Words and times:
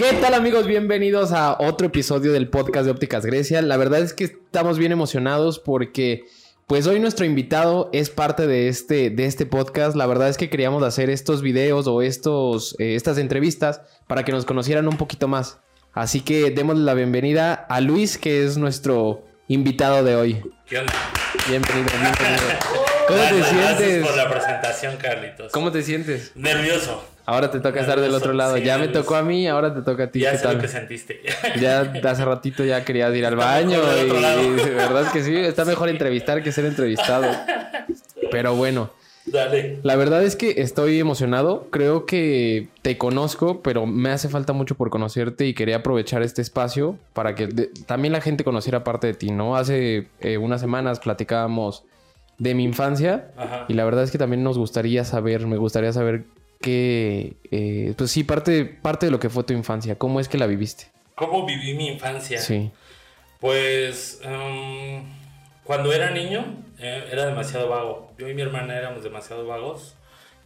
¿Qué 0.00 0.14
tal 0.14 0.32
amigos? 0.32 0.66
Bienvenidos 0.66 1.30
a 1.30 1.58
otro 1.60 1.88
episodio 1.88 2.32
del 2.32 2.48
podcast 2.48 2.86
de 2.86 2.90
Ópticas 2.90 3.26
Grecia. 3.26 3.60
La 3.60 3.76
verdad 3.76 4.00
es 4.00 4.14
que 4.14 4.24
estamos 4.24 4.78
bien 4.78 4.92
emocionados 4.92 5.58
porque 5.58 6.24
pues 6.66 6.86
hoy 6.86 7.00
nuestro 7.00 7.26
invitado 7.26 7.90
es 7.92 8.08
parte 8.08 8.46
de 8.46 8.68
este, 8.68 9.10
de 9.10 9.26
este 9.26 9.44
podcast. 9.44 9.94
La 9.94 10.06
verdad 10.06 10.30
es 10.30 10.38
que 10.38 10.48
queríamos 10.48 10.82
hacer 10.84 11.10
estos 11.10 11.42
videos 11.42 11.86
o 11.86 12.00
estos, 12.00 12.76
eh, 12.78 12.94
estas 12.94 13.18
entrevistas 13.18 13.82
para 14.06 14.24
que 14.24 14.32
nos 14.32 14.46
conocieran 14.46 14.88
un 14.88 14.96
poquito 14.96 15.28
más. 15.28 15.58
Así 15.92 16.22
que 16.22 16.50
démosle 16.50 16.84
la 16.84 16.94
bienvenida 16.94 17.52
a 17.52 17.82
Luis, 17.82 18.16
que 18.16 18.42
es 18.42 18.56
nuestro 18.56 19.26
invitado 19.48 20.02
de 20.02 20.16
hoy. 20.16 20.42
¿Qué 20.64 20.78
onda? 20.78 20.94
Bienvenido, 21.46 21.90
bienvenido. 22.00 22.42
¿Cómo 23.06 23.18
te 23.18 23.26
Gracias, 23.26 23.54
Gracias 23.54 23.78
sientes? 23.78 24.06
por 24.06 24.16
la 24.16 24.30
presentación, 24.30 24.96
Carlitos. 24.96 25.52
¿Cómo 25.52 25.70
te 25.70 25.82
sientes? 25.82 26.32
Nervioso. 26.36 27.04
Ahora 27.30 27.48
te 27.50 27.60
toca 27.60 27.80
estar 27.80 28.00
del 28.00 28.12
otro 28.12 28.32
lado. 28.32 28.56
Sí, 28.56 28.64
ya 28.64 28.76
me 28.76 28.88
tocó 28.88 29.14
a 29.14 29.22
mí, 29.22 29.46
ahora 29.46 29.72
te 29.72 29.82
toca 29.82 30.04
a 30.04 30.06
ti. 30.10 30.18
Ya 30.18 30.32
¿Qué 30.32 30.38
sé 30.38 30.52
lo 30.52 30.58
que 30.60 30.66
sentiste. 30.68 31.20
Ya 31.60 31.80
hace 32.04 32.24
ratito 32.24 32.64
ya 32.64 32.84
querías 32.84 33.14
ir 33.14 33.24
al 33.24 33.34
Está 33.34 33.44
baño 33.44 33.78
y, 33.78 34.46
y 34.46 34.50
de 34.64 34.70
verdad 34.70 35.02
es 35.02 35.08
que 35.12 35.22
sí, 35.22 35.36
está 35.36 35.64
mejor 35.64 35.88
entrevistar 35.90 36.42
que 36.42 36.50
ser 36.50 36.64
entrevistado. 36.64 37.30
Pero 38.32 38.56
bueno, 38.56 38.90
Dale. 39.26 39.78
la 39.82 39.94
verdad 39.96 40.24
es 40.24 40.34
que 40.34 40.60
estoy 40.60 40.98
emocionado. 40.98 41.68
Creo 41.70 42.04
que 42.04 42.68
te 42.82 42.98
conozco, 42.98 43.62
pero 43.62 43.86
me 43.86 44.10
hace 44.10 44.28
falta 44.28 44.52
mucho 44.52 44.74
por 44.74 44.90
conocerte 44.90 45.46
y 45.46 45.54
quería 45.54 45.76
aprovechar 45.76 46.22
este 46.22 46.42
espacio 46.42 46.98
para 47.12 47.34
que 47.36 47.46
de- 47.46 47.70
también 47.86 48.12
la 48.12 48.20
gente 48.20 48.42
conociera 48.44 48.82
parte 48.82 49.06
de 49.06 49.14
ti, 49.14 49.30
¿no? 49.30 49.54
Hace 49.56 50.08
eh, 50.20 50.36
unas 50.38 50.60
semanas 50.60 50.98
platicábamos 51.00 51.84
de 52.38 52.54
mi 52.54 52.64
infancia 52.64 53.30
Ajá. 53.36 53.66
y 53.68 53.74
la 53.74 53.84
verdad 53.84 54.02
es 54.02 54.10
que 54.10 54.18
también 54.18 54.42
nos 54.42 54.56
gustaría 54.58 55.04
saber, 55.04 55.46
me 55.46 55.58
gustaría 55.58 55.92
saber 55.92 56.24
que, 56.60 57.36
eh, 57.50 57.94
pues 57.96 58.10
sí, 58.10 58.24
parte, 58.24 58.64
parte 58.64 59.06
de 59.06 59.12
lo 59.12 59.18
que 59.20 59.30
fue 59.30 59.44
tu 59.44 59.52
infancia, 59.52 59.96
¿cómo 59.96 60.20
es 60.20 60.28
que 60.28 60.38
la 60.38 60.46
viviste? 60.46 60.86
¿Cómo 61.14 61.46
viví 61.46 61.74
mi 61.74 61.88
infancia? 61.88 62.38
Sí. 62.40 62.70
Pues 63.40 64.20
em, 64.22 65.02
cuando 65.64 65.92
era 65.92 66.10
niño 66.10 66.62
eh, 66.78 67.08
era 67.10 67.26
demasiado 67.26 67.68
vago. 67.68 68.12
Yo 68.18 68.28
y 68.28 68.34
mi 68.34 68.42
hermana 68.42 68.76
éramos 68.76 69.02
demasiado 69.02 69.46
vagos. 69.46 69.96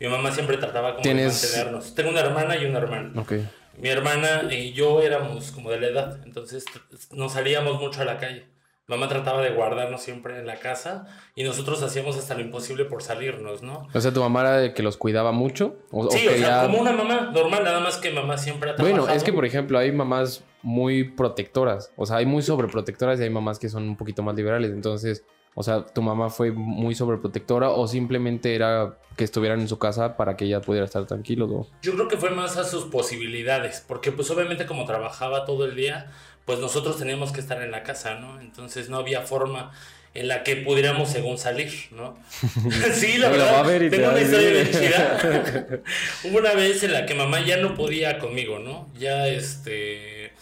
Mi 0.01 0.09
mamá 0.09 0.31
siempre 0.33 0.57
trataba 0.57 0.93
como 0.93 1.03
¿Tienes- 1.03 1.41
de 1.43 1.49
mantenernos. 1.49 1.95
Tengo 1.95 2.11
una 2.11 2.21
hermana 2.21 2.57
y 2.57 2.65
un 2.65 2.77
hermano. 2.77 3.21
Ok. 3.21 3.33
Mi 3.79 3.89
hermana 3.89 4.43
y 4.53 4.73
yo 4.73 5.03
éramos 5.03 5.51
como 5.51 5.71
de 5.71 5.81
la 5.81 5.89
edad, 5.89 6.21
entonces 6.25 6.65
nos 7.11 7.33
salíamos 7.33 7.81
mucho 7.81 8.03
a 8.03 8.05
la 8.05 8.19
calle. 8.19 8.45
Mamá 8.87 9.09
trataba 9.09 9.41
de 9.41 9.51
guardarnos 9.51 10.03
siempre 10.03 10.39
en 10.39 10.47
la 10.47 10.57
casa 10.57 11.07
y 11.35 11.43
nosotros 11.43 11.83
hacíamos 11.83 12.19
hasta 12.19 12.35
lo 12.35 12.43
imposible 12.43 12.85
por 12.85 13.03
salirnos, 13.03 13.63
¿no? 13.63 13.89
O 13.95 14.01
sea, 14.01 14.13
tu 14.13 14.21
mamá 14.21 14.41
era 14.41 14.59
de 14.59 14.75
que 14.75 14.83
los 14.83 14.99
cuidaba 14.99 15.33
mucho. 15.33 15.77
O, 15.91 16.11
Sí, 16.11 16.29
o 16.29 16.33
sea, 16.37 16.65
como 16.65 16.81
una 16.81 16.93
mamá 16.93 17.31
normal, 17.33 17.65
nada 17.65 17.81
más 17.81 17.97
que 17.97 18.11
mamá 18.11 18.37
siempre 18.37 18.71
ha 18.71 18.77
trabajado. 18.77 19.03
Bueno, 19.05 19.17
es 19.17 19.25
que 19.25 19.33
por 19.33 19.47
ejemplo 19.47 19.79
hay 19.79 19.91
mamás 19.91 20.45
muy 20.61 21.05
protectoras. 21.05 21.93
O 21.97 22.05
sea, 22.05 22.19
hay 22.19 22.27
muy 22.27 22.43
sobreprotectoras 22.43 23.19
y 23.21 23.23
hay 23.23 23.31
mamás 23.31 23.59
que 23.59 23.71
son 23.71 23.85
un 23.85 23.97
poquito 23.97 24.23
más 24.23 24.35
liberales. 24.35 24.71
Entonces, 24.71 25.25
o 25.55 25.63
sea, 25.63 25.85
tu 25.87 26.03
mamá 26.03 26.31
fue 26.31 26.51
muy 26.51 26.95
sobreprotectora 26.95 27.71
o 27.71 27.87
simplemente 27.87 28.55
era 28.55 28.99
que 29.17 29.25
estuvieran 29.25 29.61
en 29.61 29.69
su 29.69 29.79
casa 29.79 30.17
para 30.17 30.37
que 30.37 30.47
ella 30.47 30.61
pudiera 30.61 30.85
estar 30.85 31.07
tranquilo. 31.07 31.47
¿no? 31.47 31.67
Yo 31.81 31.95
creo 31.95 32.09
que 32.09 32.17
fue 32.17 32.31
más 32.31 32.57
a 32.57 32.65
sus 32.65 32.85
posibilidades, 32.85 33.85
porque 33.87 34.11
pues 34.11 34.31
obviamente 34.31 34.67
como 34.67 34.85
trabajaba 34.85 35.45
todo 35.45 35.65
el 35.65 35.77
día, 35.77 36.11
pues 36.45 36.59
nosotros 36.59 36.99
teníamos 36.99 37.33
que 37.33 37.41
estar 37.41 37.63
en 37.63 37.71
la 37.71 37.83
casa, 37.83 38.17
¿no? 38.17 38.41
Entonces 38.41 38.89
no 38.89 38.99
había 38.99 39.23
forma 39.23 39.73
en 40.15 40.29
la 40.29 40.45
que 40.45 40.57
pudiéramos 40.57 41.09
según 41.11 41.39
salir, 41.39 41.73
¿no? 41.91 42.17
sí, 42.95 43.19
la 43.19 43.31
verdad. 43.31 43.65
ver 43.67 43.91
tengo 43.91 44.11
una 44.11 44.21
historia 44.21 44.51
bien 44.51 44.71
chida. 44.71 45.83
Hubo 46.25 46.39
una 46.39 46.53
vez 46.55 46.83
en 46.85 46.93
la 46.93 47.05
que 47.07 47.15
mamá 47.15 47.41
ya 47.41 47.57
no 47.57 47.75
podía 47.75 48.19
conmigo, 48.19 48.59
¿no? 48.61 48.89
Ya 48.99 49.27
este 49.27 50.33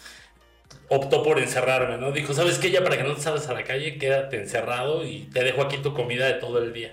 optó 0.89 1.23
por 1.23 1.39
encerrarme, 1.39 1.97
¿no? 1.97 2.13
Dijo, 2.13 2.35
¿sabes 2.35 2.59
qué? 2.59 2.71
Ya 2.71 2.85
para 2.85 2.99
que 2.99 3.05
no 3.05 3.15
te 3.15 3.23
salgas 3.23 3.49
a 3.49 3.55
la 3.55 3.65
calle, 3.65 3.97
quédate 3.97 4.37
encerrado 4.39 5.07
y 5.07 5.21
te 5.33 5.43
dejo 5.43 5.63
aquí 5.63 5.79
tu 5.79 5.95
comida 5.95 6.27
de 6.27 6.35
todo 6.35 6.59
el 6.63 6.75
día. 6.75 6.93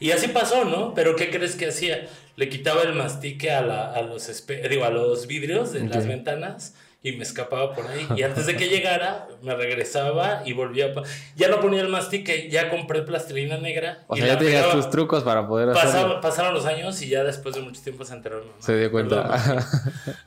Y 0.00 0.12
así 0.12 0.28
pasó, 0.28 0.64
¿no? 0.64 0.94
Pero 0.94 1.14
¿qué 1.14 1.30
crees 1.30 1.54
que 1.54 1.68
hacía? 1.68 2.06
Le 2.36 2.48
quitaba 2.48 2.82
el 2.82 2.94
mastique 2.94 3.50
a, 3.50 3.60
la- 3.60 3.92
a 3.92 4.00
los, 4.00 4.30
digo, 4.70 4.84
a 4.86 4.90
los 4.90 5.26
vidrios 5.26 5.72
de 5.72 5.80
las 5.86 6.06
ventanas 6.06 6.74
y 7.04 7.12
me 7.12 7.22
escapaba 7.22 7.74
por 7.74 7.86
ahí. 7.86 8.08
Y 8.16 8.22
antes 8.22 8.46
de 8.46 8.56
que 8.56 8.68
llegara, 8.70 9.28
me 9.42 9.54
regresaba 9.54 10.42
y 10.44 10.54
volvía. 10.54 10.92
Ya 11.36 11.48
no 11.48 11.60
ponía 11.60 11.82
el 11.82 11.88
mastique, 11.88 12.48
ya 12.50 12.70
compré 12.70 13.02
plastilina 13.02 13.58
negra. 13.58 14.02
O 14.08 14.16
y 14.16 14.20
sea, 14.20 14.28
ya 14.28 14.38
tenías 14.38 14.70
tus 14.72 14.88
trucos 14.88 15.22
para 15.22 15.46
poder 15.46 15.68
hacerlo. 15.68 15.90
Pasaba- 15.92 16.20
pasaron 16.22 16.54
los 16.54 16.64
años 16.64 17.00
y 17.02 17.08
ya 17.10 17.22
después 17.22 17.54
de 17.54 17.60
mucho 17.60 17.80
tiempo 17.82 18.04
se 18.06 18.14
enteró. 18.14 18.38
mamá. 18.40 18.52
Se 18.58 18.76
dio 18.76 18.90
cuenta. 18.90 19.64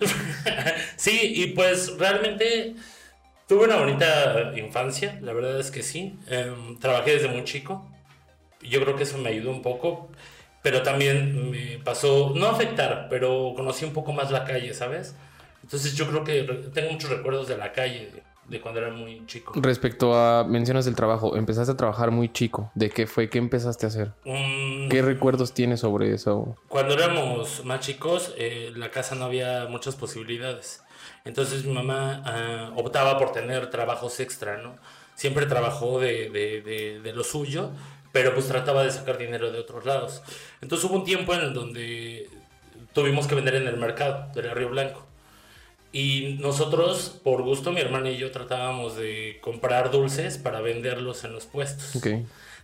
Sí, 0.96 1.20
y 1.36 1.48
pues 1.48 1.98
realmente 1.98 2.76
tuve 3.48 3.66
una 3.66 3.78
bonita 3.78 4.52
infancia, 4.56 5.18
la 5.22 5.34
verdad 5.34 5.60
es 5.60 5.72
que 5.72 5.84
sí. 5.84 6.16
Em, 6.28 6.78
trabajé 6.80 7.14
desde 7.14 7.28
muy 7.28 7.44
chico. 7.44 7.88
Yo 8.62 8.82
creo 8.84 8.96
que 8.96 9.04
eso 9.04 9.18
me 9.18 9.30
ayudó 9.30 9.52
un 9.52 9.62
poco, 9.62 10.10
pero 10.64 10.82
también 10.82 11.50
me 11.52 11.80
pasó, 11.84 12.34
no 12.36 12.48
afectar, 12.48 13.08
pero 13.10 13.54
conocí 13.56 13.86
un 13.86 13.94
poco 13.94 14.12
más 14.12 14.32
la 14.32 14.44
calle, 14.46 14.74
¿sabes? 14.74 15.16
Entonces 15.68 15.96
yo 15.96 16.08
creo 16.08 16.24
que 16.24 16.44
tengo 16.74 16.92
muchos 16.94 17.10
recuerdos 17.10 17.50
de 17.50 17.58
la 17.58 17.74
calle, 17.74 18.24
de, 18.48 18.62
cuando 18.62 18.80
era 18.80 18.90
muy 18.90 19.26
chico. 19.26 19.52
Respecto 19.58 20.16
a 20.16 20.46
mencionas 20.46 20.88
el 20.88 20.96
trabajo, 20.96 21.36
empezaste 21.36 21.74
a 21.74 21.76
trabajar 21.76 22.10
muy 22.10 22.32
chico. 22.32 22.72
¿De 22.74 22.90
qué 22.90 23.06
fue? 23.06 23.30
¿Qué 23.30 23.38
empezaste 23.38 23.86
a 23.86 23.90
hacer? 23.90 24.12
Mm, 24.24 24.88
¿Qué 24.88 25.02
recuerdos 25.02 25.54
tienes 25.54 25.82
sobre 25.82 26.14
eso? 26.14 26.56
Cuando 26.70 26.94
éramos 26.94 27.66
más 27.66 27.82
chicos, 27.82 28.34
eh, 28.38 28.72
la 28.78 28.92
casa 28.92 29.16
no 29.16 29.26
había 29.26 29.66
muchas 29.70 29.98
posibilidades. 29.98 30.82
Entonces 31.26 31.66
mi 31.66 31.74
mamá 31.74 32.22
ah, 32.26 32.72
optaba 32.78 33.18
por 33.20 33.34
tener 33.34 33.70
trabajos 33.70 34.22
extra, 34.22 34.60
¿no? 34.62 34.78
Siempre 35.16 35.48
trabajó 35.48 36.00
de, 36.00 36.30
de- 36.30 36.62
de- 36.62 37.00
de 37.02 37.12
lo 37.14 37.26
suyo, 37.26 37.72
pero 38.14 38.34
pues 38.34 38.48
trataba 38.48 38.84
de 38.84 38.92
sacar 38.92 39.18
dinero 39.18 39.52
de 39.52 39.60
otros 39.60 39.84
lados. 39.86 40.22
Entonces 40.62 40.90
hubo 40.90 40.96
un 40.96 41.04
tiempo 41.04 41.34
en 41.34 41.42
el 41.42 41.54
donde 41.54 42.30
tuvimos 42.94 43.28
que 43.28 43.36
vender 43.36 43.56
en 43.56 43.68
el 43.68 43.76
mercado 43.76 44.32
de 44.34 44.54
Río 44.54 44.70
Blanco. 44.70 45.04
Y 45.92 46.38
nosotros, 46.40 47.20
por 47.24 47.44
gusto, 47.44 47.72
mi 47.72 47.80
hermana 47.80 48.10
y 48.10 48.18
yo 48.18 48.32
tratábamos 48.32 48.98
de 48.98 49.40
comprar 49.42 49.90
dulces 49.92 50.38
para 50.38 50.62
venderlos 50.62 51.24
en 51.24 51.34
los 51.34 51.46
puestos. 51.46 51.96
Ok. 51.96 52.08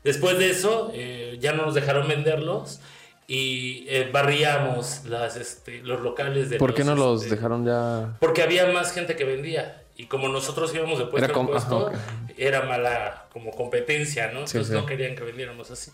Después 0.04 0.38
de 0.38 0.50
eso, 0.50 0.92
eh, 0.94 1.38
ya 1.40 1.54
no 1.54 1.66
nos 1.66 1.74
dejaron 1.74 2.08
venderlos 2.08 2.82
y 3.28 3.86
eh, 3.88 4.10
barríamos 4.12 5.06
las, 5.06 5.38
este, 5.38 5.80
los 5.82 6.02
locales 6.02 6.50
de 6.50 6.58
¿Por 6.58 6.74
qué 6.74 6.84
no 6.84 6.94
los 6.96 7.24
este, 7.24 7.36
dejaron 7.36 7.66
ya? 7.66 8.18
Porque 8.20 8.44
había 8.44 8.68
más 8.68 8.92
gente 8.92 9.16
que 9.16 9.24
vendía. 9.24 9.84
Y 9.96 10.08
como 10.08 10.28
nosotros 10.28 10.74
íbamos 10.74 11.00
de 11.00 11.06
puesto 11.06 11.30
Era 11.30 11.40
en 11.40 11.48
puesto, 11.48 11.88
ajá, 11.88 12.00
era 12.38 12.64
mala 12.64 13.28
como 13.32 13.52
competencia, 13.52 14.28
¿no? 14.28 14.48
Sí, 14.48 14.58
Entonces 14.58 14.68
sí. 14.68 14.74
no 14.74 14.86
querían 14.86 15.16
que 15.16 15.24
vendiéramos 15.24 15.72
así. 15.72 15.92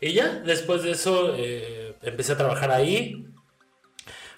Y 0.00 0.12
ya, 0.12 0.28
después 0.44 0.82
de 0.82 0.92
eso, 0.92 1.34
eh, 1.36 1.94
empecé 2.02 2.32
a 2.32 2.36
trabajar 2.36 2.70
ahí. 2.70 3.26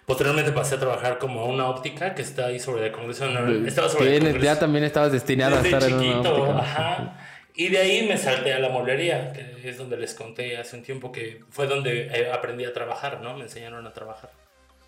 Posteriormente 0.06 0.50
pasé 0.52 0.74
a 0.74 0.78
trabajar 0.80 1.18
como 1.18 1.40
a 1.40 1.44
una 1.44 1.68
óptica 1.68 2.14
que 2.14 2.22
está 2.22 2.46
ahí 2.46 2.58
sobre 2.58 2.86
el 2.86 2.92
Congreso. 2.92 3.26
Nacional. 3.26 3.66
Estaba 3.66 3.88
sobre 3.88 4.16
el 4.16 4.22
Congreso. 4.22 4.44
ya 4.44 4.58
también 4.58 4.84
estabas 4.84 5.12
destinado 5.12 5.56
Desde 5.56 5.68
a 5.74 5.78
estar 5.78 5.90
en 5.90 5.96
una 5.98 6.04
chiquito, 6.12 6.34
óptica. 6.42 6.58
ajá. 6.58 7.16
Y 7.54 7.68
de 7.68 7.78
ahí 7.78 8.06
me 8.08 8.16
salté 8.16 8.52
a 8.54 8.58
la 8.58 8.68
mueblería, 8.70 9.32
que 9.32 9.68
es 9.68 9.76
donde 9.76 9.96
les 9.96 10.14
conté 10.14 10.56
hace 10.56 10.76
un 10.76 10.82
tiempo 10.82 11.12
que 11.12 11.40
fue 11.50 11.66
donde 11.66 12.06
eh, 12.06 12.30
aprendí 12.32 12.64
a 12.64 12.72
trabajar, 12.72 13.20
¿no? 13.20 13.36
Me 13.36 13.42
enseñaron 13.44 13.86
a 13.86 13.92
trabajar. 13.92 14.30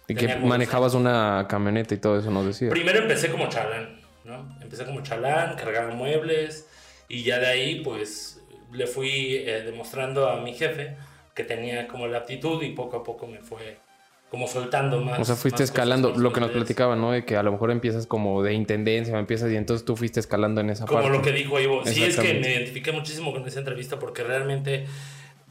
Y 0.09 0.15
que 0.15 0.21
Tenía 0.21 0.37
como 0.37 0.49
manejabas 0.49 0.95
una 0.95 1.47
camioneta 1.49 1.95
y 1.95 1.99
todo 1.99 2.19
eso 2.19 2.31
nos 2.31 2.47
decías. 2.47 2.71
Primero 2.71 2.99
empecé 3.01 3.31
como 3.31 3.49
chalán, 3.49 4.01
¿no? 4.25 4.57
Empecé 4.61 4.85
como 4.85 5.03
chalán, 5.03 5.57
cargaba 5.57 5.91
muebles 5.95 6.67
y 7.09 7.23
ya 7.25 7.39
de 7.39 7.47
ahí 7.47 7.81
pues 7.85 8.41
le 8.73 8.87
fui 8.87 9.37
eh, 9.37 9.63
demostrando 9.65 10.29
a 10.29 10.41
mi 10.41 10.55
jefe 10.55 10.97
que 11.35 11.45
tenía 11.45 11.87
como 11.89 12.07
la 12.07 12.19
aptitud 12.19 12.63
y 12.63 12.71
poco 12.71 12.97
a 12.97 13.03
poco 13.05 13.27
me 13.27 13.39
fue 13.41 13.77
como 14.33 14.49
soltando 14.49 14.99
más. 15.03 15.21
O 15.21 15.27
sea, 15.27 15.37
fuiste 15.37 15.63
escalando 15.63 16.09
cosas, 16.09 16.23
lo 16.23 16.33
que 16.33 16.41
nos 16.41 16.53
platicaban, 16.53 16.99
¿no? 16.99 17.13
De 17.13 17.27
que 17.27 17.37
a 17.37 17.43
lo 17.43 17.53
mejor 17.53 17.71
empiezas 17.71 18.07
como 18.07 18.43
de 18.43 18.55
intendencia, 18.55 19.19
empiezas 19.19 19.53
y 19.53 19.57
entonces 19.57 19.85
tú 19.85 19.95
fuiste 19.95 20.21
escalando 20.21 20.63
en 20.63 20.71
esa 20.71 20.87
Como 20.87 21.03
parte. 21.03 21.19
lo 21.19 21.23
que 21.23 21.33
dijo 21.33 21.61
Ivo. 21.61 21.85
Sí, 21.85 22.03
es 22.03 22.17
que 22.17 22.41
me 22.41 22.51
identifiqué 22.51 22.93
muchísimo 22.93 23.31
con 23.31 23.47
esa 23.47 23.59
entrevista 23.59 23.99
porque 23.99 24.25
realmente, 24.25 24.87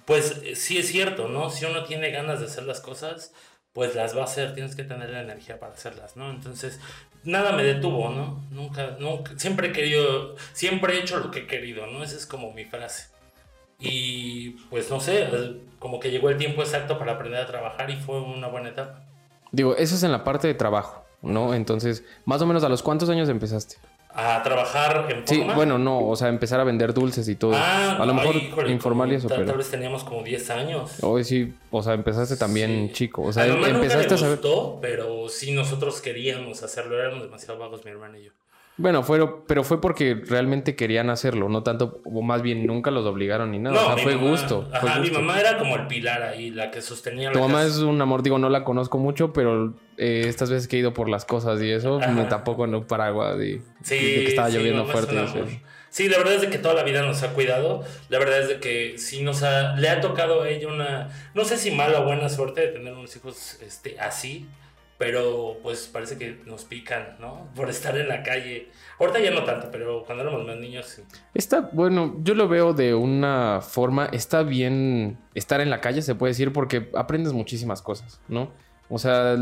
pues 0.05 0.41
sí 0.55 0.79
es 0.79 0.87
cierto, 0.87 1.27
¿no? 1.27 1.51
Si 1.51 1.63
uno 1.63 1.83
tiene 1.83 2.09
ganas 2.09 2.39
de 2.39 2.47
hacer 2.47 2.63
las 2.63 2.79
cosas, 2.79 3.35
pues 3.71 3.93
las 3.93 4.17
va 4.17 4.21
a 4.21 4.23
hacer, 4.23 4.55
tienes 4.55 4.75
que 4.75 4.83
tener 4.83 5.11
la 5.11 5.21
energía 5.21 5.59
para 5.59 5.73
hacerlas, 5.73 6.17
¿no? 6.17 6.31
Entonces, 6.31 6.79
nada 7.23 7.51
me 7.51 7.63
detuvo, 7.63 8.09
¿no? 8.09 8.43
Nunca, 8.49 8.97
nunca, 8.99 9.33
siempre 9.37 9.67
he 9.67 9.71
querido, 9.73 10.35
siempre 10.53 10.95
he 10.95 11.01
hecho 11.01 11.19
lo 11.19 11.29
que 11.29 11.41
he 11.41 11.45
querido, 11.45 11.85
¿no? 11.85 12.03
Esa 12.03 12.17
es 12.17 12.25
como 12.25 12.51
mi 12.51 12.65
frase. 12.65 13.10
Y 13.81 14.51
pues 14.69 14.89
no 14.89 14.99
sé, 14.99 15.27
como 15.79 15.99
que 15.99 16.11
llegó 16.11 16.29
el 16.29 16.37
tiempo 16.37 16.61
exacto 16.61 16.99
para 16.99 17.13
aprender 17.13 17.41
a 17.41 17.47
trabajar 17.47 17.89
y 17.89 17.95
fue 17.97 18.21
una 18.21 18.47
buena 18.47 18.69
etapa. 18.69 19.01
Digo, 19.51 19.75
eso 19.75 19.95
es 19.95 20.03
en 20.03 20.11
la 20.11 20.23
parte 20.23 20.47
de 20.47 20.53
trabajo, 20.53 21.03
¿no? 21.21 21.53
Entonces, 21.53 22.03
más 22.25 22.41
o 22.41 22.45
menos 22.45 22.63
a 22.63 22.69
los 22.69 22.83
cuántos 22.83 23.09
años 23.09 23.27
empezaste. 23.27 23.77
a 24.13 24.43
trabajar 24.43 25.07
en 25.09 25.25
Sí, 25.25 25.41
bueno, 25.55 25.77
no, 25.79 26.05
o 26.07 26.15
sea, 26.17 26.27
empezar 26.27 26.59
a 26.59 26.65
vender 26.65 26.93
dulces 26.93 27.27
y 27.29 27.35
todo. 27.35 27.53
Ah, 27.55 27.95
a 27.97 28.05
lo 28.05 28.13
mejor 28.13 28.35
ay, 28.35 28.47
híjole, 28.47 28.71
informal 28.71 29.11
y 29.11 29.15
eso, 29.15 29.27
tal, 29.29 29.37
pero... 29.37 29.47
Tal 29.51 29.57
vez 29.57 29.71
teníamos 29.71 30.03
como 30.03 30.21
10 30.21 30.49
años. 30.49 31.01
Hoy 31.01 31.23
sí, 31.23 31.53
o 31.71 31.81
sea, 31.81 31.93
empezaste 31.93 32.35
también 32.35 32.87
Sí. 32.89 32.93
chico. 32.93 33.21
O 33.23 33.31
sea, 33.33 33.43
a 33.43 33.47
mamá 33.47 33.59
nunca 33.67 33.75
empezaste 33.75 34.09
le 34.09 34.15
a 34.15 34.17
saber... 34.17 34.37
gustó, 34.39 34.79
pero 34.81 35.29
sí 35.29 35.53
nosotros 35.53 36.01
queríamos 36.01 36.61
hacerlo. 36.61 36.99
Éramos 36.99 37.23
demasiado 37.23 37.57
vagos, 37.57 37.85
mi 37.85 37.91
hermana 37.91 38.19
y 38.19 38.25
yo. 38.25 38.31
Bueno, 38.77 39.03
fue, 39.03 39.45
pero 39.45 39.63
fue 39.63 39.79
porque 39.79 40.15
realmente 40.15 40.75
querían 40.75 41.09
hacerlo, 41.11 41.49
no 41.49 41.61
tanto, 41.61 42.01
o 42.05 42.21
más 42.23 42.41
bien 42.41 42.65
nunca 42.65 42.89
los 42.89 43.05
obligaron 43.05 43.51
ni 43.51 43.59
nada. 43.59 43.79
o 43.79 43.85
sea, 43.95 43.97
fue 44.03 44.15
mamá- 44.15 44.29
gusto. 44.31 44.67
fue 44.79 44.89
Ajá, 44.89 44.99
mi 44.99 45.11
mamá 45.11 45.39
era 45.39 45.57
como 45.59 45.75
el 45.75 45.87
pilar 45.87 46.23
ahí, 46.23 46.49
la 46.49 46.71
que 46.71 46.81
sostenía 46.81 47.31
Tu 47.31 47.39
la 47.39 47.47
mamá 47.47 47.59
casa. 47.63 47.67
es 47.69 47.77
un 47.79 48.01
amor, 48.01 48.23
digo, 48.23 48.39
no 48.39 48.49
la 48.49 48.63
conozco 48.63 48.97
mucho, 48.97 49.33
pero 49.33 49.75
eh, 49.97 50.23
estas 50.25 50.49
veces 50.49 50.67
que 50.67 50.77
he 50.77 50.79
ido 50.79 50.93
por 50.93 51.09
las 51.09 51.25
cosas 51.25 51.61
y 51.61 51.69
eso, 51.69 51.99
Ajá. 51.99 52.09
me 52.11 52.25
tapó 52.25 52.55
con 52.55 52.73
un 52.73 52.85
paraguas 52.85 53.37
y, 53.41 53.61
Sí, 53.83 53.95
y 53.95 53.99
que 53.99 54.27
estaba 54.29 54.49
sí, 54.49 54.57
lloviendo 54.57 54.83
mamá 54.85 54.93
fuerte. 54.93 55.61
Sí, 55.89 56.07
la 56.07 56.17
verdad 56.19 56.35
es 56.35 56.41
de 56.41 56.49
que 56.49 56.57
toda 56.57 56.73
la 56.73 56.83
vida 56.83 57.01
nos 57.03 57.21
ha 57.21 57.33
cuidado. 57.33 57.83
La 58.07 58.17
verdad 58.17 58.39
es 58.39 58.47
de 58.47 58.59
que 58.61 58.97
sí 58.97 59.21
nos 59.23 59.43
ha, 59.43 59.75
le 59.75 59.89
ha 59.89 59.99
tocado 59.99 60.43
a 60.43 60.49
ella 60.49 60.69
una, 60.69 61.09
no 61.33 61.43
sé 61.43 61.57
si 61.57 61.69
mala 61.71 61.99
o 61.99 62.05
buena 62.05 62.29
suerte 62.29 62.61
de 62.61 62.67
tener 62.69 62.93
unos 62.93 63.13
hijos 63.17 63.59
este, 63.61 63.99
así, 63.99 64.47
pero 65.01 65.57
pues 65.63 65.89
parece 65.91 66.15
que 66.15 66.41
nos 66.45 66.63
pican, 66.65 67.15
¿no? 67.19 67.49
Por 67.55 67.71
estar 67.71 67.97
en 67.97 68.07
la 68.07 68.21
calle. 68.21 68.69
Ahorita 68.99 69.19
ya 69.19 69.31
no 69.31 69.43
tanto, 69.43 69.69
pero 69.71 70.03
cuando 70.05 70.21
éramos 70.21 70.45
más 70.45 70.57
niños 70.57 70.85
sí. 70.85 71.01
Está, 71.33 71.71
bueno, 71.73 72.17
yo 72.21 72.35
lo 72.35 72.47
veo 72.47 72.73
de 72.73 72.93
una 72.93 73.61
forma, 73.61 74.05
está 74.11 74.43
bien 74.43 75.17
estar 75.33 75.59
en 75.59 75.71
la 75.71 75.81
calle, 75.81 76.03
se 76.03 76.13
puede 76.13 76.33
decir, 76.33 76.53
porque 76.53 76.91
aprendes 76.93 77.33
muchísimas 77.33 77.81
cosas, 77.81 78.21
¿no? 78.27 78.51
O 78.89 78.99
sea, 78.99 79.37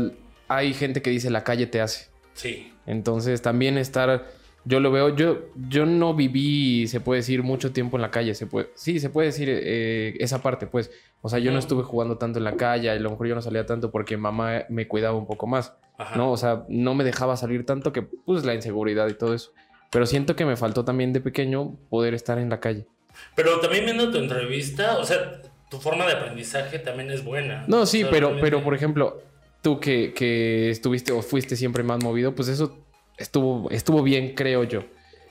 hay 0.48 0.72
gente 0.72 1.02
que 1.02 1.10
dice 1.10 1.28
la 1.28 1.44
calle 1.44 1.66
te 1.66 1.82
hace. 1.82 2.08
Sí. 2.32 2.72
Entonces 2.86 3.42
también 3.42 3.76
estar, 3.76 4.28
yo 4.64 4.80
lo 4.80 4.90
veo, 4.90 5.14
yo, 5.16 5.38
yo 5.68 5.86
no 5.86 6.14
viví, 6.14 6.86
se 6.86 7.00
puede 7.00 7.20
decir, 7.20 7.42
mucho 7.42 7.72
tiempo 7.72 7.96
en 7.96 8.02
la 8.02 8.10
calle, 8.10 8.34
se 8.34 8.46
puede, 8.46 8.70
sí, 8.74 9.00
se 9.00 9.08
puede 9.10 9.28
decir 9.28 9.48
eh, 9.50 10.14
esa 10.20 10.42
parte, 10.42 10.66
pues. 10.66 10.90
O 11.22 11.28
sea, 11.28 11.38
yo 11.38 11.52
no 11.52 11.58
estuve 11.58 11.82
jugando 11.82 12.16
tanto 12.18 12.38
en 12.38 12.44
la 12.44 12.56
calle, 12.56 12.88
a 12.90 12.94
lo 12.96 13.10
mejor 13.10 13.26
yo 13.26 13.34
no 13.34 13.42
salía 13.42 13.66
tanto 13.66 13.90
porque 13.90 14.16
mamá 14.16 14.64
me 14.68 14.88
cuidaba 14.88 15.16
un 15.16 15.26
poco 15.26 15.46
más, 15.46 15.74
Ajá. 15.98 16.16
¿no? 16.16 16.30
O 16.32 16.36
sea, 16.36 16.64
no 16.68 16.94
me 16.94 17.04
dejaba 17.04 17.36
salir 17.36 17.66
tanto 17.66 17.92
que, 17.92 18.02
pues, 18.02 18.44
la 18.44 18.54
inseguridad 18.54 19.08
y 19.08 19.14
todo 19.14 19.34
eso. 19.34 19.52
Pero 19.90 20.06
siento 20.06 20.36
que 20.36 20.44
me 20.44 20.56
faltó 20.56 20.84
también 20.84 21.12
de 21.12 21.20
pequeño 21.20 21.76
poder 21.90 22.14
estar 22.14 22.38
en 22.38 22.48
la 22.48 22.60
calle. 22.60 22.86
Pero 23.34 23.60
también 23.60 23.84
viendo 23.84 24.10
tu 24.10 24.18
entrevista, 24.18 24.98
o 24.98 25.04
sea, 25.04 25.42
tu 25.70 25.78
forma 25.78 26.06
de 26.06 26.12
aprendizaje 26.12 26.78
también 26.78 27.10
es 27.10 27.24
buena. 27.24 27.64
No, 27.66 27.80
O 27.82 27.86
sí, 27.86 28.00
sea, 28.00 28.10
pero, 28.10 28.28
realmente- 28.28 28.50
pero 28.50 28.64
por 28.64 28.74
ejemplo, 28.74 29.20
tú 29.62 29.78
que, 29.80 30.12
que 30.14 30.70
estuviste 30.70 31.12
o 31.12 31.22
fuiste 31.22 31.56
siempre 31.56 31.82
más 31.82 32.02
movido, 32.02 32.34
pues 32.34 32.48
eso 32.48 32.78
estuvo, 33.20 33.70
estuvo 33.70 34.02
bien, 34.02 34.34
creo 34.34 34.64
yo. 34.64 34.82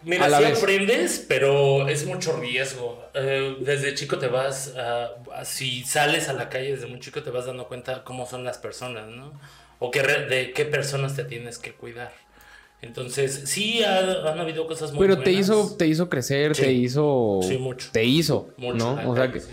Mira, 0.02 0.26
a 0.26 0.30
la 0.30 0.38
sí 0.38 0.44
vez. 0.46 0.58
aprendes, 0.60 1.26
pero 1.28 1.90
es 1.90 2.06
mucho 2.06 2.38
riesgo. 2.40 3.04
Eh, 3.14 3.58
desde 3.60 3.96
chico 3.96 4.18
te 4.18 4.28
vas, 4.28 4.74
a- 4.78 5.44
si 5.44 5.84
sales 5.84 6.30
a 6.30 6.34
la 6.34 6.48
calle 6.48 6.72
desde 6.72 6.88
muy 6.88 7.00
chico 7.02 7.22
te 7.22 7.32
vas 7.32 7.46
dando 7.46 7.68
cuenta 7.68 8.04
cómo 8.06 8.26
son 8.26 8.46
las 8.46 8.58
personas, 8.58 9.08
¿no? 9.10 9.34
O 9.80 9.92
qué 9.92 10.02
de 10.02 10.52
qué 10.54 10.64
personas 10.66 11.16
te 11.18 11.26
tienes 11.26 11.58
que 11.58 11.74
cuidar. 11.74 12.14
Entonces, 12.82 13.42
sí 13.46 13.84
ha- 13.84 14.32
han 14.32 14.40
habido 14.40 14.66
cosas 14.68 14.94
muy 14.94 15.02
Pero 15.02 15.18
te 15.18 15.32
buenas. 15.32 15.42
hizo, 15.42 15.76
te 15.76 15.86
hizo 15.88 16.08
crecer, 16.08 16.56
Sí. 16.56 16.62
te 16.62 16.72
hizo. 16.72 17.40
Sí, 17.44 17.58
mucho. 17.58 17.90
Te 17.92 18.06
hizo, 18.06 18.50
Mucho, 18.56 18.78
¿no? 18.78 19.10
O 19.12 19.16
sea, 19.16 19.30
que- 19.34 19.42
sí. 19.42 19.52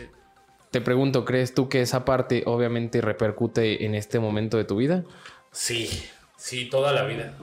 te 0.70 0.80
pregunto, 0.80 1.24
¿crees 1.24 1.54
tú 1.54 1.68
que 1.68 1.80
esa 1.82 2.04
parte 2.04 2.44
obviamente 2.46 3.00
repercute 3.00 3.84
en 3.84 3.96
este 3.96 4.20
momento 4.20 4.56
de 4.58 4.64
tu 4.64 4.76
vida? 4.76 5.02
Sí, 5.50 5.88
sí, 6.36 6.66
toda 6.66 6.92
la 6.92 7.04
vida. 7.04 7.34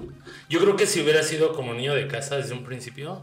Yo 0.49 0.59
creo 0.59 0.75
que 0.75 0.87
si 0.87 1.01
hubiera 1.01 1.23
sido 1.23 1.53
como 1.53 1.73
niño 1.73 1.93
de 1.93 2.07
casa 2.07 2.37
desde 2.37 2.53
un 2.53 2.63
principio, 2.63 3.21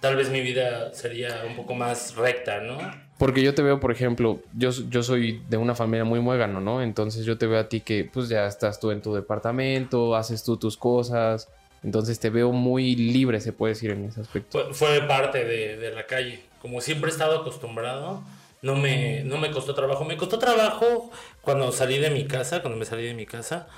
tal 0.00 0.16
vez 0.16 0.30
mi 0.30 0.40
vida 0.40 0.92
sería 0.94 1.42
un 1.46 1.56
poco 1.56 1.74
más 1.74 2.16
recta, 2.16 2.60
¿no? 2.60 2.78
Porque 3.18 3.42
yo 3.42 3.54
te 3.54 3.62
veo, 3.62 3.80
por 3.80 3.92
ejemplo, 3.92 4.40
yo, 4.54 4.70
yo 4.88 5.02
soy 5.02 5.42
de 5.48 5.58
una 5.58 5.74
familia 5.74 6.04
muy 6.04 6.20
muégano, 6.20 6.60
¿no? 6.60 6.82
Entonces 6.82 7.26
yo 7.26 7.36
te 7.36 7.46
veo 7.46 7.60
a 7.60 7.68
ti 7.68 7.82
que 7.82 8.08
pues 8.10 8.28
ya 8.30 8.46
estás 8.46 8.80
tú 8.80 8.90
en 8.90 9.02
tu 9.02 9.14
departamento, 9.14 10.16
haces 10.16 10.42
tú 10.42 10.56
tus 10.56 10.76
cosas. 10.76 11.48
Entonces 11.82 12.18
te 12.18 12.30
veo 12.30 12.52
muy 12.52 12.96
libre, 12.96 13.40
se 13.40 13.52
puede 13.52 13.74
decir 13.74 13.90
en 13.90 14.06
ese 14.06 14.22
aspecto. 14.22 14.58
Fue, 14.72 14.74
fue 14.74 15.06
parte 15.06 15.44
de, 15.44 15.76
de 15.76 15.90
la 15.92 16.06
calle. 16.06 16.42
Como 16.62 16.80
siempre 16.80 17.10
he 17.10 17.12
estado 17.12 17.40
acostumbrado, 17.40 18.22
no 18.62 18.76
me, 18.76 19.22
no 19.24 19.38
me 19.38 19.50
costó 19.50 19.74
trabajo. 19.74 20.04
Me 20.04 20.16
costó 20.16 20.38
trabajo 20.38 21.10
cuando 21.42 21.72
salí 21.72 21.98
de 21.98 22.10
mi 22.10 22.26
casa, 22.26 22.60
cuando 22.60 22.78
me 22.78 22.84
salí 22.84 23.04
de 23.04 23.14
mi 23.14 23.26
casa, 23.26 23.68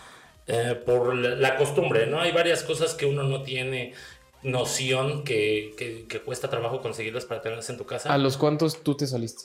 eh, 0.46 0.74
por 0.84 1.14
la, 1.14 1.30
la 1.36 1.56
costumbre, 1.56 2.06
¿no? 2.06 2.20
Hay 2.20 2.32
varias 2.32 2.62
cosas 2.62 2.94
que 2.94 3.06
uno 3.06 3.22
no 3.24 3.42
tiene 3.42 3.92
noción 4.42 5.22
que, 5.24 5.72
que, 5.78 6.04
que 6.08 6.20
cuesta 6.20 6.48
trabajo 6.50 6.80
conseguirlas 6.80 7.24
para 7.24 7.42
tenerlas 7.42 7.68
en 7.70 7.76
tu 7.78 7.86
casa. 7.86 8.12
¿A 8.12 8.18
los 8.18 8.36
cuántos 8.36 8.82
tú 8.82 8.96
te 8.96 9.06
saliste? 9.06 9.44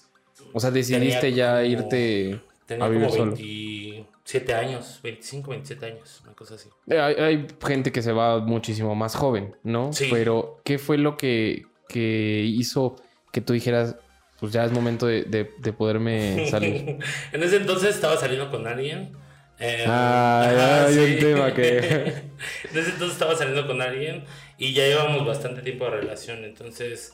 O 0.53 0.59
sea, 0.59 0.71
decidiste 0.71 1.19
Tenía 1.21 1.35
ya 1.35 1.51
como- 1.57 1.65
irte 1.65 2.39
Tenía 2.65 2.85
a 2.85 2.89
vivir 2.89 3.07
como 3.07 3.17
solo. 3.17 3.31
27 3.35 4.53
años, 4.53 4.99
25, 5.03 5.51
27 5.51 5.85
años, 5.85 6.21
una 6.23 6.33
cosa 6.33 6.55
así. 6.55 6.69
Eh, 6.89 6.99
Hay, 6.99 7.15
hay 7.15 7.47
gente 7.65 7.91
que 7.91 8.01
se 8.01 8.11
va 8.11 8.39
muchísimo 8.39 8.93
más 8.95 9.15
joven, 9.15 9.55
¿no? 9.63 9.93
Sí. 9.93 10.07
Pero, 10.11 10.59
¿qué 10.63 10.77
fue 10.77 10.97
lo 10.97 11.15
que, 11.17 11.65
que 11.87 12.43
hizo 12.45 12.95
que 13.31 13.41
tú 13.41 13.53
dijeras, 13.53 13.95
pues 14.39 14.51
ya 14.51 14.65
es 14.65 14.71
momento 14.71 15.05
de, 15.05 15.23
de- 15.23 15.49
de 15.59 15.73
poderme 15.73 16.49
salir? 16.49 16.97
en 17.31 17.43
ese 17.43 17.57
entonces 17.57 17.95
estaba 17.95 18.17
saliendo 18.17 18.49
con 18.51 18.67
alguien. 18.67 19.11
Eh, 19.59 19.85
Ah, 19.87 20.51
ya 20.55 20.85
hay 20.85 20.97
un 21.13 21.19
tema 21.19 21.53
que- 21.53 21.77
ese 22.63 22.89
entonces 22.91 23.11
estaba 23.13 23.35
saliendo 23.35 23.65
con 23.67 23.81
alguien 23.81 24.23
y 24.57 24.73
ya 24.73 24.83
llevamos 24.87 25.25
bastante 25.25 25.61
tiempo 25.61 25.85
de 25.85 25.91
relación. 25.91 26.43
Entonces, 26.45 27.13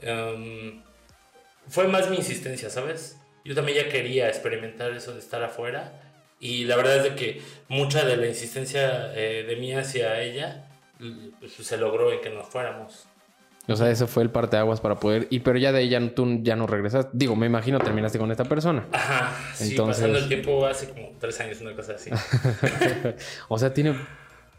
em, 0.00 0.82
fue 1.68 1.86
más 1.88 2.08
mi 2.10 2.16
insistencia, 2.16 2.70
¿sabes? 2.70 3.16
Yo 3.44 3.54
también 3.54 3.78
ya 3.84 3.88
quería 3.88 4.28
experimentar 4.28 4.90
eso 4.92 5.12
de 5.14 5.20
estar 5.20 5.42
afuera. 5.42 6.00
Y 6.40 6.64
la 6.64 6.76
verdad 6.76 6.96
es 6.98 7.02
de 7.04 7.14
que 7.14 7.42
mucha 7.68 8.04
de 8.04 8.16
la 8.16 8.26
insistencia 8.26 9.12
eh, 9.14 9.44
de 9.44 9.56
mí 9.56 9.72
hacia 9.74 10.20
ella 10.20 10.68
pues, 11.38 11.52
se 11.54 11.76
logró 11.76 12.12
en 12.12 12.20
que 12.20 12.30
nos 12.30 12.48
fuéramos. 12.48 13.06
O 13.68 13.76
sea, 13.76 13.90
ese 13.90 14.06
fue 14.08 14.24
el 14.24 14.30
parteaguas 14.30 14.80
para 14.80 14.96
poder... 14.96 15.28
Y 15.30 15.38
pero 15.40 15.56
ya 15.58 15.70
de 15.70 15.78
ahí 15.78 15.88
ya 15.88 16.00
no- 16.00 16.10
tú 16.10 16.40
ya 16.42 16.56
no 16.56 16.66
regresaste. 16.66 17.10
Digo, 17.14 17.36
me 17.36 17.46
imagino 17.46 17.78
terminaste 17.78 18.18
con 18.18 18.30
esta 18.32 18.44
persona. 18.44 18.86
Ajá, 18.92 19.36
sí, 19.54 19.70
Entonces- 19.70 19.98
pasando 19.98 20.18
el 20.18 20.28
tiempo 20.28 20.66
hace 20.66 20.88
como 20.88 21.12
tres 21.20 21.38
años, 21.40 21.60
una 21.60 21.74
cosa 21.76 21.92
así. 21.94 22.10
o 23.48 23.58
sea, 23.58 23.72
tiene 23.72 23.94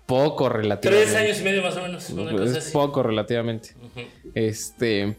poco 0.05 0.47
relativamente. 0.49 1.05
Tres 1.11 1.21
años 1.21 1.39
y 1.39 1.43
medio 1.43 1.61
más 1.61 1.75
o 1.75 1.81
menos, 1.81 2.09
una 2.11 2.31
cosa 2.31 2.43
Es 2.45 2.55
así. 2.57 2.71
poco 2.71 3.03
relativamente. 3.03 3.71
Este... 4.35 5.15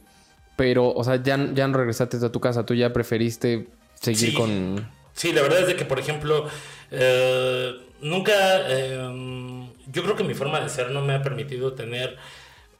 Pero, 0.57 0.89
o 0.93 1.03
sea, 1.03 1.21
ya, 1.21 1.37
ya 1.53 1.67
no 1.67 1.77
regresaste 1.79 2.17
a 2.25 2.31
tu 2.31 2.39
casa. 2.41 2.65
Tú 2.65 2.75
ya 2.75 2.93
preferiste 2.93 3.67
seguir 4.01 4.31
Sí. 4.31 4.35
con... 4.35 4.89
Sí, 5.13 5.33
la 5.33 5.43
verdad 5.43 5.61
es 5.63 5.67
de 5.67 5.75
que, 5.77 5.85
por 5.85 5.99
ejemplo, 5.99 6.47
eh, 6.93 7.73
nunca, 8.01 8.33
eh, 8.69 9.69
yo 9.93 10.03
creo 10.05 10.15
que 10.17 10.23
mi 10.25 10.35
forma 10.35 10.61
de 10.61 10.69
ser 10.69 10.91
no 10.93 11.03
me 11.03 11.13
ha 11.15 11.23
permitido 11.23 11.73
tener, 11.75 12.17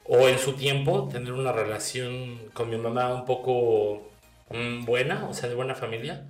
o 0.07 0.27
en 0.27 0.37
su 0.39 0.53
tiempo, 0.53 1.09
tener 1.11 1.33
una 1.33 1.51
relación 1.51 2.37
con 2.53 2.69
mi 2.69 2.77
mamá 2.77 3.13
un 3.13 3.25
poco 3.25 4.09
mm, 4.51 4.85
buena, 4.85 5.27
o 5.29 5.33
sea, 5.33 5.49
de 5.49 5.55
buena 5.55 5.75
familia. 5.75 6.27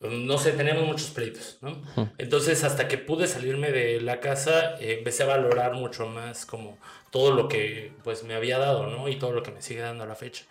Mm, 0.00 0.26
No 0.26 0.38
sé, 0.38 0.52
teníamos 0.52 0.86
muchos 0.86 1.10
pleitos, 1.10 1.58
¿no? 1.60 1.82
Entonces, 2.18 2.64
hasta 2.64 2.88
que 2.88 2.98
pude 2.98 3.26
salirme 3.26 3.70
de 3.72 4.00
la 4.00 4.20
casa, 4.20 4.76
eh, 4.80 4.96
empecé 4.98 5.22
a 5.24 5.26
valorar 5.26 5.74
mucho 5.74 6.06
más 6.06 6.46
como 6.46 6.78
todo 7.10 7.32
lo 7.34 7.48
que 7.48 7.92
pues 8.02 8.24
me 8.24 8.34
había 8.34 8.58
dado, 8.58 8.86
¿no? 8.86 9.08
Y 9.08 9.16
todo 9.16 9.32
lo 9.32 9.42
que 9.42 9.50
me 9.52 9.62
sigue 9.62 9.80
dando 9.80 10.04
a 10.04 10.06
la 10.06 10.14
fecha. 10.14 10.44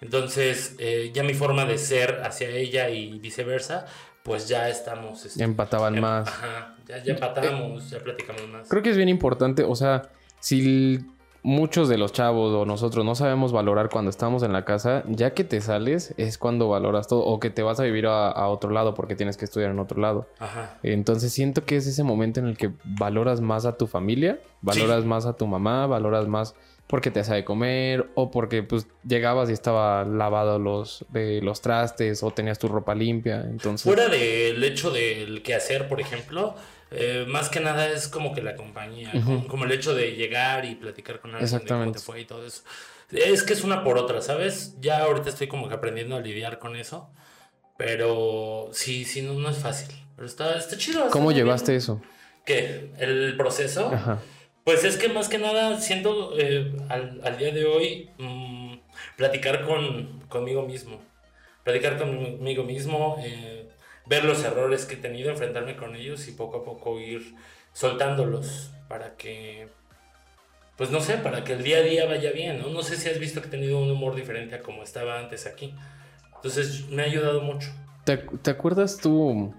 Entonces, 0.00 0.76
eh, 0.78 1.10
ya 1.14 1.22
mi 1.22 1.34
forma 1.34 1.64
de 1.64 1.78
ser 1.78 2.20
hacia 2.22 2.48
ella 2.50 2.90
y 2.90 3.18
viceversa, 3.18 3.86
pues 4.22 4.46
ya 4.48 4.68
estamos... 4.68 5.24
este, 5.24 5.38
Ya 5.40 5.44
empataban 5.46 5.94
em- 5.94 6.00
más. 6.02 6.28
Ajá, 6.28 6.76
ya, 6.86 7.02
ya 7.02 7.12
empatamos, 7.14 7.90
ya 7.90 7.98
platicamos 8.00 8.46
más. 8.48 8.68
Creo 8.68 8.82
que 8.82 8.90
es 8.90 8.96
bien 8.96 9.08
importante, 9.08 9.62
o 9.64 9.74
sea, 9.74 10.10
si 10.40 10.98
muchos 11.46 11.88
de 11.88 11.96
los 11.96 12.12
chavos 12.12 12.52
o 12.52 12.64
nosotros 12.64 13.04
no 13.04 13.14
sabemos 13.14 13.52
valorar 13.52 13.88
cuando 13.88 14.10
estamos 14.10 14.42
en 14.42 14.52
la 14.52 14.64
casa, 14.64 15.04
ya 15.06 15.32
que 15.32 15.44
te 15.44 15.60
sales 15.60 16.12
es 16.16 16.38
cuando 16.38 16.68
valoras 16.68 17.06
todo 17.06 17.20
o 17.20 17.38
que 17.38 17.50
te 17.50 17.62
vas 17.62 17.78
a 17.78 17.84
vivir 17.84 18.08
a, 18.08 18.28
a 18.28 18.48
otro 18.48 18.70
lado 18.70 18.94
porque 18.94 19.14
tienes 19.14 19.36
que 19.36 19.44
estudiar 19.44 19.70
en 19.70 19.78
otro 19.78 20.00
lado. 20.00 20.26
Ajá. 20.40 20.76
Entonces 20.82 21.32
siento 21.32 21.64
que 21.64 21.76
es 21.76 21.86
ese 21.86 22.02
momento 22.02 22.40
en 22.40 22.46
el 22.46 22.58
que 22.58 22.72
valoras 22.84 23.40
más 23.40 23.64
a 23.64 23.76
tu 23.76 23.86
familia, 23.86 24.40
valoras 24.60 25.04
más 25.04 25.24
a 25.24 25.36
tu 25.36 25.46
mamá, 25.46 25.86
valoras 25.86 26.26
más 26.26 26.56
porque 26.88 27.10
te 27.10 27.22
de 27.22 27.44
comer 27.44 28.08
o 28.14 28.30
porque 28.30 28.62
pues 28.62 28.86
llegabas 29.06 29.50
y 29.50 29.52
estaba 29.52 30.04
lavado 30.04 30.58
los, 30.58 31.04
de 31.10 31.40
los 31.42 31.60
trastes 31.60 32.22
o 32.22 32.30
tenías 32.30 32.58
tu 32.58 32.68
ropa 32.68 32.94
limpia. 32.94 33.42
Entonces, 33.42 33.82
Fuera 33.82 34.08
del 34.08 34.62
hecho 34.62 34.90
del 34.90 35.42
quehacer, 35.42 35.88
por 35.88 36.00
ejemplo, 36.00 36.54
eh, 36.90 37.24
más 37.28 37.48
que 37.48 37.60
nada 37.60 37.88
es 37.88 38.08
como 38.08 38.34
que 38.34 38.42
la 38.42 38.54
compañía, 38.54 39.10
como, 39.12 39.46
como 39.48 39.64
el 39.64 39.72
hecho 39.72 39.94
de 39.94 40.12
llegar 40.12 40.64
y 40.64 40.74
platicar 40.74 41.20
con 41.20 41.34
alguien 41.34 41.60
de 41.60 41.66
cómo 41.66 41.92
te 41.92 41.98
fue 41.98 42.20
y 42.20 42.24
todo 42.24 42.46
eso. 42.46 42.62
Es 43.10 43.42
que 43.42 43.52
es 43.52 43.64
una 43.64 43.84
por 43.84 43.98
otra, 43.98 44.20
¿sabes? 44.20 44.76
Ya 44.80 45.02
ahorita 45.02 45.30
estoy 45.30 45.48
como 45.48 45.68
que 45.68 45.74
aprendiendo 45.74 46.16
a 46.16 46.20
lidiar 46.20 46.58
con 46.58 46.76
eso, 46.76 47.10
pero 47.76 48.70
sí, 48.72 49.04
sí, 49.04 49.22
no, 49.22 49.34
no 49.34 49.50
es 49.50 49.58
fácil. 49.58 49.94
Pero 50.16 50.26
está, 50.26 50.56
está 50.56 50.76
chido. 50.76 51.00
está 51.00 51.10
¿cómo 51.10 51.24
muy 51.24 51.34
bien. 51.34 51.46
llevaste 51.46 51.76
eso? 51.76 52.00
¿Qué? 52.44 52.92
¿El 52.98 53.36
proceso? 53.36 53.90
Ajá. 53.92 54.20
Pues 54.64 54.82
es 54.82 54.96
que 54.96 55.08
más 55.08 55.28
que 55.28 55.38
nada 55.38 55.80
siento 55.80 56.36
eh, 56.36 56.74
al, 56.88 57.20
al, 57.22 57.38
día 57.38 57.52
de 57.52 57.66
hoy 57.66 58.10
mmm, 58.18 58.74
platicar 59.16 59.64
con, 59.64 60.20
conmigo 60.28 60.62
mismo. 60.62 61.00
Platicar 61.62 61.98
conmigo 61.98 62.64
mismo, 62.64 63.16
eh, 63.20 63.68
ver 64.06 64.24
los 64.24 64.44
errores 64.44 64.84
que 64.84 64.94
he 64.94 64.98
tenido, 64.98 65.30
enfrentarme 65.30 65.76
con 65.76 65.96
ellos 65.96 66.28
y 66.28 66.32
poco 66.32 66.58
a 66.58 66.64
poco 66.64 67.00
ir 67.00 67.34
soltándolos 67.72 68.72
para 68.88 69.16
que, 69.16 69.68
pues 70.76 70.90
no 70.90 71.00
sé, 71.00 71.18
para 71.18 71.44
que 71.44 71.54
el 71.54 71.62
día 71.62 71.78
a 71.78 71.82
día 71.82 72.06
vaya 72.06 72.32
bien, 72.32 72.60
¿no? 72.60 72.70
No 72.70 72.82
sé 72.82 72.96
si 72.96 73.08
has 73.08 73.18
visto 73.18 73.40
que 73.40 73.48
he 73.48 73.50
tenido 73.50 73.78
un 73.78 73.90
humor 73.90 74.14
diferente 74.14 74.54
a 74.54 74.62
como 74.62 74.82
estaba 74.82 75.18
antes 75.18 75.46
aquí. 75.46 75.74
Entonces 76.36 76.88
me 76.88 77.02
ha 77.02 77.06
ayudado 77.06 77.40
mucho. 77.42 77.68
¿Te, 78.04 78.18
te 78.18 78.50
acuerdas 78.50 78.98
tú 78.98 79.52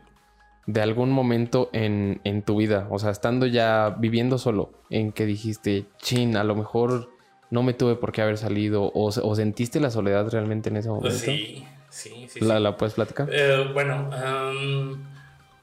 de 0.67 0.81
algún 0.81 1.11
momento 1.11 1.69
en, 1.73 2.21
en, 2.23 2.43
tu 2.43 2.57
vida, 2.57 2.87
o 2.89 2.99
sea, 2.99 3.11
estando 3.11 3.45
ya 3.45 3.95
viviendo 3.99 4.37
solo, 4.37 4.71
en 4.89 5.11
que 5.13 5.25
dijiste, 5.25 5.85
chin, 5.97 6.35
a 6.35 6.43
lo 6.43 6.55
mejor 6.55 7.09
no 7.49 7.63
me 7.63 7.73
tuve 7.73 7.95
por 7.95 8.11
qué 8.11 8.21
haber 8.21 8.37
salido, 8.37 8.91
o, 8.93 9.05
o 9.07 9.35
sentiste 9.35 9.79
la 9.79 9.91
soledad 9.91 10.29
realmente 10.29 10.69
en 10.69 10.77
ese 10.77 10.89
momento? 10.89 11.07
Pues 11.09 11.21
sí, 11.21 11.65
sí, 11.89 12.27
sí. 12.29 12.39
¿La, 12.41 12.57
sí. 12.57 12.63
¿La 12.63 12.77
puedes 12.77 12.95
platicar? 12.95 13.29
Eh, 13.31 13.69
bueno, 13.73 14.09
um, 14.09 15.03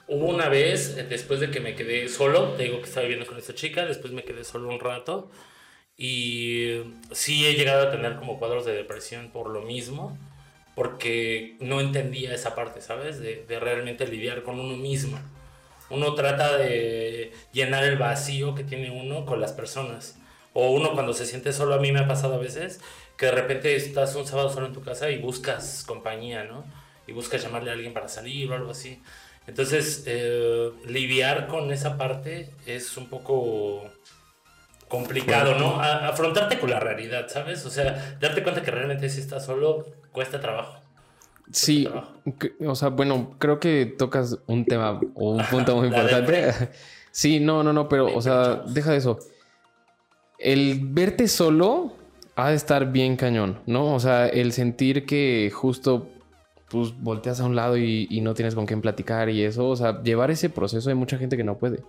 hubo 0.08 0.26
una 0.26 0.48
vez, 0.48 0.96
eh, 0.96 1.04
después 1.04 1.40
de 1.40 1.50
que 1.50 1.60
me 1.60 1.74
quedé 1.74 2.08
solo, 2.08 2.50
te 2.54 2.64
digo 2.64 2.78
que 2.78 2.84
estaba 2.84 3.02
viviendo 3.02 3.26
con 3.26 3.38
esta 3.38 3.54
chica, 3.54 3.84
después 3.86 4.12
me 4.12 4.24
quedé 4.24 4.44
solo 4.44 4.68
un 4.68 4.80
rato, 4.80 5.30
y 5.96 6.82
sí 7.12 7.46
he 7.46 7.54
llegado 7.54 7.88
a 7.88 7.90
tener 7.90 8.16
como 8.16 8.38
cuadros 8.38 8.66
de 8.66 8.74
depresión 8.74 9.30
por 9.30 9.48
lo 9.50 9.62
mismo 9.62 10.18
porque 10.74 11.56
no 11.60 11.80
entendía 11.80 12.34
esa 12.34 12.54
parte, 12.54 12.80
¿sabes? 12.80 13.20
De, 13.20 13.44
de, 13.46 13.60
realmente 13.60 14.06
lidiar 14.06 14.42
con 14.42 14.58
uno 14.58 14.76
mismo. 14.76 15.18
Uno 15.90 16.14
trata 16.14 16.56
de 16.56 17.32
llenar 17.52 17.84
el 17.84 17.96
vacío 17.96 18.54
que 18.54 18.64
tiene 18.64 18.90
uno 18.90 19.24
con 19.24 19.40
las 19.40 19.52
personas. 19.52 20.18
O 20.52 20.70
uno 20.70 20.92
cuando 20.94 21.12
se 21.12 21.26
siente 21.26 21.52
solo, 21.52 21.74
a 21.74 21.78
mí 21.78 21.92
me 21.92 22.00
ha 22.00 22.08
pasado 22.08 22.34
a 22.34 22.38
veces, 22.38 22.80
que 23.16 23.26
de 23.26 23.32
repente 23.32 23.76
estás 23.76 24.14
un 24.16 24.26
sábado 24.26 24.50
solo 24.50 24.66
en 24.66 24.72
tu 24.72 24.82
casa 24.82 25.10
y 25.10 25.18
buscas 25.18 25.84
compañía, 25.86 26.44
¿no? 26.44 26.64
Y 27.06 27.12
buscas 27.12 27.42
llamarle 27.42 27.70
a 27.70 27.74
alguien 27.74 27.92
para 27.92 28.08
salir 28.08 28.50
o 28.50 28.54
algo 28.54 28.70
así. 28.70 29.00
Entonces, 29.46 30.04
eh, 30.06 30.70
lidiar 30.86 31.46
con 31.48 31.70
esa 31.70 31.96
parte 31.98 32.50
es 32.66 32.96
un 32.96 33.08
poco 33.08 33.84
complicado, 34.88 35.56
¿no? 35.58 35.80
A, 35.80 36.08
afrontarte 36.08 36.58
con 36.58 36.70
la 36.70 36.80
realidad, 36.80 37.26
¿sabes? 37.28 37.64
O 37.66 37.70
sea, 37.70 38.16
darte 38.20 38.42
cuenta 38.42 38.62
que 38.62 38.70
realmente 38.70 39.08
si 39.10 39.20
estás 39.20 39.44
solo 39.44 39.86
cuesta 40.12 40.40
trabajo. 40.40 40.80
Cuesta 41.44 41.52
Sí, 41.52 41.84
trabajo. 41.84 42.14
o 42.66 42.74
sea, 42.74 42.88
bueno, 42.88 43.36
creo 43.38 43.60
que 43.60 43.86
tocas 43.86 44.38
un 44.46 44.64
tema 44.64 44.98
o 45.14 45.32
un 45.32 45.44
punto 45.46 45.76
muy 45.76 45.88
importante. 45.88 46.70
Sí, 47.14 47.38
no, 47.38 47.62
no, 47.62 47.72
no, 47.72 47.88
pero, 47.88 48.12
o 48.12 48.20
sea, 48.20 48.64
deja 48.66 48.90
de 48.90 48.96
eso. 48.96 49.20
El 50.36 50.80
verte 50.82 51.28
solo 51.28 51.92
ha 52.36 52.50
de 52.50 52.56
estar 52.56 52.90
bien 52.92 53.16
cañón, 53.16 53.60
¿no? 53.66 53.94
O 53.94 54.00
sea, 54.00 54.26
el 54.26 54.52
sentir 54.52 55.06
que 55.06 55.50
justo, 55.54 56.08
pues, 56.68 56.92
volteas 57.00 57.40
a 57.40 57.44
un 57.44 57.54
lado 57.56 57.76
y, 57.76 58.06
y 58.10 58.20
no 58.20 58.34
tienes 58.34 58.54
con 58.54 58.66
quién 58.66 58.80
platicar 58.80 59.28
y 59.30 59.42
eso, 59.44 59.68
o 59.68 59.76
sea, 59.76 60.02
llevar 60.02 60.30
ese 60.30 60.50
proceso 60.50 60.88
hay 60.88 60.96
mucha 60.96 61.16
gente 61.18 61.36
que 61.36 61.44
no 61.44 61.56
puede. 61.58 61.80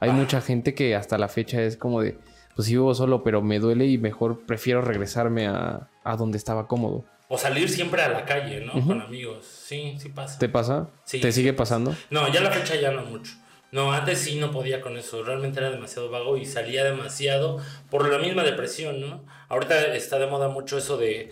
Hay 0.00 0.10
Ah. 0.10 0.12
mucha 0.12 0.40
gente 0.42 0.74
que 0.74 0.94
hasta 0.94 1.16
la 1.16 1.28
fecha 1.28 1.62
es 1.62 1.76
como 1.78 2.02
de, 2.02 2.18
pues 2.54 2.66
sí 2.68 2.72
vivo 2.74 2.94
solo, 2.94 3.22
pero 3.22 3.40
me 3.42 3.58
duele 3.58 3.86
y 3.86 3.96
mejor 3.98 4.44
prefiero 4.46 4.82
regresarme 4.82 5.46
a, 5.46 5.88
a 6.04 6.16
donde 6.16 6.36
estaba 6.38 6.66
cómodo. 6.68 7.04
O 7.28 7.38
salir 7.38 7.68
siempre 7.68 8.02
a 8.02 8.08
la 8.10 8.24
calle, 8.24 8.60
¿no? 8.64 8.74
Ujú. 8.74 8.88
Con 8.88 9.00
amigos. 9.00 9.44
Sí, 9.46 9.96
sí 9.98 10.10
pasa. 10.10 10.38
¿Te 10.38 10.48
pasa? 10.48 10.88
Sí, 11.04 11.20
¿Te 11.20 11.32
sigue 11.32 11.52
pasa. 11.54 11.76
pasando? 11.76 11.96
No, 12.10 12.30
ya 12.32 12.40
la 12.40 12.50
fecha 12.52 12.76
ya 12.80 12.92
no 12.92 13.04
mucho. 13.04 13.32
No, 13.72 13.92
antes 13.92 14.20
sí 14.20 14.38
no 14.38 14.52
podía 14.52 14.80
con 14.80 14.96
eso. 14.96 15.24
Realmente 15.24 15.58
era 15.58 15.70
demasiado 15.70 16.08
vago 16.08 16.36
y 16.36 16.44
salía 16.46 16.84
demasiado 16.84 17.58
por 17.90 18.08
la 18.08 18.18
misma 18.18 18.44
depresión, 18.44 19.00
¿no? 19.00 19.24
Ahorita 19.48 19.94
está 19.94 20.18
de 20.18 20.26
moda 20.26 20.48
mucho 20.48 20.78
eso 20.78 20.96
de 20.96 21.30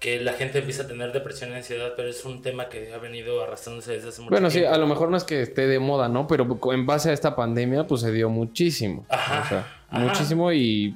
que 0.00 0.20
la 0.20 0.34
gente 0.34 0.58
empieza 0.58 0.82
a 0.82 0.86
tener 0.86 1.12
depresión 1.12 1.50
y 1.52 1.54
ansiedad, 1.54 1.94
pero 1.96 2.08
es 2.08 2.24
un 2.26 2.42
tema 2.42 2.68
que 2.68 2.92
ha 2.92 2.98
venido 2.98 3.42
arrastrándose 3.42 3.92
desde 3.92 4.10
hace 4.10 4.20
mucho 4.20 4.30
Bueno, 4.32 4.50
sí, 4.50 4.58
tiempo. 4.58 4.74
a 4.74 4.78
lo 4.78 4.86
mejor 4.86 5.08
no 5.10 5.16
es 5.16 5.24
que 5.24 5.40
esté 5.40 5.66
de 5.66 5.78
moda, 5.78 6.08
¿no? 6.08 6.26
Pero 6.26 6.58
en 6.72 6.84
base 6.84 7.08
a 7.08 7.12
esta 7.14 7.34
pandemia, 7.34 7.86
pues 7.86 8.02
se 8.02 8.12
dio 8.12 8.28
muchísimo. 8.28 9.06
Ajá, 9.08 9.42
O 9.44 9.48
sea, 9.48 9.58
ajá. 9.88 9.98
muchísimo 10.00 10.52
y 10.52 10.94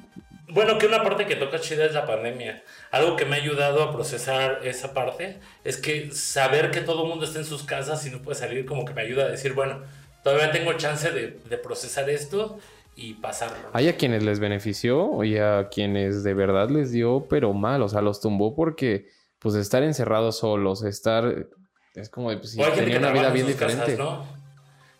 Bueno, 0.49 0.77
que 0.77 0.85
una 0.85 1.01
parte 1.03 1.25
que 1.25 1.35
toca 1.37 1.59
chida 1.59 1.85
es 1.85 1.93
la 1.93 2.05
pandemia. 2.05 2.61
Algo 2.91 3.15
que 3.15 3.25
me 3.25 3.35
ha 3.37 3.39
ayudado 3.39 3.81
a 3.81 3.91
procesar 3.91 4.59
esa 4.63 4.93
parte 4.93 5.39
es 5.63 5.77
que 5.77 6.11
saber 6.11 6.69
que 6.69 6.81
todo 6.81 7.03
el 7.03 7.09
mundo 7.09 7.25
está 7.25 7.39
en 7.39 7.45
sus 7.45 7.63
casas 7.63 8.05
y 8.05 8.11
no 8.11 8.19
puede 8.19 8.37
salir, 8.37 8.65
como 8.67 8.85
que 8.85 8.93
me 8.93 9.01
ayuda 9.01 9.25
a 9.25 9.29
decir, 9.29 9.53
bueno, 9.53 9.81
todavía 10.23 10.51
tengo 10.51 10.73
chance 10.73 11.09
de, 11.09 11.39
de 11.49 11.57
procesar 11.57 12.09
esto 12.11 12.59
y 12.99 13.13
pasarlo. 13.13 13.69
hay 13.71 13.87
a 13.87 13.95
quienes 13.95 14.23
les 14.23 14.39
benefició 14.39 15.23
y 15.23 15.37
a 15.37 15.69
quienes 15.69 16.21
de 16.23 16.33
verdad 16.33 16.69
les 16.69 16.91
dio, 16.91 17.27
pero 17.29 17.53
mal, 17.53 17.81
o 17.81 17.87
sea, 17.87 18.01
los 18.01 18.19
tumbó 18.19 18.55
porque, 18.55 19.07
pues, 19.39 19.55
estar 19.55 19.83
encerrados 19.83 20.39
solos, 20.39 20.83
estar. 20.83 21.47
Es 21.95 22.09
como 22.09 22.29
de, 22.29 22.37
pues, 22.37 22.55
gente 22.55 22.71
tenía 22.75 22.99
una 22.99 23.11
vida 23.11 23.29
bien 23.29 23.47
diferente. 23.47 23.95
casas, 23.95 23.99
¿no? 23.99 24.23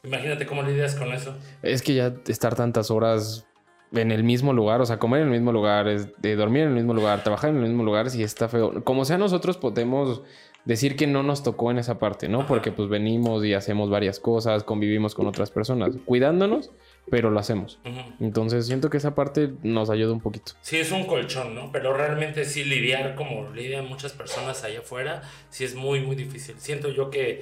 Imagínate 0.04 0.46
cómo 0.46 0.64
lidias 0.64 0.96
con 0.96 1.12
eso. 1.12 1.36
Es 1.62 1.82
que 1.82 1.94
ya 1.94 2.14
estar 2.28 2.56
tantas 2.56 2.90
horas 2.90 3.46
en 3.92 4.12
el 4.12 4.24
mismo 4.24 4.54
lugar, 4.54 4.80
o 4.80 4.86
sea, 4.86 4.98
comer 4.98 5.22
en 5.22 5.28
el 5.28 5.34
mismo 5.34 5.52
lugar, 5.52 5.90
es 5.90 6.10
de 6.22 6.38
dormir 6.38 6.64
en 6.64 6.70
el 6.70 6.76
mismo 6.76 6.94
lugar, 6.94 7.22
trabajar 7.24 7.50
en 7.50 7.58
el 7.58 7.64
mismo 7.64 7.84
lugar, 7.84 8.10
sí 8.10 8.24
está 8.24 8.48
feo. 8.48 8.82
Como 8.86 9.04
sea, 9.04 9.18
nosotros 9.18 9.58
podemos 9.58 10.22
decir 10.64 10.96
que 10.96 11.06
no 11.06 11.22
nos 11.22 11.44
tocó 11.44 11.72
en 11.72 11.80
esa 11.80 12.00
parte, 12.00 12.30
¿no? 12.30 12.40
Ajá. 12.40 12.48
Porque 12.48 12.72
pues 12.72 12.88
venimos 12.88 13.44
y 13.44 13.54
hacemos 13.54 13.90
varias 13.90 14.22
cosas, 14.22 14.64
convivimos 14.64 15.16
con 15.16 15.28
otras 15.28 15.52
personas, 15.52 15.98
cuidándonos, 16.06 16.72
pero 17.12 17.30
lo 17.30 17.40
hacemos. 17.40 17.80
Entonces 18.20 18.66
siento 18.68 18.90
que 18.90 18.98
esa 18.98 19.16
parte 19.16 19.52
nos 19.64 19.90
ayuda 19.90 20.14
un 20.14 20.20
poquito. 20.22 20.54
Sí, 20.62 20.78
es 20.78 20.92
un 20.92 21.06
colchón, 21.06 21.56
¿no? 21.56 21.72
Pero 21.72 21.94
realmente 21.96 22.46
sí 22.46 22.64
lidiar 22.64 23.16
como 23.16 23.50
lidian 23.54 23.88
muchas 23.88 24.12
personas 24.14 24.64
allá 24.64 24.80
afuera, 24.80 25.22
sí 25.50 25.64
es 25.64 25.76
muy, 25.76 26.00
muy 26.02 26.16
difícil. 26.16 26.56
Siento 26.60 26.90
yo 26.90 27.10
que 27.10 27.42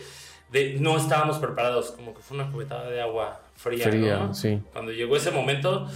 de- 0.51 0.77
no 0.79 0.97
estábamos 0.97 1.39
preparados, 1.39 1.91
como 1.91 2.13
que 2.13 2.21
fue 2.21 2.37
una 2.37 2.51
cubetada 2.51 2.89
de 2.89 3.01
agua 3.01 3.41
fría, 3.55 3.89
Fría, 3.89 4.17
¿no? 4.17 4.33
sí. 4.33 4.59
Cuando 4.71 4.91
llegó 4.91 5.17
ese 5.17 5.31
momento, 5.31 5.87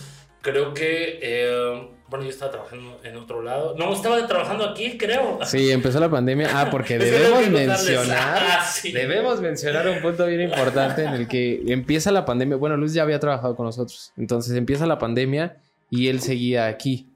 creo 0.42 0.74
que, 0.74 1.20
eh, 1.22 1.88
bueno, 2.12 2.26
yo 2.26 2.30
estaba 2.32 2.52
trabajando 2.52 3.00
en 3.06 3.16
otro 3.16 3.42
lado. 3.42 3.74
No, 3.78 3.94
estaba 3.94 4.28
trabajando 4.28 4.66
aquí, 4.66 4.98
creo. 4.98 5.40
Sí, 5.46 5.72
empezó 5.72 6.00
la 6.02 6.10
pandemia. 6.10 6.50
Ah, 6.54 6.70
porque 6.70 6.98
debemos 7.00 7.48
mencionar. 7.50 8.38
Ah, 8.60 8.66
sí. 8.70 8.92
Debemos 8.92 9.40
mencionar 9.42 9.88
un 9.88 10.02
punto 10.02 10.26
bien 10.28 10.42
importante 10.42 11.06
en 11.06 11.14
el 11.14 11.28
que 11.30 11.62
empieza 11.68 12.12
la 12.12 12.26
pandemia. 12.26 12.58
Bueno, 12.58 12.76
Luis 12.78 12.94
ya 12.94 13.04
había 13.04 13.18
trabajado 13.20 13.56
con 13.56 13.66
nosotros. 13.66 14.12
Entonces 14.18 14.56
empieza 14.58 14.86
la 14.86 15.00
pandemia 15.00 15.56
y 15.90 16.10
él 16.10 16.20
seguía 16.22 16.68
aquí. 16.68 17.08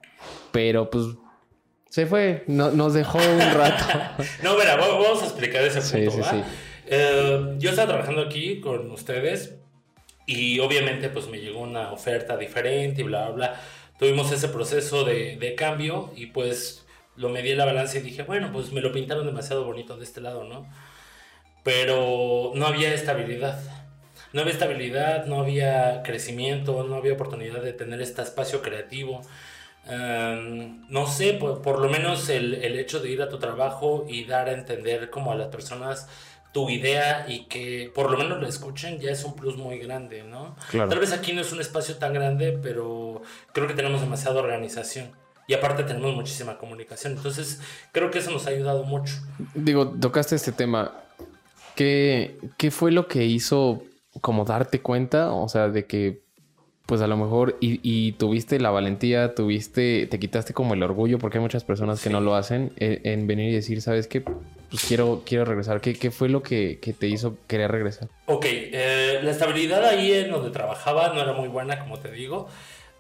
Pero 0.54 0.90
pues 0.90 1.06
se 1.90 2.06
fue. 2.06 2.46
No- 2.48 2.72
nos 2.72 2.94
dejó 2.94 3.18
un 3.18 3.40
rato. 3.54 3.84
No, 4.44 4.58
mira, 4.58 4.78
va- 4.78 4.88
vamos 4.88 5.22
a 5.22 5.26
explicar 5.26 5.62
ese 5.64 5.82
Sí, 5.82 5.98
punto, 5.98 6.12
sí, 6.12 6.20
¿va? 6.22 6.32
sí. 6.32 6.44
Eh, 6.88 7.56
yo 7.58 7.70
estaba 7.72 7.90
trabajando 7.90 8.22
aquí 8.22 8.62
con 8.62 8.90
ustedes 8.92 9.56
y 10.26 10.60
obviamente 10.60 11.10
pues 11.10 11.28
me 11.28 11.40
llegó 11.40 11.60
una 11.60 11.92
oferta 11.92 12.38
diferente 12.38 13.02
y 13.02 13.04
bla, 13.04 13.26
bla, 13.30 13.36
bla. 13.36 13.62
Tuvimos 14.00 14.32
ese 14.32 14.50
proceso 14.50 15.06
de, 15.06 15.38
de 15.38 15.56
cambio 15.56 16.12
y 16.16 16.28
pues 16.28 16.86
lo 17.16 17.30
medí 17.30 17.52
en 17.52 17.58
la 17.58 17.66
balanza 17.66 17.98
y 17.98 18.02
dije, 18.02 18.24
bueno, 18.24 18.52
pues 18.52 18.72
me 18.72 18.82
lo 18.82 18.92
pintaron 18.92 19.26
demasiado 19.26 19.66
bonito 19.66 19.98
de 19.98 20.04
este 20.04 20.22
lado, 20.22 20.44
¿no? 20.44 20.68
Pero 21.64 22.52
no 22.56 22.68
había 22.68 22.94
estabilidad. 22.94 23.60
No 24.34 24.42
había 24.42 24.54
estabilidad, 24.54 25.26
no 25.28 25.40
había 25.40 26.04
crecimiento, 26.04 26.84
no 26.84 26.96
había 26.96 27.14
oportunidad 27.14 27.62
de 27.62 27.74
tener 27.74 28.02
este 28.02 28.22
espacio 28.22 28.62
creativo. 28.62 29.22
Em, 29.88 30.86
no 30.90 31.08
sé, 31.08 31.34
por, 31.34 31.62
por 31.62 31.80
lo 31.80 31.90
menos 31.90 32.30
el, 32.30 32.56
el 32.56 32.78
hecho 32.80 33.00
de 33.00 33.12
ir 33.12 33.22
a 33.22 33.30
tu 33.30 33.40
trabajo 33.40 34.06
y 34.10 34.26
dar 34.26 34.50
a 34.50 34.54
entender 34.54 35.10
como 35.10 35.32
a 35.32 35.36
las 35.36 35.48
personas 35.48 36.10
tu 36.56 36.70
idea 36.70 37.26
y 37.28 37.48
que 37.48 37.92
por 37.94 38.10
lo 38.10 38.18
menos 38.18 38.40
lo 38.40 38.48
escuchen 38.48 38.98
ya 38.98 39.12
es 39.12 39.26
un 39.26 39.36
plus 39.36 39.58
muy 39.58 39.78
grande, 39.78 40.24
¿no? 40.24 40.56
Claro. 40.70 40.88
Tal 40.88 41.00
vez 41.00 41.12
aquí 41.12 41.34
no 41.34 41.42
es 41.42 41.52
un 41.52 41.60
espacio 41.60 41.98
tan 41.98 42.14
grande, 42.14 42.58
pero 42.64 43.22
creo 43.52 43.68
que 43.68 43.74
tenemos 43.74 44.00
demasiada 44.00 44.40
organización 44.40 45.12
y 45.48 45.54
aparte 45.54 45.84
tenemos 45.84 46.16
muchísima 46.16 46.58
comunicación. 46.58 47.18
Entonces 47.18 47.60
creo 47.92 48.10
que 48.10 48.20
eso 48.20 48.32
nos 48.32 48.48
ha 48.48 48.52
ayudado 48.52 48.86
mucho. 48.86 49.16
Digo, 49.54 49.90
tocaste 50.00 50.38
este 50.38 50.54
tema. 50.54 50.94
¿Qué, 51.76 52.38
¿Qué 52.56 52.72
fue 52.72 52.94
lo 52.94 53.10
que 53.10 53.26
hizo 53.26 53.84
como 54.22 54.46
darte 54.46 54.82
cuenta? 54.82 55.34
O 55.34 55.50
sea, 55.50 55.68
de 55.68 55.86
que 55.86 56.22
pues 56.86 57.02
a 57.02 57.08
lo 57.08 57.18
mejor 57.18 57.58
y, 57.62 57.80
y 57.84 58.12
tuviste 58.14 58.60
la 58.60 58.70
valentía, 58.70 59.34
tuviste, 59.36 60.08
te 60.10 60.20
quitaste 60.20 60.54
como 60.54 60.74
el 60.76 60.84
orgullo, 60.84 61.18
porque 61.20 61.38
hay 61.40 61.42
muchas 61.42 61.64
personas 61.64 62.00
que 62.02 62.10
Sí. 62.10 62.14
no 62.14 62.22
lo 62.22 62.36
hacen, 62.36 62.72
en, 62.78 63.02
en 63.04 63.28
venir 63.28 63.50
y 63.52 63.56
decir, 63.56 63.82
¿sabes 63.82 64.08
qué? 64.08 64.22
Pues 64.22 64.84
quiero, 64.88 65.24
quiero 65.26 65.46
regresar. 65.46 65.82
¿Qué, 65.82 65.94
qué 65.94 66.12
fue 66.12 66.28
lo 66.30 66.44
que, 66.44 66.80
que 66.82 66.94
te 66.94 67.08
hizo 67.08 67.38
querer 67.48 67.72
regresar? 67.72 68.10
Ok, 68.26 68.46
eh, 68.48 69.20
la 69.24 69.32
estabilidad 69.32 69.86
ahí 69.86 70.12
en 70.12 70.32
donde 70.32 70.50
trabajaba 70.52 71.14
no 71.14 71.22
era 71.22 71.34
muy 71.34 71.48
buena, 71.48 71.80
como 71.80 72.00
te 72.00 72.12
digo. 72.12 72.48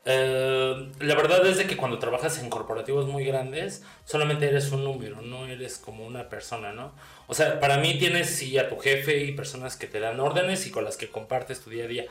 Eh, 0.07 0.91
la 0.99 1.15
verdad 1.15 1.45
es 1.47 1.57
de 1.57 1.65
que 1.65 1.75
cuando 1.77 1.97
trabajas 1.97 2.41
en 2.41 2.49
corporativos 2.51 3.07
muy 3.07 3.25
grandes, 3.25 3.83
solamente 4.05 4.47
eres 4.47 4.71
un 4.71 4.83
número, 4.83 5.21
no 5.21 5.47
eres 5.47 5.79
como 5.79 6.05
una 6.05 6.29
persona, 6.29 6.73
¿no? 6.73 6.93
O 7.27 7.33
sea, 7.33 7.59
para 7.59 7.77
mí 7.79 7.97
tienes 7.97 8.29
sí 8.29 8.55
a 8.59 8.69
tu 8.69 8.77
jefe 8.77 9.23
y 9.23 9.31
personas 9.31 9.75
que 9.75 9.87
te 9.87 9.99
dan 9.99 10.19
órdenes 10.19 10.67
y 10.67 10.71
con 10.71 10.83
las 10.83 10.95
que 10.95 11.09
compartes 11.09 11.59
tu 11.61 11.71
día 11.71 11.85
a 11.85 11.87
día, 11.87 12.05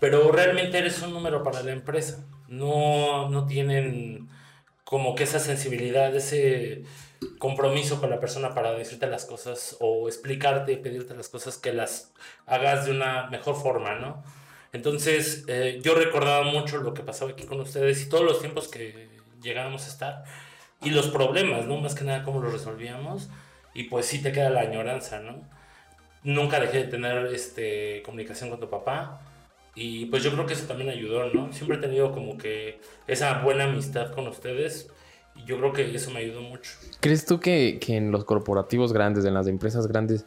pero 0.00 0.30
realmente 0.32 0.78
eres 0.78 1.00
un 1.02 1.12
número 1.12 1.42
para 1.42 1.62
la 1.62 1.72
empresa. 1.72 2.24
no, 2.48 3.28
no 3.28 3.46
tienen 3.46 4.28
como 4.86 5.16
que 5.16 5.24
esa 5.24 5.40
sensibilidad, 5.40 6.14
ese 6.14 6.84
compromiso 7.38 8.00
con 8.00 8.08
la 8.08 8.20
persona 8.20 8.54
para 8.54 8.72
decirte 8.72 9.08
las 9.08 9.24
cosas 9.24 9.76
o 9.80 10.08
explicarte, 10.08 10.76
pedirte 10.76 11.16
las 11.16 11.28
cosas 11.28 11.58
que 11.58 11.72
las 11.72 12.12
hagas 12.46 12.86
de 12.86 12.92
una 12.92 13.26
mejor 13.28 13.56
forma, 13.56 13.96
¿no? 13.96 14.22
Entonces, 14.72 15.44
eh, 15.48 15.80
yo 15.82 15.94
recordaba 15.94 16.44
mucho 16.44 16.78
lo 16.78 16.94
que 16.94 17.02
pasaba 17.02 17.32
aquí 17.32 17.46
con 17.46 17.60
ustedes 17.60 18.02
y 18.02 18.08
todos 18.08 18.24
los 18.24 18.40
tiempos 18.40 18.68
que 18.68 19.08
llegábamos 19.42 19.86
a 19.86 19.88
estar 19.88 20.24
y 20.82 20.90
los 20.90 21.08
problemas, 21.08 21.66
¿no? 21.66 21.78
Más 21.78 21.94
que 21.96 22.04
nada 22.04 22.22
cómo 22.22 22.40
los 22.40 22.52
resolvíamos 22.52 23.28
y 23.74 23.84
pues 23.84 24.06
sí 24.06 24.22
te 24.22 24.32
queda 24.32 24.50
la 24.50 24.60
añoranza, 24.60 25.20
¿no? 25.20 25.42
Nunca 26.22 26.60
dejé 26.60 26.84
de 26.84 26.84
tener 26.84 27.26
este, 27.34 28.02
comunicación 28.04 28.50
con 28.50 28.60
tu 28.60 28.70
papá 28.70 29.20
y 29.76 30.06
pues 30.06 30.24
yo 30.24 30.32
creo 30.32 30.46
que 30.46 30.54
eso 30.54 30.66
también 30.66 30.88
ayudó, 30.88 31.30
¿no? 31.32 31.52
Siempre 31.52 31.76
he 31.76 31.80
tenido 31.80 32.10
como 32.10 32.38
que 32.38 32.80
esa 33.06 33.42
buena 33.42 33.64
amistad 33.64 34.10
con 34.12 34.26
ustedes 34.26 34.90
y 35.36 35.44
yo 35.44 35.58
creo 35.58 35.74
que 35.74 35.94
eso 35.94 36.10
me 36.10 36.20
ayudó 36.20 36.40
mucho. 36.40 36.70
¿Crees 37.00 37.26
tú 37.26 37.38
que, 37.38 37.78
que 37.78 37.96
en 37.96 38.10
los 38.10 38.24
corporativos 38.24 38.94
grandes, 38.94 39.26
en 39.26 39.34
las 39.34 39.46
empresas 39.46 39.86
grandes, 39.86 40.24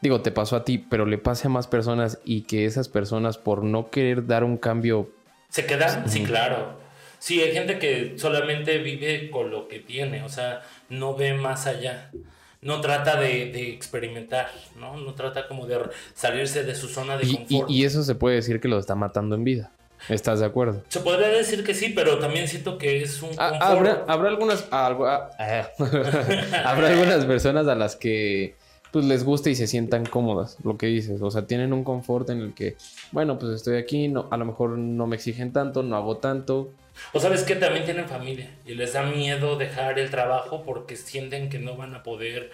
digo, 0.00 0.22
te 0.22 0.30
pasó 0.30 0.56
a 0.56 0.64
ti, 0.64 0.78
pero 0.78 1.04
le 1.04 1.18
pase 1.18 1.48
a 1.48 1.50
más 1.50 1.66
personas 1.66 2.18
y 2.24 2.42
que 2.42 2.64
esas 2.64 2.88
personas 2.88 3.36
por 3.36 3.62
no 3.62 3.90
querer 3.90 4.26
dar 4.26 4.42
un 4.42 4.56
cambio... 4.56 5.12
¿Se 5.50 5.66
quedan? 5.66 6.08
Sí, 6.08 6.24
claro. 6.24 6.78
Sí, 7.18 7.42
hay 7.42 7.52
gente 7.52 7.78
que 7.78 8.14
solamente 8.16 8.78
vive 8.78 9.30
con 9.30 9.50
lo 9.50 9.68
que 9.68 9.80
tiene, 9.80 10.22
o 10.22 10.30
sea, 10.30 10.62
no 10.88 11.14
ve 11.14 11.34
más 11.34 11.66
allá. 11.66 12.10
No 12.60 12.80
trata 12.80 13.18
de, 13.20 13.52
de 13.52 13.70
experimentar, 13.70 14.48
¿no? 14.76 14.96
No 14.96 15.14
trata 15.14 15.46
como 15.46 15.66
de 15.66 15.78
salirse 16.14 16.64
de 16.64 16.74
su 16.74 16.88
zona 16.88 17.16
de 17.16 17.24
Y, 17.26 17.36
confort. 17.36 17.70
y 17.70 17.84
eso 17.84 18.02
se 18.02 18.14
puede 18.16 18.36
decir 18.36 18.60
que 18.60 18.66
lo 18.68 18.78
está 18.78 18.94
matando 18.96 19.36
en 19.36 19.44
vida. 19.44 19.70
¿Estás 20.08 20.38
de 20.40 20.46
acuerdo? 20.46 20.82
Se 20.88 21.00
podría 21.00 21.28
decir 21.28 21.64
que 21.64 21.74
sí, 21.74 21.88
pero 21.88 22.18
también 22.18 22.46
siento 22.48 22.78
que 22.78 23.02
es 23.02 23.20
un 23.22 23.30
Ah, 23.36 23.50
confort. 23.50 23.62
habrá, 23.88 24.04
habrá 24.06 24.28
algunas 24.28 24.64
algo- 24.72 25.06
ah, 25.08 25.30
ah, 25.38 25.68
habrá 26.64 26.88
algunas 26.88 27.24
personas 27.24 27.66
a 27.68 27.74
las 27.74 27.96
que 27.96 28.54
pues 28.92 29.04
les 29.04 29.24
guste 29.24 29.50
y 29.50 29.54
se 29.54 29.66
sientan 29.66 30.06
cómodas, 30.06 30.56
lo 30.64 30.76
que 30.76 30.86
dices, 30.86 31.20
o 31.20 31.30
sea, 31.30 31.46
tienen 31.46 31.72
un 31.72 31.84
confort 31.84 32.30
en 32.30 32.40
el 32.40 32.54
que, 32.54 32.76
bueno, 33.12 33.38
pues 33.38 33.52
estoy 33.52 33.76
aquí, 33.76 34.08
no, 34.08 34.28
a 34.30 34.36
lo 34.36 34.44
mejor 34.44 34.78
no 34.78 35.06
me 35.06 35.16
exigen 35.16 35.52
tanto, 35.52 35.82
no 35.82 35.96
hago 35.96 36.16
tanto, 36.18 36.70
O 37.12 37.20
sabes 37.20 37.42
que 37.42 37.54
también 37.54 37.84
tienen 37.84 38.08
familia 38.08 38.50
y 38.64 38.74
les 38.74 38.92
da 38.94 39.02
miedo 39.02 39.56
dejar 39.56 39.98
el 39.98 40.10
trabajo 40.10 40.62
porque 40.64 40.96
sienten 40.96 41.48
que 41.48 41.58
no 41.58 41.76
van 41.76 41.94
a 41.94 42.02
poder 42.02 42.50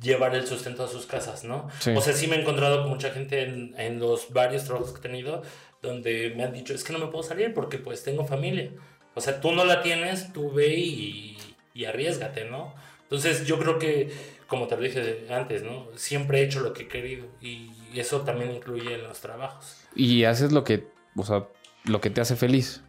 llevar 0.00 0.34
el 0.34 0.46
sustento 0.46 0.84
a 0.84 0.88
sus 0.88 1.06
casas, 1.06 1.44
¿no? 1.44 1.68
Sí. 1.78 1.92
O 1.96 2.00
sea, 2.00 2.12
sí 2.12 2.26
me 2.26 2.36
he 2.36 2.40
encontrado 2.40 2.82
con 2.82 2.90
mucha 2.90 3.10
gente 3.10 3.42
en, 3.44 3.74
en 3.78 4.00
los 4.00 4.32
varios 4.32 4.64
trabajos 4.64 4.92
que 4.92 4.98
he 4.98 5.02
tenido 5.02 5.42
donde 5.80 6.32
me 6.36 6.44
han 6.44 6.52
dicho, 6.52 6.74
es 6.74 6.84
que 6.84 6.92
no 6.92 6.98
me 6.98 7.06
puedo 7.06 7.24
salir 7.24 7.52
porque 7.54 7.78
pues 7.78 8.02
tengo 8.02 8.24
familia. 8.24 8.70
O 9.14 9.20
sea, 9.20 9.40
tú 9.40 9.52
no 9.52 9.64
la 9.64 9.82
tienes, 9.82 10.32
tú 10.32 10.50
ve 10.50 10.74
y, 10.74 11.36
y 11.74 11.84
arriesgate, 11.84 12.46
¿no? 12.46 12.74
Entonces 13.02 13.46
yo 13.46 13.58
creo 13.58 13.78
que, 13.78 14.10
como 14.52 14.66
te 14.66 14.76
lo 14.76 14.82
dije 14.82 15.26
antes, 15.30 15.62
¿no? 15.62 15.86
Siempre 15.96 16.40
he 16.40 16.44
hecho 16.44 16.60
lo 16.60 16.74
que 16.74 16.82
he 16.82 16.88
querido 16.88 17.24
y 17.40 17.70
eso 17.94 18.20
también 18.20 18.50
incluye 18.52 18.96
en 18.96 19.02
los 19.04 19.18
trabajos. 19.20 19.78
y 19.96 20.24
haces 20.24 20.52
lo 20.52 20.62
que, 20.62 20.84
o 21.16 21.24
sea, 21.24 21.46
lo 21.84 22.02
que 22.02 22.10
te 22.10 22.20
hace 22.20 22.36
feliz. 22.36 22.82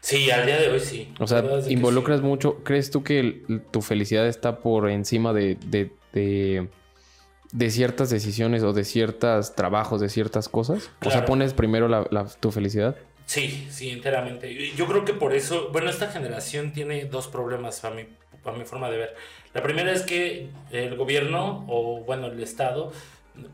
Sí, 0.00 0.28
al 0.32 0.44
día 0.44 0.58
de 0.60 0.68
hoy 0.70 0.80
sí. 0.80 1.14
O 1.20 1.28
sea, 1.28 1.44
involucras 1.68 2.18
sí. 2.18 2.26
mucho. 2.26 2.64
¿Crees 2.64 2.90
tú 2.90 3.04
que 3.04 3.20
el- 3.20 3.62
tu 3.70 3.80
felicidad 3.80 4.26
está 4.26 4.58
por 4.58 4.90
encima 4.90 5.32
de, 5.32 5.56
de, 5.66 5.92
de, 6.12 6.68
de 7.52 7.70
ciertas 7.70 8.10
decisiones 8.10 8.64
o 8.64 8.72
de 8.72 8.82
ciertos 8.84 9.54
trabajos, 9.54 10.00
de 10.00 10.08
ciertas 10.08 10.48
cosas? 10.48 10.90
O 11.06 11.10
sea, 11.12 11.24
pones 11.24 11.54
primero 11.54 11.86
la, 11.88 12.06
la- 12.10 12.26
tu 12.26 12.50
felicidad. 12.50 12.96
Sí, 13.26 13.66
sí, 13.70 13.88
enteramente. 13.90 14.72
Yo 14.76 14.86
creo 14.86 15.06
que 15.06 15.14
por 15.14 15.32
eso, 15.32 15.70
bueno, 15.72 15.88
esta 15.88 16.08
generación 16.08 16.72
tiene 16.74 17.06
dos 17.06 17.26
problemas 17.28 17.82
a 17.86 17.90
mi, 17.90 18.02
a 18.44 18.52
mi 18.52 18.64
forma 18.64 18.90
de 18.90 18.98
ver. 18.98 19.16
La 19.52 19.62
primera 19.62 19.92
es 19.92 20.02
que 20.02 20.50
el 20.70 20.96
gobierno 20.96 21.64
o, 21.68 22.00
bueno, 22.00 22.26
el 22.26 22.42
Estado 22.42 22.92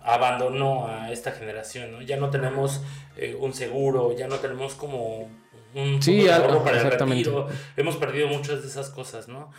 abandonó 0.02 0.88
a 0.88 1.10
esta 1.10 1.32
generación, 1.32 1.92
¿no? 1.92 2.02
Ya 2.02 2.16
no 2.16 2.30
tenemos 2.30 2.82
eh, 3.16 3.36
un 3.38 3.54
seguro, 3.54 4.16
ya 4.16 4.28
no 4.28 4.36
tenemos 4.36 4.74
como 4.74 5.28
un 5.74 6.02
Sí, 6.02 6.28
algo, 6.28 6.62
para 6.64 6.80
el 6.80 6.90
retiro. 6.90 7.48
Hemos 7.76 7.96
perdido 7.96 8.28
muchas 8.28 8.62
de 8.62 8.68
esas 8.68 8.90
cosas, 8.90 9.28
¿no? 9.28 9.50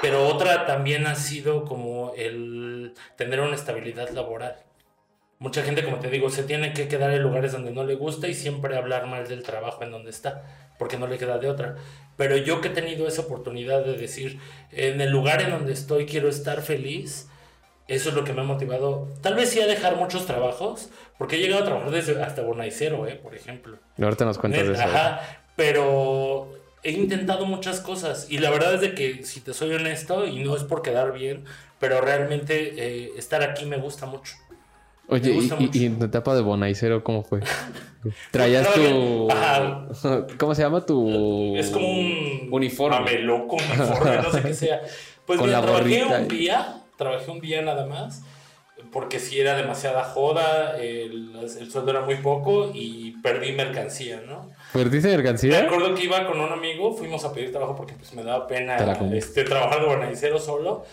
Pero 0.00 0.26
otra 0.26 0.66
también 0.66 1.06
ha 1.06 1.14
sido 1.14 1.64
como 1.64 2.12
el 2.16 2.94
tener 3.16 3.40
una 3.40 3.54
estabilidad 3.54 4.10
laboral. 4.10 4.56
Mucha 5.42 5.64
gente, 5.64 5.84
como 5.84 5.98
te 5.98 6.08
digo, 6.08 6.30
se 6.30 6.44
tiene 6.44 6.72
que 6.72 6.86
quedar 6.86 7.10
en 7.10 7.20
lugares 7.20 7.50
donde 7.50 7.72
no 7.72 7.82
le 7.82 7.96
gusta 7.96 8.28
y 8.28 8.34
siempre 8.34 8.76
hablar 8.76 9.08
mal 9.08 9.26
del 9.26 9.42
trabajo 9.42 9.82
en 9.82 9.90
donde 9.90 10.10
está, 10.10 10.44
porque 10.78 10.96
no 10.96 11.08
le 11.08 11.18
queda 11.18 11.38
de 11.38 11.50
otra. 11.50 11.74
Pero 12.16 12.36
yo 12.36 12.60
que 12.60 12.68
he 12.68 12.70
tenido 12.70 13.08
esa 13.08 13.22
oportunidad 13.22 13.84
de 13.84 13.96
decir, 13.96 14.38
en 14.70 15.00
el 15.00 15.10
lugar 15.10 15.42
en 15.42 15.50
donde 15.50 15.72
estoy 15.72 16.06
quiero 16.06 16.28
estar 16.28 16.62
feliz, 16.62 17.28
eso 17.88 18.10
es 18.10 18.14
lo 18.14 18.22
que 18.22 18.32
me 18.32 18.42
ha 18.42 18.44
motivado. 18.44 19.08
Tal 19.20 19.34
vez 19.34 19.50
sí 19.50 19.60
a 19.60 19.66
dejar 19.66 19.96
muchos 19.96 20.26
trabajos, 20.26 20.90
porque 21.18 21.34
he 21.34 21.38
llegado 21.40 21.62
a 21.62 21.66
trabajar 21.66 21.90
desde 21.90 22.22
hasta 22.22 22.42
Bonaicero, 22.42 23.08
eh, 23.08 23.16
por 23.16 23.34
ejemplo. 23.34 23.78
Y 23.98 24.04
ahorita 24.04 24.24
nos 24.24 24.38
cuentas 24.38 24.64
de 24.64 24.74
eso. 24.74 24.82
Ajá, 24.82 25.42
pero 25.56 26.52
he 26.84 26.92
intentado 26.92 27.46
muchas 27.46 27.80
cosas 27.80 28.28
y 28.30 28.38
la 28.38 28.50
verdad 28.50 28.74
es 28.74 28.80
de 28.80 28.94
que, 28.94 29.24
si 29.24 29.40
te 29.40 29.54
soy 29.54 29.74
honesto, 29.74 30.24
y 30.24 30.44
no 30.44 30.54
es 30.54 30.62
por 30.62 30.82
quedar 30.82 31.12
bien, 31.12 31.46
pero 31.80 32.00
realmente 32.00 32.74
eh, 32.76 33.10
estar 33.16 33.42
aquí 33.42 33.64
me 33.66 33.76
gusta 33.76 34.06
mucho. 34.06 34.34
Oye, 35.08 35.34
Me 35.58 35.68
y, 35.72 35.84
en 35.86 35.98
tu 35.98 36.04
etapa 36.06 36.34
de 36.34 36.40
Bonaicero, 36.42 37.02
¿cómo 37.04 37.22
fue? 37.22 37.40
Traías 38.30 38.72
tu... 38.72 39.30
Ajá. 39.30 39.86
¿Cómo 40.38 40.54
se 40.54 40.62
llama 40.62 40.84
tu...? 40.86 41.56
Es 41.56 41.70
como 41.70 41.88
un 41.88 42.48
Uniforme. 42.50 42.98
mameluco, 42.98 43.56
uniforme, 43.76 44.16
no 44.18 44.30
sé 44.32 44.42
qué 44.42 44.54
sea. 44.54 44.80
Pues 45.26 45.38
Con 45.38 45.48
mira, 45.48 45.60
la 45.60 45.66
trabajé 45.66 46.04
un 46.04 46.28
día, 46.28 46.82
trabajé 46.96 47.30
un 47.30 47.40
día 47.40 47.62
nada 47.62 47.86
más, 47.86 48.22
porque 48.90 49.18
si 49.20 49.38
era 49.38 49.54
demasiada 49.56 50.02
joda, 50.04 50.76
el, 50.78 51.30
el 51.36 51.70
sueldo 51.70 51.90
era 51.92 52.00
muy 52.00 52.16
poco 52.16 52.70
y 52.74 53.12
perdí 53.22 53.52
mercancía, 53.52 54.20
¿no? 54.26 54.50
¿Perdiste 54.72 55.08
Me 55.08 55.16
mercancía? 55.16 55.60
acuerdo 55.62 55.94
que 55.94 56.04
iba 56.04 56.26
con 56.26 56.40
un 56.40 56.50
amigo, 56.50 56.92
fuimos 56.96 57.24
a 57.24 57.32
pedir 57.32 57.52
trabajo 57.52 57.76
porque 57.76 57.94
pues 57.94 58.12
me 58.14 58.22
daba 58.24 58.46
pena 58.46 58.76
este, 59.14 59.44
trabajar 59.44 59.80
de 59.80 59.86
organicero 59.86 60.38
solo. 60.38 60.84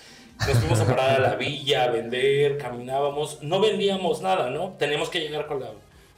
Nos 0.47 0.58
fuimos 0.58 0.80
a 0.80 0.86
parar 0.86 1.10
a 1.12 1.19
la 1.19 1.36
villa 1.36 1.84
a 1.84 1.88
vender, 1.91 2.58
caminábamos, 2.58 3.43
no 3.43 3.60
vendíamos 3.60 4.21
nada, 4.21 4.49
¿no? 4.49 4.75
Teníamos 4.80 5.10
que 5.10 5.19
llegar 5.19 5.47
con 5.47 5.60
la 5.60 5.71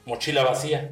mochila 0.06 0.44
vacía. 0.44 0.90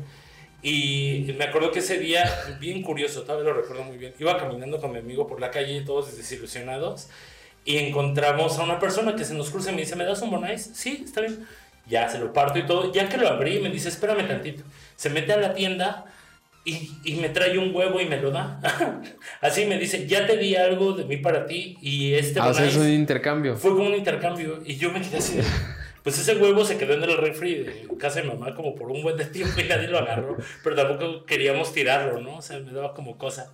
Y 0.63 1.35
me 1.39 1.45
acuerdo 1.45 1.71
que 1.71 1.79
ese 1.79 1.99
día, 1.99 2.29
bien 2.61 2.83
curioso, 2.83 3.23
todavía 3.23 3.51
lo 3.51 3.55
recuerdo 3.55 3.85
muy 3.85 3.97
bien, 3.97 4.13
iba 4.19 4.37
caminando 4.37 4.79
con 4.81 4.93
mi 4.93 4.99
amigo 4.99 5.27
por 5.27 5.41
la 5.41 5.51
calle, 5.51 5.81
todos 5.83 6.15
desilusionados, 6.17 7.09
y 7.65 7.79
encontramos 7.79 8.59
a 8.59 8.65
una 8.65 8.79
persona 8.79 9.17
que 9.17 9.25
se 9.25 9.35
nos 9.35 9.51
cruza 9.51 9.71
y 9.71 9.75
me 9.75 9.83
dice, 9.83 9.97
¿me 9.97 10.05
das 10.05 10.21
un 10.23 10.31
bonais? 10.31 10.71
Sí, 10.75 11.03
está 11.05 11.21
bien. 11.23 11.47
Ya 11.87 12.09
se 12.09 12.19
lo 12.19 12.33
parto 12.33 12.59
y 12.59 12.67
todo. 12.67 12.93
Ya 12.93 13.09
que 13.09 13.17
lo 13.17 13.29
abrí, 13.29 13.59
me 13.61 13.71
dice, 13.71 13.89
espérame 13.89 14.27
tantito. 14.27 14.63
Se 14.97 15.11
mete 15.11 15.33
a 15.33 15.37
la 15.39 15.55
tienda 15.55 16.05
y, 16.65 16.91
y 17.05 17.15
me 17.17 17.29
trae 17.31 17.59
un 17.59 17.75
huevo 17.75 18.01
y 18.01 18.07
me 18.07 18.21
lo 18.21 18.31
da. 18.31 18.61
Así 19.41 19.67
me 19.67 19.79
dice, 19.79 20.07
ya 20.07 20.27
te 20.27 20.37
di 20.37 20.57
algo 20.57 20.93
de 20.93 21.05
mí 21.05 21.17
para 21.17 21.47
ti 21.47 21.77
y 21.81 22.15
este 22.15 22.39
Ah, 22.41 22.49
o 22.49 22.55
sea, 22.55 22.63
bonais 22.65 22.77
es 22.77 22.81
un 22.81 22.89
intercambio. 22.93 23.57
fue 23.57 23.71
como 23.73 23.87
un 23.87 23.95
intercambio 23.95 24.61
y 24.65 24.77
yo 24.77 24.93
me 24.93 25.01
quedé 25.01 25.19
así 25.19 25.39
Pues 26.03 26.19
ese 26.19 26.37
huevo 26.37 26.65
se 26.65 26.79
quedó 26.79 26.95
en 26.95 27.03
el 27.03 27.17
refri 27.17 27.55
de 27.57 27.89
casa 27.99 28.21
de 28.23 28.29
mamá 28.29 28.55
como 28.55 28.75
por 28.75 28.91
un 28.91 29.03
buen 29.03 29.17
tiempo 29.33 29.61
y 29.61 29.65
nadie 29.69 29.89
lo 29.89 29.99
agarró, 29.99 30.37
pero 30.65 30.75
tampoco 30.77 31.25
queríamos 31.27 31.73
tirarlo, 31.73 32.21
¿no? 32.21 32.37
O 32.39 32.43
sea, 32.43 32.59
me 32.61 32.73
daba 32.73 32.95
como 32.95 33.19
cosa. 33.19 33.53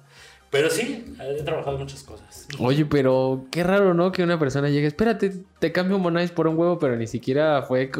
Pero 0.48 0.70
sí, 0.70 1.04
he 1.20 1.42
trabajado 1.42 1.76
muchas 1.76 2.04
cosas. 2.04 2.46
Oye, 2.60 2.86
pero 2.86 3.46
qué 3.50 3.64
raro, 3.64 3.94
¿no? 3.94 4.12
Que 4.12 4.22
una 4.22 4.38
persona 4.38 4.68
llegue, 4.68 4.86
espérate, 4.86 5.32
te 5.58 5.72
cambio 5.72 5.96
un 5.96 6.02
Monais 6.02 6.30
por 6.30 6.46
un 6.46 6.56
huevo, 6.56 6.78
pero 6.78 6.96
ni 6.96 7.08
siquiera 7.08 7.62
fue... 7.62 7.90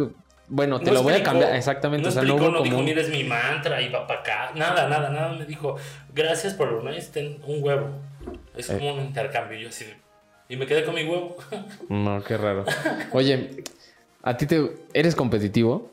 Bueno, 0.49 0.79
te 0.79 0.87
No 0.87 0.93
lo 0.95 1.03
voy 1.03 1.15
a 1.15 1.23
cambiar. 1.23 1.55
Exactamente, 1.57 2.05
No 2.05 2.09
o 2.11 2.13
sea, 2.13 2.23
explicó, 2.23 2.45
no 2.47 2.51
no, 2.53 2.59
hubo 2.59 2.65
dijo, 2.65 2.77
como... 2.77 2.85
un- 2.85 2.85
mira, 2.89 3.01
es 3.03 3.09
mi 3.11 3.25
mantra 3.25 3.81
y 3.83 3.89
va 3.89 4.07
para 4.07 4.21
acá. 4.21 4.51
Nada, 4.55 4.89
nada, 4.89 5.11
nada. 5.11 5.33
Me 5.33 5.45
dijo, 5.45 5.77
gracias 6.15 6.55
por 6.55 6.71
lo 6.71 6.83
menos 6.83 7.09
ten 7.11 7.39
un 7.47 7.63
huevo. 7.63 7.89
Es 8.57 8.69
como 8.69 8.95
un 8.95 9.01
intercambio. 9.01 9.59
Yo 9.59 9.69
así 9.71 9.85
de- 9.87 9.97
Y 10.49 10.57
me 10.57 10.67
quedé 10.67 10.85
con 10.85 10.95
mi 10.95 11.05
huevo. 11.05 11.37
No, 11.89 12.23
qué 12.23 12.37
raro. 12.37 12.65
Oye, 13.13 13.65
¿a 14.23 14.37
ti 14.37 14.47
te... 14.47 14.73
¿Eres 14.95 15.15
competitivo? 15.17 15.91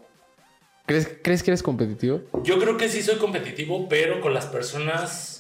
¿Crees, 0.85 1.09
¿Crees 1.23 1.41
que 1.43 1.51
eres 1.51 1.63
competitivo? 1.63 2.21
Yo 2.43 2.59
creo 2.59 2.77
que 2.77 2.89
sí 2.89 3.01
soy 3.01 3.15
competitivo, 3.17 3.87
pero 3.89 4.19
con 4.21 4.33
las 4.33 4.45
personas 4.47 5.32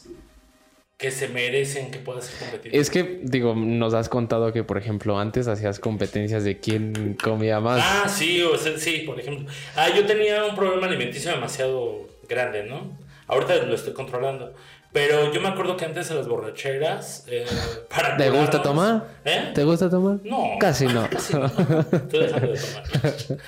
que 0.97 1.11
se 1.11 1.27
merecen 1.27 1.91
que 1.91 1.99
pueda 1.99 2.21
ser 2.21 2.39
competitivo. 2.39 2.79
Es 2.81 2.89
que, 2.89 3.19
digo, 3.23 3.55
nos 3.55 3.93
has 3.93 4.09
contado 4.09 4.53
que, 4.53 4.63
por 4.63 4.77
ejemplo, 4.77 5.19
antes 5.19 5.47
hacías 5.47 5.79
competencias 5.79 6.43
de 6.43 6.59
quién 6.59 7.17
comía 7.21 7.59
más. 7.59 7.81
Ah, 7.83 8.07
sí, 8.07 8.41
o 8.41 8.57
sea, 8.57 8.77
sí, 8.77 8.99
por 9.05 9.19
ejemplo. 9.19 9.51
Ah, 9.75 9.89
yo 9.89 10.05
tenía 10.05 10.45
un 10.45 10.55
problema 10.55 10.87
alimenticio 10.87 11.31
demasiado 11.31 12.07
grande, 12.29 12.63
¿no? 12.63 12.97
Ahorita 13.27 13.55
lo 13.57 13.75
estoy 13.75 13.93
controlando. 13.93 14.53
Pero 14.93 15.33
yo 15.33 15.41
me 15.41 15.47
acuerdo 15.47 15.75
que 15.75 15.85
antes 15.85 16.11
en 16.11 16.17
las 16.17 16.27
borracheras, 16.27 17.25
eh, 17.27 17.45
para 17.89 18.15
¿Te 18.15 18.29
gusta 18.29 18.61
tomar? 18.61 19.07
¿Eh? 19.25 19.51
¿Te 19.53 19.63
gusta 19.63 19.89
tomar? 19.89 20.19
No. 20.23 20.51
Casi 20.59 20.85
no. 20.85 21.09
Casi 21.09 21.33
no. 21.33 21.47
Estoy 21.47 22.19
dejando 22.19 22.51
de 22.51 22.59
tomar. 22.59 23.39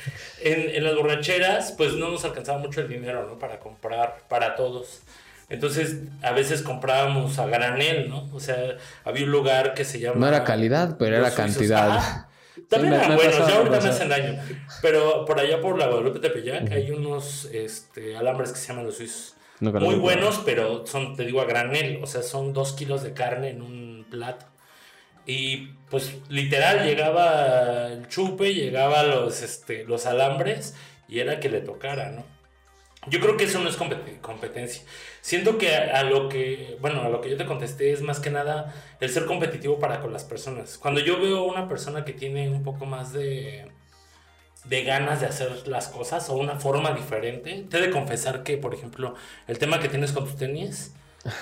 En, 0.42 0.76
en 0.76 0.84
las 0.84 0.96
borracheras, 0.96 1.72
pues 1.78 1.94
no 1.94 2.10
nos 2.10 2.26
alcanzaba 2.26 2.58
mucho 2.58 2.82
el 2.82 2.90
dinero, 2.90 3.28
¿no? 3.28 3.38
Para 3.38 3.60
comprar 3.60 4.18
para 4.28 4.56
todos. 4.56 5.02
Entonces, 5.50 5.98
a 6.24 6.32
veces 6.32 6.62
comprábamos 6.64 7.38
a 7.40 7.46
granel, 7.46 8.10
¿no? 8.10 8.30
O 8.34 8.40
sea, 8.40 8.78
había 9.04 9.26
un 9.26 9.32
lugar 9.32 9.74
que 9.76 9.86
se 9.86 10.00
llama... 10.00 10.20
No 10.20 10.28
era 10.28 10.44
calidad, 10.44 10.98
pero 10.98 11.18
era 11.18 11.32
cantidad. 11.32 12.28
También 12.70 12.94
Sí, 12.94 13.00
me- 13.00 13.06
eran 13.06 13.16
buenos, 13.16 13.48
ya 13.48 13.56
ahorita 13.58 13.80
me 13.82 13.90
hacen 13.90 14.10
daño. 14.10 14.40
Pero 14.82 15.26
por 15.26 15.40
allá 15.40 15.62
por 15.62 15.78
la 15.78 15.88
Guadalupe 15.88 16.20
Tepeyac 16.20 16.72
hay 16.72 16.90
unos 16.92 17.46
este, 17.52 18.18
alambres 18.18 18.52
que 18.52 18.58
se 18.58 18.68
llaman 18.70 18.86
los 18.86 18.98
suizos. 18.98 19.36
Muy 19.60 19.96
buenos, 19.96 20.42
pero 20.46 20.86
son, 20.88 21.16
te 21.16 21.26
digo, 21.26 21.42
a 21.42 21.46
granel. 21.46 22.00
O 22.02 22.08
sea, 22.08 22.24
son 22.24 22.52
dos 22.54 22.74
kilos 22.74 23.04
de 23.04 23.14
carne 23.14 23.50
en 23.50 23.62
un 23.62 24.06
plato. 24.10 24.46
Y 25.28 25.70
pues 25.90 26.16
literal 26.30 26.86
llegaba 26.86 27.88
el 27.88 28.08
chupe, 28.08 28.54
llegaba 28.54 29.04
los, 29.04 29.42
este, 29.42 29.84
los 29.86 30.06
alambres 30.06 30.76
y 31.08 31.20
era 31.20 31.40
que 31.40 31.50
le 31.50 31.62
tocara, 31.62 32.12
¿no? 32.12 32.26
Yo 33.08 33.20
creo 33.20 33.38
que 33.38 33.44
eso 33.46 33.60
no 33.60 33.70
es 33.70 33.78
compet- 33.78 34.20
competencia. 34.22 34.84
Siento 35.26 35.58
que 35.58 35.76
a, 35.76 36.02
a 36.02 36.04
lo 36.04 36.30
que, 36.30 36.78
bueno, 36.82 37.02
a 37.02 37.10
lo 37.10 37.20
que 37.20 37.32
yo 37.32 37.36
te 37.36 37.46
contesté 37.48 37.92
es 37.92 38.04
más 38.04 38.20
que 38.20 38.30
nada 38.30 38.72
el 39.00 39.10
ser 39.10 39.26
competitivo 39.26 39.80
para 39.80 40.00
con 40.00 40.14
las 40.14 40.24
personas. 40.24 40.78
Cuando 40.78 41.00
yo 41.00 41.20
veo 41.20 41.46
una 41.46 41.68
persona 41.68 42.06
que 42.06 42.14
tiene 42.14 42.48
un 42.48 42.62
poco 42.62 42.86
más 42.86 43.12
de, 43.12 43.66
de 44.66 44.84
ganas 44.84 45.22
de 45.22 45.26
hacer 45.26 45.68
las 45.68 45.88
cosas 45.88 46.30
o 46.30 46.36
una 46.36 46.60
forma 46.60 46.92
diferente, 46.92 47.66
te 47.68 47.78
he 47.80 47.82
de 47.82 47.90
confesar 47.90 48.44
que, 48.44 48.58
por 48.58 48.76
ejemplo, 48.76 49.16
el 49.48 49.58
tema 49.58 49.80
que 49.80 49.90
tienes 49.90 50.12
con 50.12 50.26
tus 50.26 50.36
tenis, 50.36 50.94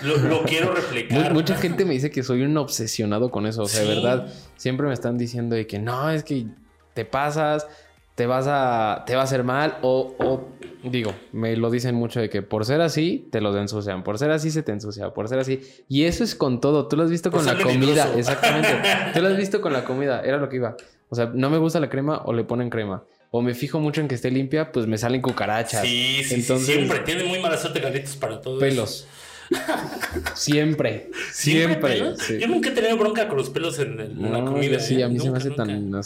lo, 0.02 0.15
lo 0.15 0.43
quiero 0.46 0.74
replicar. 0.74 1.34
Mucha 1.34 1.58
gente 1.58 1.84
me 1.84 1.91
dice 1.91 2.10
que 2.10 2.24
soy 2.24 2.43
un 2.43 2.56
obsesionado 2.56 3.32
con 3.32 3.46
eso. 3.48 3.63
O 3.63 3.67
sea, 3.67 3.82
de 3.82 3.88
Sí. 3.88 3.93
verdad, 3.96 4.34
siempre 4.56 4.88
me 4.88 4.93
están 4.93 5.17
diciendo 5.17 5.58
de 5.58 5.67
que 5.67 5.80
no, 5.80 6.10
es 6.10 6.24
que 6.24 6.46
te 6.93 7.04
pasas, 7.04 7.67
te 8.15 8.26
vas 8.28 8.45
a, 8.47 9.04
te 9.06 9.15
va 9.15 9.21
a 9.21 9.23
hacer 9.26 9.43
mal. 9.43 9.78
O, 9.82 10.15
o, 10.19 10.47
digo, 10.89 11.13
me 11.32 11.56
lo 11.56 11.69
dicen 11.71 11.95
mucho 11.95 12.19
de 12.19 12.30
que 12.30 12.41
por 12.41 12.65
ser 12.65 12.82
así, 12.82 13.28
te 13.32 13.41
los 13.41 13.56
ensucian. 13.56 14.04
Por 14.04 14.17
ser 14.19 14.32
así, 14.32 14.52
se 14.52 14.63
te 14.63 14.71
ensucia. 14.71 15.12
Por 15.13 15.28
ser 15.30 15.39
así. 15.39 15.62
Y 15.88 16.04
eso 16.04 16.23
es 16.23 16.36
con 16.36 16.62
todo. 16.62 16.88
Tú 16.88 16.95
lo 16.97 17.04
has 17.04 17.10
visto 17.10 17.32
Por 17.32 17.43
con 17.45 17.58
la 17.58 17.63
comida. 17.63 18.12
Exactamente. 18.15 18.82
Tú 19.13 19.21
lo 19.21 19.28
has 19.30 19.38
visto 19.38 19.62
con 19.62 19.73
la 19.73 19.84
comida. 19.86 20.21
Era 20.21 20.38
lo 20.38 20.49
que 20.49 20.58
iba. 20.58 20.76
O 21.10 21.15
sea, 21.15 21.32
no 21.34 21.49
me 21.49 21.58
gusta 21.58 21.80
la 21.80 21.89
crema 21.89 22.21
o 22.26 22.34
le 22.34 22.43
ponen 22.43 22.69
crema. 22.69 23.04
O 23.32 23.41
me 23.41 23.56
fijo 23.56 23.80
mucho 23.80 23.99
en 23.99 24.08
que 24.08 24.13
esté 24.15 24.30
limpia, 24.30 24.71
pues 24.71 24.86
me 24.86 24.97
salen 24.97 25.21
cucarachas. 25.21 25.82
Sí, 25.82 26.17
sí, 26.19 26.23
sí, 26.23 26.36
Entonces, 26.36 26.67
siempre. 26.76 26.99
Tiene 26.99 27.23
muy 27.23 27.39
mala 27.39 27.58
suerte 27.58 27.82
Carlitos 27.82 28.15
para 28.15 28.39
todo 28.39 28.58
eso. 28.58 28.60
Pelos. 28.60 29.08
Siempre. 30.36 31.10
¿Siempre 31.32 31.97
Siempre. 31.97 32.15
sí. 32.17 32.39
Yo 32.39 32.47
nunca 32.47 32.69
he 32.69 32.71
tenido 32.71 32.97
bronca 32.97 33.28
con 33.28 33.38
los 33.38 33.49
pelos 33.49 33.78
en, 33.80 33.97
la 34.32 34.43
comida. 34.45 34.80
sí, 34.80 34.99
¿eh? 35.02 35.04
a 35.04 35.10
mí 35.10 35.19
se 35.19 35.26
me 35.26 35.38
Nunca, 35.38 35.38
hace 35.39 35.49
nunca. 35.49 35.63
tan. 35.65 36.02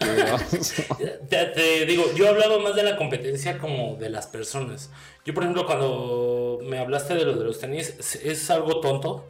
Te, 1.28 1.86
digo, 1.86 2.04
yo 2.14 2.28
hablaba 2.28 2.58
más 2.58 2.74
de 2.74 2.82
la 2.82 2.96
competencia 2.96 3.58
como 3.58 3.96
de 3.96 4.08
las 4.08 4.26
personas. 4.26 4.90
Yo, 5.24 5.34
por 5.34 5.42
ejemplo, 5.42 5.66
cuando 5.66 6.58
me 6.62 6.78
hablaste 6.78 7.14
de 7.14 7.24
lo 7.24 7.34
de 7.34 7.44
los 7.44 7.60
tenis, 7.60 8.16
es, 8.22 8.50
algo 8.50 8.80
tonto, 8.80 9.28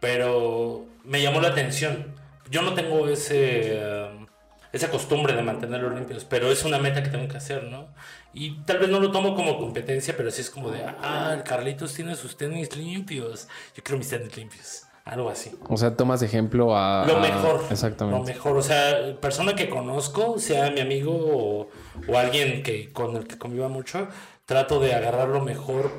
pero 0.00 0.86
me 1.04 1.22
llamó 1.22 1.40
la 1.40 1.48
atención. 1.48 2.14
Yo 2.50 2.62
no 2.62 2.74
tengo 2.74 3.08
ese, 3.08 3.80
um, 4.12 4.26
esa 4.72 4.90
costumbre 4.90 5.34
de 5.34 5.42
mantenerlos 5.42 5.94
limpios, 5.94 6.24
pero 6.24 6.50
es 6.50 6.64
una 6.64 6.78
meta 6.78 7.02
que 7.02 7.10
tengo 7.10 7.28
que 7.28 7.36
hacer, 7.36 7.64
¿no? 7.64 7.88
Y 8.34 8.56
tal 8.62 8.78
vez 8.78 8.88
no 8.88 8.98
lo 8.98 9.12
tomo 9.12 9.34
como 9.36 9.58
competencia, 9.58 10.16
pero 10.16 10.30
sí 10.30 10.40
es 10.40 10.50
como 10.50 10.70
de, 10.70 10.82
ah, 10.82 11.42
Carlitos 11.44 11.94
tiene 11.94 12.16
sus 12.16 12.36
tenis 12.36 12.76
limpios. 12.76 13.46
Yo 13.76 13.84
quiero 13.84 13.98
mis 13.98 14.08
tenis 14.08 14.36
limpios. 14.36 14.87
Algo 15.08 15.30
así. 15.30 15.50
O 15.68 15.76
sea, 15.78 15.96
tomas 15.96 16.20
de 16.20 16.26
ejemplo 16.26 16.76
a. 16.76 17.04
Lo 17.06 17.16
a- 17.16 17.20
mejor. 17.20 17.62
Lo 17.62 17.70
Exactamente. 17.70 18.32
mejor. 18.34 18.56
O 18.58 18.62
sea, 18.62 19.16
persona 19.20 19.54
que 19.56 19.68
conozco, 19.68 20.38
sea 20.38 20.70
mi 20.70 20.80
amigo 20.80 21.12
o, 21.12 21.68
o 22.06 22.18
alguien 22.18 22.62
que, 22.62 22.92
con 22.92 23.16
el 23.16 23.26
que 23.26 23.38
conviva 23.38 23.68
mucho, 23.68 24.06
trato 24.44 24.80
de 24.80 24.94
agarrar 24.94 25.28
lo 25.28 25.40
mejor 25.40 25.90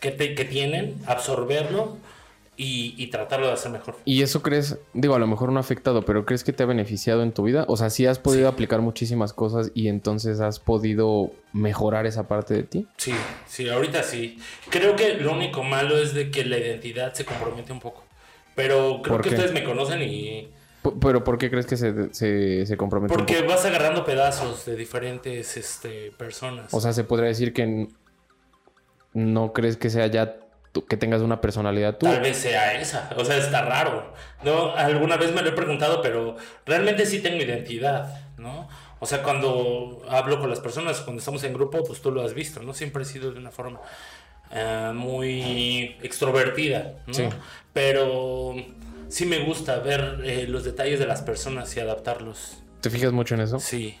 que, 0.00 0.10
te- 0.10 0.34
que 0.34 0.44
tienen, 0.44 0.96
absorberlo 1.06 1.96
y, 2.58 2.94
y 2.98 3.06
tratarlo 3.06 3.46
de 3.46 3.54
hacer 3.54 3.72
mejor. 3.72 3.96
¿Y 4.04 4.20
eso 4.20 4.42
crees, 4.42 4.76
digo, 4.92 5.14
a 5.14 5.18
lo 5.18 5.26
mejor 5.26 5.50
no 5.50 5.56
ha 5.58 5.60
afectado, 5.60 6.02
pero 6.04 6.26
crees 6.26 6.44
que 6.44 6.52
te 6.52 6.62
ha 6.62 6.66
beneficiado 6.66 7.22
en 7.22 7.32
tu 7.32 7.42
vida? 7.44 7.64
O 7.68 7.78
sea, 7.78 7.88
sí 7.88 8.04
has 8.04 8.18
podido 8.18 8.48
aplicar 8.48 8.82
muchísimas 8.82 9.32
cosas 9.32 9.70
y 9.74 9.88
entonces 9.88 10.40
has 10.40 10.60
podido 10.60 11.30
mejorar 11.54 12.04
esa 12.04 12.28
parte 12.28 12.52
de 12.52 12.62
ti. 12.64 12.86
Sí, 12.98 13.14
sí, 13.48 13.70
ahorita 13.70 14.02
sí. 14.02 14.38
Creo 14.68 14.94
que 14.96 15.14
lo 15.14 15.32
único 15.32 15.62
malo 15.62 15.96
es 15.96 16.12
de 16.12 16.30
que 16.30 16.44
la 16.44 16.58
identidad 16.58 17.14
se 17.14 17.24
compromete 17.24 17.72
un 17.72 17.80
poco. 17.80 18.04
Pero 18.60 19.00
creo 19.02 19.16
¿Por 19.16 19.22
que 19.22 19.30
qué? 19.30 19.34
ustedes 19.36 19.52
me 19.52 19.64
conocen 19.64 20.02
y... 20.02 20.50
Pero 21.00 21.22
¿por 21.24 21.36
qué 21.38 21.50
crees 21.50 21.66
que 21.66 21.76
se, 21.76 22.12
se, 22.14 22.64
se 22.66 22.76
compromete? 22.76 23.12
un 23.12 23.18
Porque 23.18 23.42
vas 23.42 23.64
agarrando 23.64 24.04
pedazos 24.04 24.64
de 24.64 24.76
diferentes 24.76 25.56
este, 25.56 26.10
personas. 26.12 26.72
O 26.72 26.80
sea, 26.80 26.92
se 26.92 27.04
podría 27.04 27.28
decir 27.28 27.52
que 27.52 27.88
no 29.12 29.52
crees 29.52 29.76
que 29.76 29.90
sea 29.90 30.06
ya 30.06 30.36
tú- 30.72 30.86
que 30.86 30.96
tengas 30.96 31.20
una 31.22 31.40
personalidad 31.40 31.98
tú. 31.98 32.06
Tal 32.06 32.20
vez 32.20 32.36
sea 32.36 32.80
esa, 32.80 33.10
o 33.16 33.24
sea, 33.24 33.36
está 33.36 33.62
raro. 33.62 34.12
No, 34.44 34.74
alguna 34.74 35.16
vez 35.16 35.34
me 35.34 35.42
lo 35.42 35.48
he 35.50 35.52
preguntado, 35.52 36.00
pero 36.00 36.36
realmente 36.64 37.04
sí 37.06 37.20
tengo 37.20 37.42
identidad, 37.42 38.30
¿no? 38.38 38.68
O 39.00 39.06
sea, 39.06 39.22
cuando 39.22 40.02
hablo 40.08 40.38
con 40.40 40.50
las 40.50 40.60
personas, 40.60 41.00
cuando 41.00 41.20
estamos 41.20 41.42
en 41.44 41.54
grupo, 41.54 41.82
pues 41.84 42.00
tú 42.00 42.10
lo 42.10 42.22
has 42.22 42.34
visto, 42.34 42.62
¿no? 42.62 42.74
Siempre 42.74 43.02
he 43.02 43.06
sido 43.06 43.32
de 43.32 43.38
una 43.38 43.50
forma 43.50 43.80
eh, 44.52 44.90
muy 44.94 45.96
extrovertida, 46.02 46.94
¿no? 47.06 47.14
Sí. 47.14 47.24
Pero 47.72 48.54
sí 49.08 49.26
me 49.26 49.38
gusta 49.44 49.78
ver 49.78 50.20
eh, 50.24 50.46
los 50.48 50.64
detalles 50.64 50.98
de 50.98 51.06
las 51.06 51.22
personas 51.22 51.76
y 51.76 51.80
adaptarlos. 51.80 52.58
¿Te 52.80 52.90
fijas 52.90 53.12
mucho 53.12 53.34
en 53.34 53.42
eso? 53.42 53.58
Sí, 53.60 53.96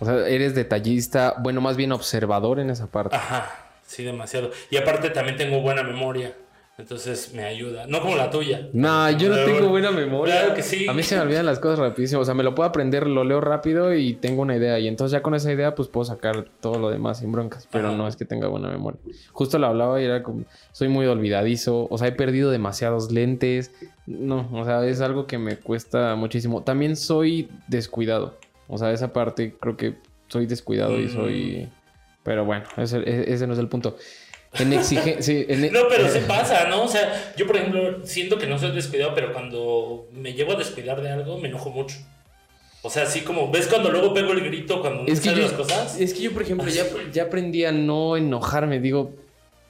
O 0.00 0.04
sea, 0.04 0.26
eres 0.26 0.54
detallista, 0.54 1.34
bueno, 1.38 1.60
más 1.60 1.76
bien 1.76 1.92
observador 1.92 2.58
en 2.58 2.70
esa 2.70 2.86
parte. 2.86 3.14
ajá, 3.16 3.50
sí, 3.86 4.02
demasiado. 4.02 4.50
Y 4.70 4.76
aparte 4.76 5.10
también 5.10 5.36
tengo 5.36 5.60
buena 5.60 5.82
memoria, 5.82 6.34
entonces 6.78 7.32
me 7.34 7.44
ayuda. 7.44 7.86
No 7.86 8.00
como 8.00 8.16
la 8.16 8.30
tuya. 8.30 8.68
No, 8.72 9.10
yo 9.10 9.28
no 9.28 9.36
tengo 9.44 9.68
buena 9.68 9.90
memoria. 9.90 10.40
Claro 10.40 10.54
que 10.54 10.62
sí. 10.62 10.88
A 10.88 10.92
mí 10.92 11.02
se 11.02 11.14
me 11.16 11.22
olvidan 11.22 11.46
las 11.46 11.58
cosas 11.60 11.78
rapidísimo. 11.78 12.22
O 12.22 12.24
sea, 12.24 12.34
me 12.34 12.42
lo 12.42 12.54
puedo 12.54 12.68
aprender, 12.68 13.06
lo 13.06 13.24
leo 13.24 13.40
rápido 13.40 13.94
y 13.94 14.14
tengo 14.14 14.42
una 14.42 14.56
idea. 14.56 14.78
Y 14.78 14.88
entonces 14.88 15.12
ya 15.12 15.22
con 15.22 15.34
esa 15.34 15.52
idea, 15.52 15.74
pues 15.74 15.88
puedo 15.88 16.04
sacar 16.04 16.46
todo 16.60 16.78
lo 16.78 16.90
demás 16.90 17.18
sin 17.20 17.30
broncas. 17.30 17.68
Pero 17.70 17.88
Ajá. 17.88 17.96
no 17.96 18.08
es 18.08 18.16
que 18.16 18.24
tenga 18.24 18.48
buena 18.48 18.68
memoria. 18.68 18.98
Justo 19.32 19.58
lo 19.58 19.66
hablaba 19.66 20.00
y 20.00 20.04
era 20.06 20.22
como, 20.22 20.44
soy 20.72 20.88
muy 20.88 21.06
olvidadizo. 21.06 21.86
O 21.90 21.98
sea, 21.98 22.08
he 22.08 22.12
perdido 22.12 22.50
demasiados 22.50 23.12
lentes. 23.12 23.70
No, 24.06 24.48
o 24.52 24.64
sea, 24.64 24.84
es 24.86 25.00
algo 25.00 25.26
que 25.26 25.38
me 25.38 25.56
cuesta 25.58 26.14
muchísimo. 26.16 26.62
También 26.62 26.96
soy 26.96 27.48
descuidado. 27.68 28.38
O 28.66 28.78
sea, 28.78 28.92
esa 28.92 29.12
parte 29.12 29.54
creo 29.60 29.76
que 29.76 29.94
soy 30.28 30.46
descuidado 30.46 30.98
y 30.98 31.04
Mm. 31.04 31.12
soy... 31.12 31.68
Pero 32.24 32.44
bueno, 32.44 32.64
ese, 32.76 32.98
e- 32.98 33.32
ese 33.34 33.46
no 33.48 33.52
es 33.52 33.58
el 33.58 33.68
punto. 33.68 33.96
En 34.58 34.72
exigencia... 34.72 35.46
No, 35.72 35.80
pero 35.88 36.08
se 36.08 36.20
pasa, 36.28 36.68
¿no? 36.68 36.82
O 36.84 36.88
sea, 36.88 37.32
yo 37.36 37.46
por 37.46 37.56
ejemplo 37.56 38.04
siento 38.04 38.38
que 38.38 38.46
no 38.46 38.58
soy 38.58 38.72
descuidado, 38.72 39.14
pero 39.14 39.32
cuando 39.32 40.08
me 40.12 40.34
llevo 40.34 40.52
a 40.52 40.56
descuidar 40.56 41.00
de 41.00 41.10
algo 41.10 41.38
me 41.38 41.48
enojo 41.48 41.70
mucho. 41.70 41.96
O 42.82 42.90
sea, 42.90 43.04
así 43.04 43.20
como, 43.20 43.50
¿ves 43.50 43.68
cuando 43.68 43.90
luego 43.90 44.12
pego 44.12 44.32
el 44.32 44.40
grito 44.42 44.80
cuando 44.80 45.02
no 45.04 45.08
Es 45.08 45.20
salen 45.20 45.36
yo, 45.38 45.42
las 45.44 45.52
cosas? 45.52 46.00
es 46.00 46.12
que 46.12 46.20
yo, 46.22 46.32
por 46.32 46.42
ejemplo, 46.42 46.68
ya, 46.68 46.84
ya 47.12 47.22
aprendí 47.24 47.64
a 47.64 47.70
no 47.72 48.16
enojarme. 48.16 48.80
Digo, 48.80 49.14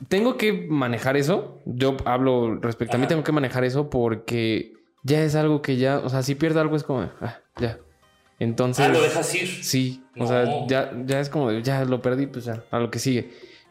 tengo 0.08 0.36
que 0.38 0.52
manejar 0.52 1.16
eso. 1.18 1.60
Yo 1.66 1.96
hablo 2.06 2.56
respecto 2.56 2.96
a 2.96 2.98
mí, 2.98 3.06
tengo 3.06 3.22
que 3.22 3.32
manejar 3.32 3.64
eso 3.64 3.90
porque 3.90 4.72
ya 5.02 5.22
es 5.22 5.34
algo 5.34 5.60
que 5.62 5.76
ya, 5.76 5.98
o 5.98 6.08
sea, 6.08 6.22
si 6.22 6.34
pierdo 6.34 6.60
algo 6.60 6.74
es 6.74 6.84
como, 6.84 7.08
ah, 7.20 7.38
ya. 7.60 7.78
Entonces, 8.38 8.86
Ah, 8.86 8.88
lo 8.88 9.00
dejas 9.02 9.32
ir. 9.34 9.62
sí, 9.62 10.02
o 10.16 10.20
No. 10.20 10.26
sea, 10.26 10.44
ya, 10.66 10.92
ya 11.04 11.20
es 11.20 11.28
como, 11.28 11.52
ya 11.52 11.84
lo 11.84 12.00
perdí, 12.02 12.26
pues 12.26 12.46
ya, 12.46 12.64
a 12.70 12.78
lo 12.80 12.90
que 12.90 12.98
sigue. 12.98 13.30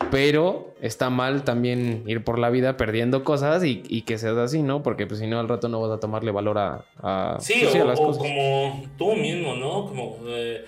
Pero 0.10 0.74
está 0.82 1.10
mal 1.10 1.44
también 1.44 2.04
ir 2.08 2.24
por 2.24 2.40
la 2.40 2.50
vida 2.50 2.78
perdiendo 2.78 3.24
cosas 3.24 3.64
y, 3.64 3.84
y 3.88 4.02
que 4.02 4.18
seas 4.18 4.38
así, 4.38 4.64
¿no? 4.64 4.82
Porque 4.84 5.06
pues 5.06 5.20
si 5.20 5.28
no 5.28 5.40
al 5.40 5.48
rato 5.48 5.68
no 5.70 5.80
vas 5.82 5.92
a 5.92 6.00
tomarle 6.00 6.32
valor 6.32 6.58
a, 6.58 6.86
a, 7.02 7.38
Sí, 7.40 7.56
pues, 7.62 7.76
o, 7.76 7.82
a 7.82 7.86
las 7.86 8.00
o 8.00 8.06
cosas. 8.08 8.24
como 8.24 8.84
tú 8.98 9.14
mismo, 9.16 9.56
¿no? 9.56 9.86
Como 9.88 10.18
eh, 10.28 10.66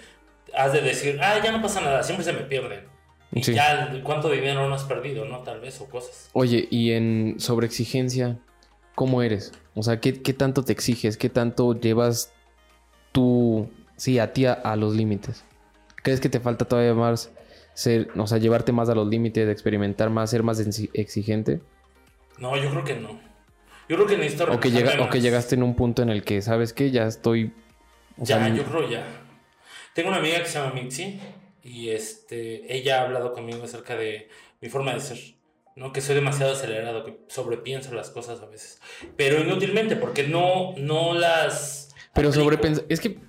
has 0.54 0.74
de 0.74 0.82
decir, 0.82 1.20
ah, 1.22 1.40
ya 1.44 1.52
no 1.52 1.62
pasa 1.62 1.82
nada, 1.82 2.04
siempre 2.04 2.24
se 2.24 2.34
me 2.34 2.42
pierden. 2.42 2.82
Y 3.32 3.44
Sí. 3.44 3.54
ya, 3.56 3.92
¿cuánto 4.04 4.30
dinero 4.30 4.68
no 4.70 4.76
has 4.76 4.84
perdido, 4.84 5.26
no? 5.26 5.40
Tal 5.40 5.60
vez, 5.60 5.82
o 5.82 5.86
cosas. 5.90 6.30
Oye, 6.34 6.68
y 6.70 6.92
en 6.92 7.36
sobreexigencia, 7.40 8.38
¿cómo 8.94 9.24
eres? 9.24 9.52
O 9.74 9.82
sea, 9.82 10.00
¿qué, 10.00 10.22
qué 10.22 10.34
tanto 10.34 10.64
te 10.64 10.72
exiges? 10.74 11.18
¿Qué 11.18 11.30
tanto 11.30 11.74
llevas 11.74 12.32
tú, 13.12 13.70
sí, 13.96 14.20
a 14.20 14.34
ti 14.34 14.46
a, 14.46 14.54
a 14.54 14.76
los 14.76 14.94
límites? 14.96 15.44
¿Crees 16.04 16.20
que 16.20 16.30
te 16.30 16.40
falta 16.40 16.66
todavía 16.66 16.94
más 16.94 17.32
ser, 17.74 18.10
o 18.16 18.28
sea, 18.28 18.38
llevarte 18.38 18.72
más 18.72 18.90
a 18.90 18.96
los 18.96 19.08
límites, 19.08 19.50
experimentar 19.50 20.10
más, 20.10 20.30
ser 20.30 20.44
más 20.44 20.60
exi- 20.66 20.90
exigente? 20.94 21.62
No, 22.38 22.56
yo 22.58 22.70
creo 22.70 22.84
que 22.84 22.96
no. 22.96 23.20
Yo 23.90 23.98
creo 23.98 24.08
que 24.08 24.18
necesito 24.18 24.52
O 24.52 24.60
que, 24.60 24.72
llega, 24.72 25.02
o 25.04 25.10
que 25.10 25.22
llegaste 25.22 25.56
en 25.56 25.64
un 25.64 25.76
punto 25.76 26.02
en 26.02 26.10
el 26.10 26.24
que, 26.24 26.42
¿sabes 26.42 26.74
qué? 26.74 26.90
Ya 26.92 27.06
estoy... 27.06 27.54
Ya, 28.18 28.38
sea, 28.38 28.50
yo 28.50 28.64
creo 28.64 28.90
ya. 28.90 29.06
Tengo 29.94 30.10
una 30.10 30.18
amiga 30.20 30.40
que 30.40 30.46
se 30.46 30.60
llama 30.60 30.74
Mitzi 30.74 31.20
y 31.64 31.90
este, 31.90 32.76
ella 32.76 33.00
ha 33.02 33.06
hablado 33.06 33.34
conmigo 33.34 33.64
acerca 33.64 33.96
de 33.96 34.30
mi 34.62 34.70
forma 34.70 34.94
de 34.94 35.00
ser, 35.02 35.18
¿no? 35.76 35.92
Que 35.92 36.02
soy 36.02 36.16
demasiado 36.16 36.54
acelerado, 36.54 37.06
que 37.06 37.20
sobrepienso 37.28 37.94
las 37.94 38.10
cosas 38.10 38.42
a 38.42 38.46
veces. 38.46 38.80
Pero 39.18 39.42
inútilmente, 39.42 39.96
porque 39.96 40.28
no, 40.28 40.74
no 40.78 41.14
las... 41.14 41.94
Pero 42.14 42.32
sobrepensar, 42.32 42.86
es 42.90 43.00
que 43.00 43.20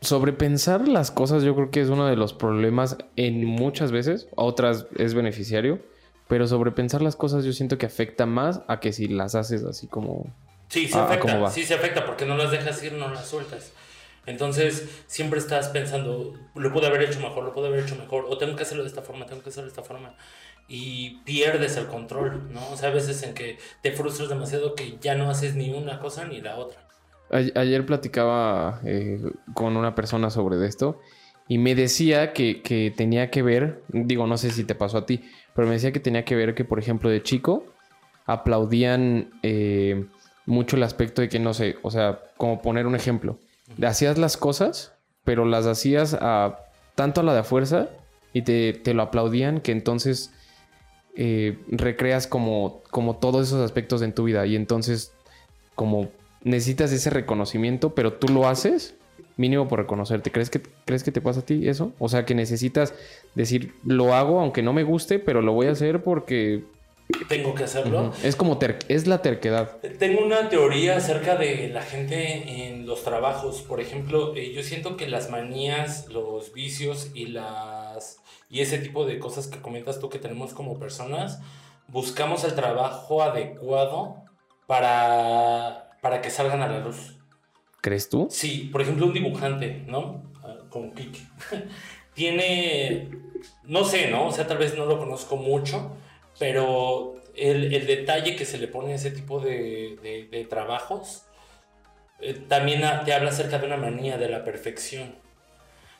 sobrepensar 0.00 0.88
las 0.88 1.10
cosas 1.10 1.42
yo 1.42 1.54
creo 1.54 1.70
que 1.70 1.80
es 1.80 1.88
uno 1.88 2.06
de 2.06 2.16
los 2.16 2.32
problemas 2.32 2.96
en 3.16 3.44
muchas 3.44 3.92
veces, 3.92 4.28
otras 4.36 4.86
es 4.96 5.14
beneficiario, 5.14 5.80
Pero 6.28 6.46
sobrepensar 6.46 7.02
las 7.02 7.16
cosas 7.16 7.44
yo 7.44 7.52
siento 7.52 7.76
que 7.76 7.86
afecta 7.86 8.24
más 8.24 8.60
a 8.68 8.78
que 8.78 8.92
si 8.92 9.08
las 9.08 9.34
haces 9.34 9.64
así 9.64 9.88
como... 9.88 10.32
Sí, 10.68 10.86
se 10.86 10.96
Ah, 10.96 11.18
¿cómo 11.20 11.34
afecta, 11.34 11.50
sí 11.50 11.64
se 11.64 11.74
afecta 11.74 12.06
porque 12.06 12.24
no 12.24 12.36
las 12.36 12.52
dejas 12.52 12.80
ir, 12.84 12.92
no 12.92 13.08
las 13.08 13.26
sueltas. 13.26 13.72
Entonces, 14.26 14.88
siempre 15.08 15.40
estás 15.40 15.70
pensando, 15.70 16.34
lo 16.54 16.72
pude 16.72 16.86
haber 16.86 17.02
hecho 17.02 17.18
mejor, 17.18 17.42
lo 17.42 17.52
pude 17.52 17.66
haber 17.66 17.80
hecho 17.80 17.96
mejor, 17.96 18.26
o 18.28 18.38
tengo 18.38 18.54
que 18.54 18.62
hacerlo 18.62 18.84
de 18.84 18.88
esta 18.88 19.02
forma, 19.02 19.26
tengo 19.26 19.42
que 19.42 19.48
hacerlo 19.48 19.70
de 19.70 19.70
esta 19.70 19.82
forma. 19.82 20.14
Y 20.68 21.18
pierdes 21.24 21.76
el 21.76 21.86
control, 21.88 22.52
¿no? 22.52 22.60
O 22.70 22.76
sea, 22.76 22.90
a 22.90 22.92
veces 22.92 23.20
en 23.24 23.34
que 23.34 23.58
te 23.82 23.90
frustras 23.90 24.28
demasiado 24.28 24.76
que 24.76 24.98
ya 25.00 25.16
no 25.16 25.30
haces 25.30 25.56
ni 25.56 25.72
una 25.72 25.98
cosa 25.98 26.26
ni 26.26 26.40
la 26.40 26.56
otra. 26.56 26.89
Ayer 27.30 27.86
platicaba 27.86 28.80
eh, 28.84 29.20
con 29.54 29.76
una 29.76 29.94
persona 29.94 30.30
sobre 30.30 30.64
esto 30.66 31.00
y 31.48 31.58
me 31.58 31.74
decía 31.74 32.32
que, 32.32 32.62
que 32.62 32.92
tenía 32.96 33.30
que 33.30 33.42
ver, 33.42 33.82
digo, 33.88 34.26
no 34.26 34.36
sé 34.36 34.50
si 34.50 34.64
te 34.64 34.74
pasó 34.74 34.98
a 34.98 35.06
ti, 35.06 35.22
pero 35.54 35.66
me 35.68 35.74
decía 35.74 35.92
que 35.92 36.00
tenía 36.00 36.24
que 36.24 36.36
ver 36.36 36.54
que, 36.54 36.64
por 36.64 36.78
ejemplo, 36.78 37.10
de 37.10 37.22
chico 37.22 37.64
aplaudían 38.26 39.30
eh, 39.42 40.06
mucho 40.46 40.76
el 40.76 40.82
aspecto 40.82 41.22
de 41.22 41.28
que, 41.28 41.38
no 41.38 41.54
sé, 41.54 41.76
o 41.82 41.90
sea, 41.90 42.20
como 42.36 42.62
poner 42.62 42.86
un 42.86 42.94
ejemplo, 42.94 43.38
hacías 43.84 44.18
las 44.18 44.36
cosas, 44.36 44.94
pero 45.24 45.44
las 45.44 45.66
hacías 45.66 46.16
a, 46.20 46.58
tanto 46.94 47.20
a 47.20 47.24
la 47.24 47.34
de 47.34 47.42
fuerza 47.42 47.88
y 48.32 48.42
te, 48.42 48.72
te 48.72 48.94
lo 48.94 49.02
aplaudían 49.02 49.60
que 49.60 49.72
entonces 49.72 50.32
eh, 51.16 51.58
recreas 51.68 52.26
como, 52.26 52.82
como 52.90 53.16
todos 53.16 53.48
esos 53.48 53.60
aspectos 53.60 54.02
en 54.02 54.14
tu 54.14 54.24
vida 54.24 54.46
y 54.46 54.54
entonces 54.54 55.12
como 55.74 56.10
necesitas 56.42 56.92
ese 56.92 57.10
reconocimiento, 57.10 57.94
pero 57.94 58.14
tú 58.14 58.28
lo 58.32 58.48
haces 58.48 58.94
mínimo 59.36 59.68
por 59.68 59.78
reconocerte. 59.80 60.30
¿Crees 60.30 60.50
que, 60.50 60.60
¿Crees 60.84 61.02
que 61.02 61.12
te 61.12 61.20
pasa 61.20 61.40
a 61.40 61.44
ti 61.46 61.68
eso? 61.68 61.92
O 61.98 62.08
sea, 62.08 62.24
que 62.26 62.34
necesitas 62.34 62.94
decir, 63.34 63.74
lo 63.84 64.14
hago 64.14 64.40
aunque 64.40 64.62
no 64.62 64.72
me 64.72 64.82
guste, 64.82 65.18
pero 65.18 65.40
lo 65.42 65.52
voy 65.52 65.66
a 65.68 65.72
hacer 65.72 66.02
porque 66.02 66.64
Tengo 67.28 67.54
que 67.54 67.64
hacerlo. 67.64 68.08
ujú, 68.08 68.12
es 68.22 68.36
como 68.36 68.58
ter- 68.58 68.78
es 68.88 69.06
la 69.06 69.22
terquedad. 69.22 69.78
Tengo 69.98 70.24
una 70.24 70.48
teoría 70.48 70.96
acerca 70.98 71.36
de 71.36 71.68
la 71.68 71.82
gente 71.82 72.66
en 72.68 72.86
los 72.86 73.02
trabajos. 73.02 73.62
Por 73.62 73.80
ejemplo, 73.80 74.34
eh, 74.36 74.52
yo 74.52 74.62
siento 74.62 74.96
que 74.96 75.08
las 75.08 75.30
manías, 75.30 76.06
los 76.08 76.52
vicios 76.52 77.10
y 77.14 77.26
las 77.26 78.18
y 78.48 78.60
ese 78.60 78.78
tipo 78.78 79.06
de 79.06 79.18
cosas 79.20 79.46
que 79.46 79.60
comentas 79.60 80.00
tú 80.00 80.08
que 80.10 80.18
tenemos 80.18 80.54
como 80.54 80.78
personas, 80.78 81.40
buscamos 81.88 82.42
el 82.44 82.54
trabajo 82.54 83.22
adecuado 83.22 84.16
para, 84.66 85.89
para 86.00 86.20
que 86.22 86.30
salgan 86.30 86.62
a 86.62 86.68
la 86.68 86.80
luz. 86.80 87.16
¿Crees 87.80 88.08
tú? 88.08 88.28
Sí, 88.30 88.68
por 88.72 88.82
ejemplo, 88.82 89.06
un 89.06 89.12
dibujante, 89.14 89.84
¿no? 89.86 90.30
Ah, 90.42 90.56
Como 90.68 90.92
Kike. 90.94 91.20
Tiene, 92.14 93.08
no 93.64 93.84
sé, 93.84 94.10
¿no? 94.10 94.26
O 94.26 94.32
sea, 94.32 94.46
tal 94.46 94.58
vez 94.58 94.76
no 94.76 94.84
lo 94.86 94.98
conozco 94.98 95.36
mucho, 95.36 95.96
pero 96.38 97.14
el, 97.36 97.72
el 97.72 97.86
detalle 97.86 98.36
que 98.36 98.44
se 98.44 98.58
le 98.58 98.68
pone 98.68 98.92
a 98.92 98.96
ese 98.96 99.10
tipo 99.10 99.40
de, 99.40 99.96
de- 100.02 100.28
de 100.30 100.44
trabajos 100.44 101.22
eh, 102.20 102.34
también 102.48 102.82
te 103.04 103.12
habla 103.14 103.30
acerca 103.30 103.58
de 103.58 103.66
una 103.66 103.76
manía 103.78 104.18
de 104.18 104.28
la 104.28 104.44
perfección. 104.44 105.14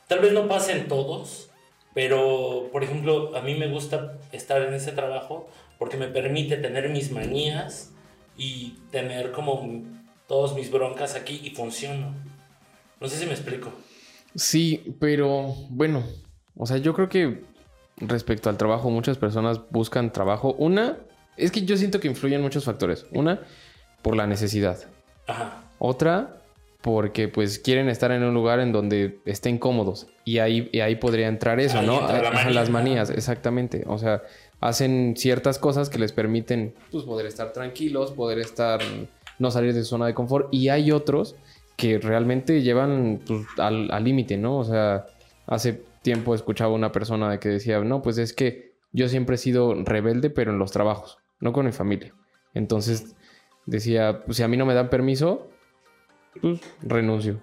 Tal 0.07 0.19
vez 0.19 0.33
no 0.33 0.47
pase 0.47 0.73
en 0.73 0.87
todos, 0.87 1.49
pero, 1.95 2.69
por 2.71 2.83
ejemplo, 2.83 3.35
a 3.35 3.41
mí 3.41 3.55
me 3.55 3.67
gusta 3.69 4.19
estar 4.31 4.61
en 4.61 4.73
ese 4.73 4.91
trabajo 4.91 5.49
porque 5.79 5.97
me 5.97 6.07
permite 6.09 6.57
tener 6.57 6.89
mis 6.89 7.11
manías 7.11 7.91
y 8.41 8.75
tener 8.89 9.31
como 9.31 9.83
todos 10.27 10.55
mis 10.55 10.71
broncas 10.71 11.13
aquí 11.13 11.39
y 11.43 11.51
funciono. 11.51 12.11
No 12.99 13.07
sé 13.07 13.17
si 13.17 13.27
me 13.27 13.33
explico. 13.33 13.71
Sí, 14.33 14.95
pero 14.99 15.53
bueno, 15.69 16.03
o 16.57 16.65
sea, 16.65 16.77
yo 16.77 16.95
creo 16.95 17.07
que 17.07 17.43
respecto 17.97 18.49
al 18.49 18.57
trabajo, 18.57 18.89
muchas 18.89 19.19
personas 19.19 19.59
buscan 19.69 20.11
trabajo. 20.11 20.55
Una, 20.57 20.97
es 21.37 21.51
que 21.51 21.61
yo 21.65 21.77
siento 21.77 21.99
que 21.99 22.07
influyen 22.07 22.41
muchos 22.41 22.65
factores. 22.65 23.05
Una, 23.11 23.41
por 24.01 24.15
la 24.15 24.25
necesidad. 24.25 24.79
Ajá. 25.27 25.61
Otra, 25.77 26.41
porque 26.81 27.27
pues 27.27 27.59
quieren 27.59 27.89
estar 27.89 28.11
en 28.11 28.23
un 28.23 28.33
lugar 28.33 28.59
en 28.59 28.71
donde 28.71 29.19
estén 29.25 29.59
cómodos. 29.59 30.07
Y 30.25 30.39
ahí, 30.39 30.67
y 30.71 30.79
ahí 30.79 30.95
podría 30.95 31.27
entrar 31.27 31.59
eso, 31.59 31.77
Ahí 31.77 31.85
¿no? 31.85 31.99
entra 32.01 32.23
la 32.23 32.31
manía. 32.31 32.51
Las 32.53 32.69
manías, 32.71 33.09
exactamente. 33.11 33.83
O 33.85 33.99
sea, 33.99 34.23
hacen 34.61 35.15
ciertas 35.17 35.59
cosas 35.59 35.89
que 35.89 35.99
les 35.99 36.13
permiten 36.13 36.73
pues, 36.91 37.03
poder 37.03 37.25
estar 37.25 37.51
tranquilos, 37.51 38.11
poder 38.11 38.39
estar, 38.39 38.79
no 39.39 39.51
salir 39.51 39.73
de 39.73 39.81
su 39.83 39.89
zona 39.89 40.05
de 40.07 40.13
confort. 40.13 40.47
Y 40.53 40.69
hay 40.69 40.91
otros 40.91 41.35
que 41.75 41.97
realmente 41.97 42.61
llevan 42.61 43.19
pues, 43.25 43.41
al 43.57 44.03
límite, 44.03 44.37
¿no? 44.37 44.57
O 44.59 44.63
sea, 44.63 45.05
hace 45.47 45.83
tiempo 46.01 46.33
escuchaba 46.35 46.73
una 46.73 46.91
persona 46.91 47.29
de 47.29 47.39
que 47.39 47.49
decía, 47.49 47.79
no, 47.81 48.01
pues 48.01 48.17
es 48.17 48.33
que 48.33 48.73
yo 48.91 49.07
siempre 49.09 49.35
he 49.35 49.37
sido 49.37 49.73
rebelde, 49.83 50.29
pero 50.29 50.51
en 50.51 50.59
los 50.59 50.71
trabajos, 50.71 51.17
no 51.39 51.53
con 51.53 51.65
mi 51.65 51.71
familia. 51.71 52.13
Entonces 52.53 53.15
decía, 53.65 54.21
pues 54.25 54.37
si 54.37 54.43
a 54.43 54.47
mí 54.47 54.57
no 54.57 54.65
me 54.65 54.73
dan 54.73 54.89
permiso, 54.89 55.47
pues 56.41 56.59
renuncio. 56.81 57.39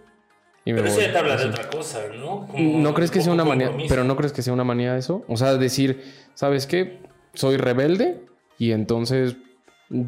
Y 0.64 0.72
me 0.72 0.78
Pero 0.82 0.88
eso 0.88 0.96
voy. 0.96 1.06
ya 1.06 1.12
te 1.12 1.18
habla 1.18 1.36
de 1.36 1.42
Así. 1.44 1.48
otra 1.48 1.70
cosa, 1.70 2.00
¿no? 2.14 2.46
Como 2.46 2.78
¿No 2.78 2.92
crees 2.92 3.10
que 3.10 3.22
sea 3.22 3.32
una 3.32 3.44
manía? 3.44 3.72
Pero 3.88 4.04
no 4.04 4.16
crees 4.16 4.32
que 4.32 4.42
sea 4.42 4.52
una 4.52 4.64
manía 4.64 4.98
eso? 4.98 5.24
O 5.26 5.36
sea, 5.36 5.54
decir, 5.56 6.04
¿sabes 6.34 6.66
qué? 6.66 7.00
Soy 7.38 7.56
rebelde 7.56 8.20
y 8.58 8.72
entonces, 8.72 9.36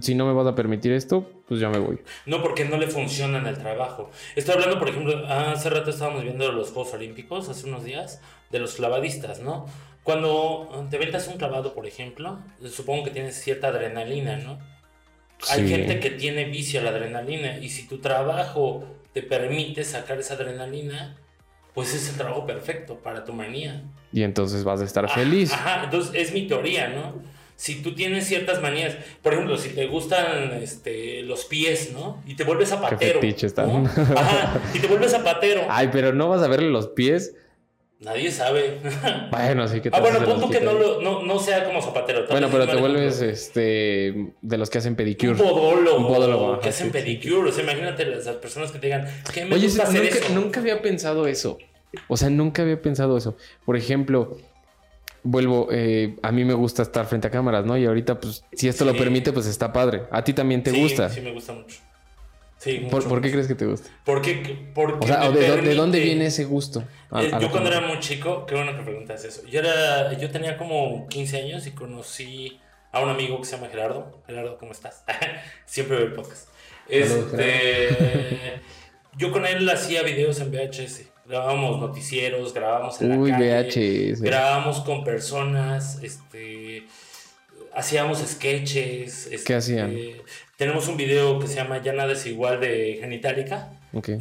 si 0.00 0.16
no 0.16 0.26
me 0.26 0.32
vas 0.32 0.48
a 0.48 0.56
permitir 0.56 0.90
esto, 0.90 1.30
pues 1.46 1.60
ya 1.60 1.68
me 1.68 1.78
voy. 1.78 2.00
No, 2.26 2.42
porque 2.42 2.64
no 2.64 2.76
le 2.76 2.88
funciona 2.88 3.38
en 3.38 3.46
el 3.46 3.56
trabajo. 3.56 4.10
Estoy 4.34 4.54
hablando, 4.54 4.80
por 4.80 4.88
ejemplo, 4.88 5.24
hace 5.28 5.70
rato 5.70 5.90
estábamos 5.90 6.24
viendo 6.24 6.50
los 6.50 6.72
Juegos 6.72 6.92
Olímpicos, 6.92 7.48
hace 7.48 7.68
unos 7.68 7.84
días, 7.84 8.20
de 8.50 8.58
los 8.58 8.74
clavadistas, 8.74 9.38
¿no? 9.38 9.66
Cuando 10.02 10.88
te 10.90 10.98
ventas 10.98 11.28
un 11.28 11.36
clavado, 11.36 11.72
por 11.72 11.86
ejemplo, 11.86 12.40
supongo 12.68 13.04
que 13.04 13.10
tienes 13.12 13.40
cierta 13.40 13.68
adrenalina, 13.68 14.36
¿no? 14.38 14.58
Hay 15.50 15.68
gente 15.68 16.00
que 16.00 16.10
tiene 16.10 16.46
vicio 16.46 16.80
a 16.80 16.82
la 16.82 16.90
adrenalina 16.90 17.58
y 17.58 17.68
si 17.68 17.86
tu 17.86 18.00
trabajo 18.00 18.84
te 19.12 19.22
permite 19.22 19.84
sacar 19.84 20.18
esa 20.18 20.34
adrenalina, 20.34 21.16
pues 21.74 21.94
es 21.94 22.08
el 22.08 22.16
trabajo 22.16 22.46
perfecto 22.46 22.96
para 22.96 23.24
tu 23.24 23.32
manía. 23.32 23.82
Y 24.12 24.22
entonces 24.22 24.64
vas 24.64 24.80
a 24.80 24.84
estar 24.84 25.08
feliz. 25.10 25.52
Ajá, 25.52 25.84
entonces 25.84 26.12
es 26.14 26.32
mi 26.32 26.46
teoría, 26.46 26.88
¿no? 26.88 27.14
Si 27.56 27.82
tú 27.82 27.94
tienes 27.94 28.26
ciertas 28.26 28.62
manías, 28.62 28.96
por 29.22 29.34
ejemplo, 29.34 29.58
si 29.58 29.68
te 29.70 29.86
gustan 29.86 30.52
este, 30.62 31.22
los 31.22 31.44
pies, 31.44 31.92
¿no? 31.92 32.22
Y 32.26 32.34
te 32.34 32.44
vuelves 32.44 32.70
zapatero. 32.70 33.20
fetiche 33.20 33.46
está. 33.46 33.66
¿no? 33.66 33.84
Ajá, 33.86 34.60
y 34.72 34.78
te 34.78 34.86
vuelves 34.86 35.10
zapatero. 35.10 35.66
Ay, 35.68 35.90
pero 35.92 36.14
no 36.14 36.28
vas 36.28 36.42
a 36.42 36.48
verle 36.48 36.70
los 36.70 36.88
pies. 36.88 37.34
Nadie 38.00 38.30
sabe. 38.30 38.80
Bueno, 39.30 39.68
sí 39.68 39.80
que 39.82 39.90
te 39.90 39.96
ah, 39.96 40.00
bueno, 40.00 40.24
punto 40.24 40.48
que 40.48 40.60
no, 40.60 40.72
lo, 40.72 41.02
no, 41.02 41.22
no 41.22 41.38
sea 41.38 41.64
como 41.64 41.82
zapatero. 41.82 42.26
Bueno, 42.30 42.48
pero 42.50 42.66
te 42.66 42.76
vuelves 42.76 43.20
este 43.20 44.32
de 44.40 44.58
los 44.58 44.70
que 44.70 44.78
hacen 44.78 44.96
pedicure. 44.96 45.32
un 45.32 45.38
podólogo, 45.38 45.96
Un 45.98 46.06
podólogo, 46.06 46.60
que 46.60 46.70
hacen 46.70 46.90
pedicure. 46.90 47.50
O 47.50 47.52
sea, 47.52 47.62
imagínate 47.62 48.06
las, 48.06 48.26
personas 48.36 48.72
que 48.72 48.78
te 48.78 48.86
digan, 48.86 49.06
¿qué 49.34 49.44
me 49.44 49.54
Oye, 49.54 49.66
gusta 49.66 49.82
hacer 49.82 50.02
nunca, 50.02 50.18
eso? 50.18 50.34
nunca 50.34 50.60
había 50.60 50.80
pensado 50.80 51.26
eso. 51.26 51.58
O 52.08 52.16
sea, 52.16 52.30
nunca 52.30 52.62
había 52.62 52.80
pensado 52.80 53.18
eso. 53.18 53.36
Por 53.66 53.76
ejemplo, 53.76 54.38
vuelvo, 55.22 55.68
eh, 55.70 56.16
a 56.22 56.32
mí 56.32 56.44
me 56.44 56.54
gusta 56.54 56.82
estar 56.82 57.04
frente 57.06 57.28
a 57.28 57.30
cámaras, 57.30 57.66
¿no? 57.66 57.76
Y 57.76 57.84
ahorita, 57.84 58.18
pues, 58.18 58.44
si 58.52 58.66
esto 58.68 58.86
lo 58.86 58.96
permite, 58.96 59.32
pues 59.32 59.44
está 59.46 59.74
padre. 59.74 60.04
¿A 60.10 60.24
ti 60.24 60.32
también 60.32 60.62
te 60.62 60.70
Sí, 60.70 60.80
gusta? 60.80 61.10
Sí, 61.10 61.20
me 61.20 61.32
gusta 61.32 61.52
mucho. 61.52 61.76
Sí, 62.60 62.74
¿Por, 62.90 62.96
mucho. 63.00 63.08
por 63.08 63.22
qué 63.22 63.30
crees 63.32 63.46
que 63.46 63.54
te 63.54 63.64
gusta? 63.64 63.88
Porque, 64.04 64.70
porque 64.74 65.04
O 65.04 65.06
sea, 65.08 65.20
me 65.20 65.26
¿o 65.28 65.32
de, 65.32 65.48
dó- 65.48 65.62
de 65.62 65.74
dónde 65.74 65.98
viene 66.00 66.26
ese 66.26 66.44
gusto? 66.44 66.84
A- 67.10 67.22
Eh, 67.22 67.28
a 67.28 67.30
la 67.30 67.40
yo 67.40 67.50
cuando 67.50 67.70
era 67.70 67.80
muy 67.80 67.98
chico, 68.00 68.44
qué 68.44 68.54
bueno 68.54 68.76
que 68.76 68.82
preguntas 68.82 69.24
eso. 69.24 69.46
Yo, 69.46 69.60
era, 69.60 70.12
yo 70.18 70.30
tenía 70.30 70.58
como 70.58 71.06
15 71.08 71.38
años 71.38 71.66
y 71.66 71.70
conocí 71.70 72.60
a 72.92 73.00
un 73.00 73.08
amigo 73.08 73.38
que 73.40 73.46
se 73.46 73.56
llama 73.56 73.68
Gerardo. 73.70 74.22
Gerardo, 74.26 74.58
¿cómo 74.58 74.72
estás? 74.72 75.04
Siempre 75.64 75.96
veo 75.96 76.06
el 76.08 76.12
podcast. 76.12 76.48
Este, 76.86 78.60
yo 79.16 79.32
con 79.32 79.46
él 79.46 79.68
hacía 79.70 80.02
videos 80.02 80.40
en 80.40 80.50
VHS. 80.50 81.04
Grabábamos 81.26 81.78
noticieros, 81.80 82.52
grabábamos 82.52 83.00
en 83.00 83.08
la 83.10 83.16
Uy, 83.16 83.30
calle, 83.30 84.12
VHS. 84.12 84.20
grabábamos 84.22 84.80
con 84.80 85.04
personas, 85.04 85.98
este, 86.02 86.84
hacíamos 87.72 88.18
sketches. 88.18 89.26
este, 89.30 89.44
¿Qué 89.44 89.54
hacían? 89.54 89.96
Tenemos 90.60 90.88
un 90.88 90.98
video 90.98 91.38
que 91.38 91.46
se 91.46 91.54
llama 91.54 91.80
Ya 91.80 91.94
nada 91.94 92.12
es 92.12 92.26
igual 92.26 92.60
de 92.60 92.98
Genitalica. 93.00 93.70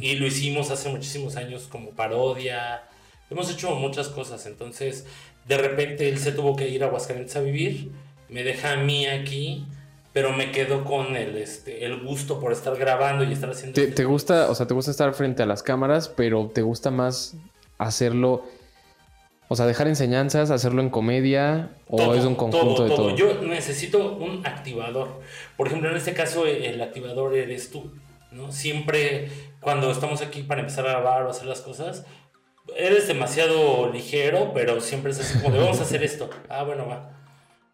Y 0.00 0.14
lo 0.14 0.26
hicimos 0.26 0.70
hace 0.70 0.88
muchísimos 0.88 1.36
años 1.36 1.68
como 1.70 1.90
parodia. 1.90 2.84
Hemos 3.28 3.50
hecho 3.50 3.74
muchas 3.74 4.08
cosas. 4.08 4.46
Entonces, 4.46 5.04
de 5.46 5.58
repente 5.58 6.08
él 6.08 6.16
se 6.16 6.32
tuvo 6.32 6.56
que 6.56 6.66
ir 6.70 6.82
a 6.82 6.86
Aguascalientes 6.86 7.36
a 7.36 7.42
vivir. 7.42 7.90
Me 8.30 8.42
deja 8.42 8.72
a 8.72 8.76
mí 8.76 9.06
aquí. 9.06 9.66
Pero 10.14 10.32
me 10.32 10.50
quedo 10.50 10.82
con 10.82 11.14
el, 11.14 11.36
este, 11.36 11.84
el 11.84 12.00
gusto 12.00 12.40
por 12.40 12.52
estar 12.52 12.74
grabando 12.74 13.22
y 13.22 13.34
estar 13.34 13.50
haciendo. 13.50 13.74
¿Te, 13.74 13.82
este 13.82 13.96
te 13.96 14.04
gusta, 14.06 14.50
o 14.50 14.54
sea, 14.54 14.66
te 14.66 14.72
gusta 14.72 14.92
estar 14.92 15.12
frente 15.12 15.42
a 15.42 15.46
las 15.46 15.62
cámaras, 15.62 16.08
pero 16.08 16.50
te 16.54 16.62
gusta 16.62 16.90
más 16.90 17.36
hacerlo, 17.76 18.46
o 19.52 19.56
sea, 19.56 19.66
dejar 19.66 19.88
enseñanzas, 19.88 20.52
hacerlo 20.52 20.80
en 20.80 20.90
comedia, 20.90 21.70
o 21.88 21.96
Todo, 21.96 22.14
es 22.14 22.24
un 22.24 22.36
conjunto 22.36 22.84
de 22.84 22.90
todo? 22.94 23.16
Yo 23.16 23.42
necesito 23.42 24.14
un 24.14 24.46
activador. 24.46 25.20
Por 25.56 25.66
ejemplo, 25.66 25.90
en 25.90 25.96
este 25.96 26.14
caso, 26.14 26.46
el 26.46 26.80
activador 26.80 27.34
eres 27.36 27.70
tú. 27.72 27.90
¿no? 28.30 28.52
Siempre 28.52 29.28
cuando 29.60 29.90
estamos 29.90 30.22
aquí 30.22 30.44
para 30.44 30.60
empezar 30.60 30.86
a 30.86 30.90
grabar 30.90 31.24
o 31.24 31.30
hacer 31.30 31.46
las 31.48 31.62
cosas, 31.62 32.06
eres 32.76 33.08
demasiado 33.08 33.90
ligero, 33.92 34.52
pero 34.54 34.80
siempre 34.80 35.10
es 35.10 35.18
así 35.18 35.40
como 35.40 35.52
de 35.52 35.60
vamos 35.60 35.80
a 35.80 35.82
hacer 35.82 36.04
esto. 36.04 36.30
Ah, 36.48 36.62
bueno, 36.62 36.86
va. 36.86 37.16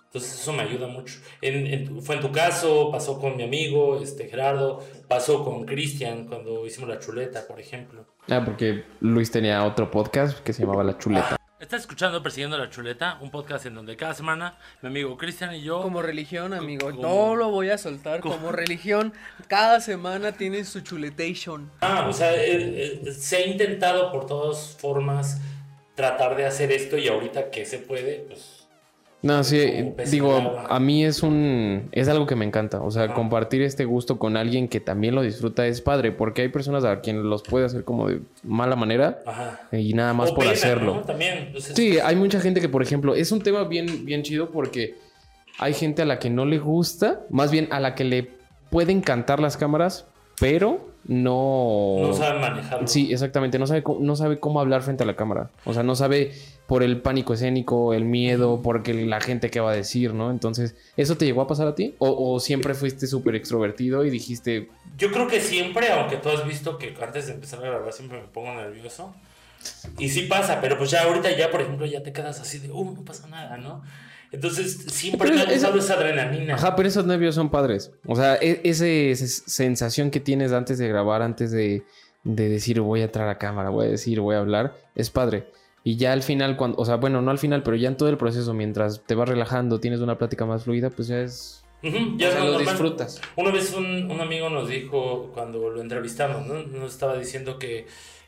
Entonces 0.07 0.41
eso 0.41 0.55
me 0.55 0.63
ayuda 0.63 0.87
mucho. 0.87 1.19
En, 1.43 1.67
en- 1.67 2.01
fue 2.03 2.15
en 2.15 2.23
tu 2.23 2.33
caso, 2.33 2.91
pasó 2.91 3.21
con 3.21 3.37
mi 3.37 3.43
amigo 3.43 4.01
este, 4.03 4.29
Gerardo, 4.31 4.83
pasó 5.09 5.45
con 5.45 5.67
Cristian 5.67 6.27
cuando 6.27 6.65
hicimos 6.67 6.89
la 6.89 6.99
chuleta, 7.01 7.47
por 7.47 7.61
ejemplo. 7.61 8.07
Ah, 8.31 8.41
porque 8.43 8.85
Luis 9.01 9.31
tenía 9.31 9.63
otro 9.63 9.91
podcast 9.91 10.39
que 10.41 10.55
se 10.55 10.63
llamaba 10.63 10.83
La 10.85 10.97
Chuleta. 10.97 11.36
Estás 11.59 11.81
escuchando 11.81 12.23
Persiguiendo 12.23 12.59
la 12.59 12.69
Chuleta, 12.69 13.17
un 13.23 13.31
podcast 13.31 13.65
en 13.65 13.75
donde 13.75 13.97
cada 13.97 14.13
semana 14.13 14.59
mi 14.83 14.89
amigo 14.89 15.17
Cristian 15.17 15.55
y 15.55 15.63
yo... 15.63 15.81
Como 15.81 16.03
religión, 16.03 16.53
amigo. 16.53 16.91
como- 16.91 17.03
No 17.03 17.35
lo 17.35 17.49
voy 17.51 17.71
a 17.71 17.79
soltar. 17.79 18.21
Como 18.21 18.53
religión, 18.53 19.15
cada 19.49 19.81
semana 19.81 20.33
tiene 20.33 20.65
su 20.67 20.81
chuletation. 20.83 21.71
Ah, 21.81 22.07
o 22.09 22.13
sea, 22.13 22.35
eh, 22.35 23.01
eh, 23.07 23.13
se 23.13 23.37
ha 23.37 23.47
intentado 23.47 24.13
por 24.13 24.27
todas 24.27 24.77
formas 24.79 25.41
tratar 25.95 26.37
de 26.37 26.45
hacer 26.45 26.71
esto 26.73 26.99
y 26.99 27.09
ahorita 27.09 27.51
que 27.51 27.65
se 27.65 27.79
puede, 27.79 28.17
pues... 28.29 28.66
No, 29.23 29.43
sí, 29.43 29.93
digo, 30.11 30.57
a 30.69 30.79
mí 30.79 31.05
es 31.05 31.23
un, 31.23 31.89
es 31.91 32.07
algo 32.09 32.27
que 32.27 32.37
me 32.37 32.45
encanta, 32.45 32.81
o 32.83 32.91
sea, 32.91 33.13
compartir 33.15 33.63
este 33.63 33.85
gusto 33.85 34.19
con 34.19 34.37
alguien 34.37 34.69
que 34.69 34.79
también 34.79 35.15
lo 35.15 35.23
disfruta 35.23 35.67
es 35.67 35.81
padre, 35.81 36.13
porque 36.13 36.43
hay 36.43 36.49
personas 36.49 36.85
a 36.85 37.01
quienes 37.01 37.25
los 37.25 37.43
puede 37.43 37.65
hacer 37.65 37.83
como 37.83 38.09
de 38.09 38.21
mala 38.45 38.77
manera 38.77 39.21
Ajá. 39.27 39.69
y 39.73 39.95
nada 39.95 40.13
más 40.15 40.31
O 40.31 40.35
por 40.35 40.45
pena, 40.45 40.53
hacerlo. 40.53 40.97
¿no? 40.97 41.01
También. 41.03 41.53
Sí, 41.59 41.99
hay 41.99 42.15
mucha 42.15 42.41
gente 42.41 42.61
que, 42.61 42.69
por 42.69 42.83
ejemplo, 42.83 43.15
es 43.17 43.33
un 43.33 43.41
tema 43.41 43.65
bien, 43.65 44.05
bien 44.05 44.23
chido 44.23 44.51
porque 44.51 44.95
hay 45.59 45.73
gente 45.75 46.03
a 46.03 46.05
la 46.05 46.19
que 46.19 46.31
no 46.31 46.45
le 46.45 46.59
gusta, 46.59 47.23
más 47.31 47.51
bien 47.51 47.69
a 47.71 47.81
la 47.81 47.95
que 47.95 48.05
le 48.05 48.31
pueden 48.71 48.99
encantar 48.99 49.41
las 49.41 49.57
cámaras, 49.57 50.07
pero 50.39 50.89
no... 51.05 51.97
No 52.01 52.13
saben 52.13 52.41
manejarlo. 52.41 52.87
Sí, 52.89 53.13
exactamente. 53.13 53.59
No 53.59 53.67
sabe, 53.67 53.83
cómo, 53.83 54.01
no 54.01 54.17
sabe 54.17 54.39
cómo 54.39 54.61
hablar 54.61 54.83
frente 54.83 55.05
a 55.05 55.07
la 55.07 55.17
cámara. 55.17 55.51
O 55.65 55.73
sea, 55.73 55.83
no 55.83 55.95
sabe 55.95 56.33
por 56.67 56.83
el 56.83 57.01
pánico 57.01 57.35
escénico, 57.35 57.95
el 57.95 58.05
miedo, 58.05 58.61
porque 58.63 58.93
la 58.93 59.21
gente 59.21 59.51
qué 59.51 59.61
va 59.61 59.71
a 59.71 59.75
decir, 59.75 60.15
¿no? 60.15 60.31
Entonces, 60.31 60.75
¿eso 60.97 61.17
te 61.17 61.25
llegó 61.25 61.43
a 61.43 61.47
pasar 61.47 61.69
a 61.69 61.75
ti? 61.75 61.95
¿O, 61.99 62.35
o 62.35 62.41
siempre 62.41 62.75
fuiste 62.75 63.07
súper 63.07 63.37
extrovertido 63.37 64.05
y 64.05 64.11
dijiste, 64.11 64.69
Yo 64.99 65.13
creo 65.13 65.29
que 65.29 65.41
siempre, 65.41 65.93
aunque 65.93 66.17
tú 66.17 66.29
has 66.29 66.47
visto 66.47 66.77
que 66.77 66.95
antes 67.01 67.29
de 67.29 67.35
empezar 67.35 67.61
a 67.61 67.69
grabar 67.69 67.93
siempre 67.93 68.21
me 68.21 68.27
pongo 68.27 68.53
nervioso. 68.55 69.15
Y 69.99 70.09
sí 70.09 70.23
pasa, 70.23 70.61
pero 70.61 70.77
pues 70.77 70.91
ya 70.91 71.03
ahorita 71.05 71.37
ya, 71.37 71.51
por 71.51 71.61
ejemplo, 71.61 71.87
ya 71.87 72.03
te 72.03 72.13
quedas 72.13 72.41
así 72.41 72.59
de, 72.59 72.71
uh, 72.71 72.93
no 72.93 73.05
pasa 73.05 73.27
nada, 73.29 73.57
¿no? 73.57 73.83
Entonces 74.37 74.85
siempre 74.93 75.29
Pero 75.31 75.35
me 75.35 75.41
ha 75.43 75.45
eso- 75.55 75.55
gustado 75.73 75.79
esa 75.79 75.95
adrenalina. 75.95 76.55
ajá, 76.55 76.77
pero 76.77 76.89
esos 76.89 77.05
nervios 77.07 77.35
son 77.35 77.51
padres? 77.51 77.91
O 78.07 78.15
sea, 78.17 78.37
e- 78.37 78.61
esa 78.65 78.85
sensación 79.47 80.11
que 80.11 80.21
tienes 80.21 80.53
antes 80.53 80.79
de 80.79 80.89
grabar, 80.89 81.23
antes 81.23 81.51
de, 81.51 81.83
de 82.25 82.49
decir 82.49 82.81
voy 82.81 83.01
a 83.01 83.05
entrar 83.05 83.29
a 83.29 83.39
cámara, 83.39 83.71
voy 83.71 83.87
a 83.87 83.91
decir, 83.91 84.21
voy 84.21 84.37
a 84.37 84.41
hablar, 84.41 84.75
es 84.95 85.11
padre. 85.11 85.47
Y 85.85 85.97
ya 85.97 86.13
al 86.13 86.23
final, 86.23 86.57
cuando, 86.57 86.79
o 86.79 86.85
sea, 86.85 86.97
bueno, 86.97 87.23
no 87.23 87.31
al 87.31 87.39
final, 87.39 87.63
pero 87.63 87.77
ya 87.77 87.89
en 87.89 87.97
todo 87.97 88.09
el 88.09 88.17
proceso, 88.19 88.53
mientras 88.55 89.03
te 89.07 89.15
vas 89.15 89.29
relajando, 89.29 89.79
tienes 89.81 90.01
una 90.01 90.19
plática 90.19 90.45
más 90.45 90.65
fluida, 90.65 90.91
pues 90.91 91.09
ya 91.09 91.21
es... 91.21 91.63
Ujú, 91.85 92.17
ya 92.17 92.29
o 92.29 92.33
sea, 92.33 92.41
lo 92.41 92.47
normal. 92.53 92.65
disfrutas. 92.67 93.21
Una 93.37 93.51
vez 93.53 93.73
un, 93.73 94.11
un 94.11 94.21
amigo 94.21 94.51
nos 94.51 94.69
dijo, 94.69 95.31
cuando 95.33 95.71
lo 95.71 95.81
entrevistamos, 95.81 96.47
¿no? 96.47 96.63
nos 96.65 96.93
estaba 96.93 97.17
diciendo 97.17 97.59
que 97.61 97.87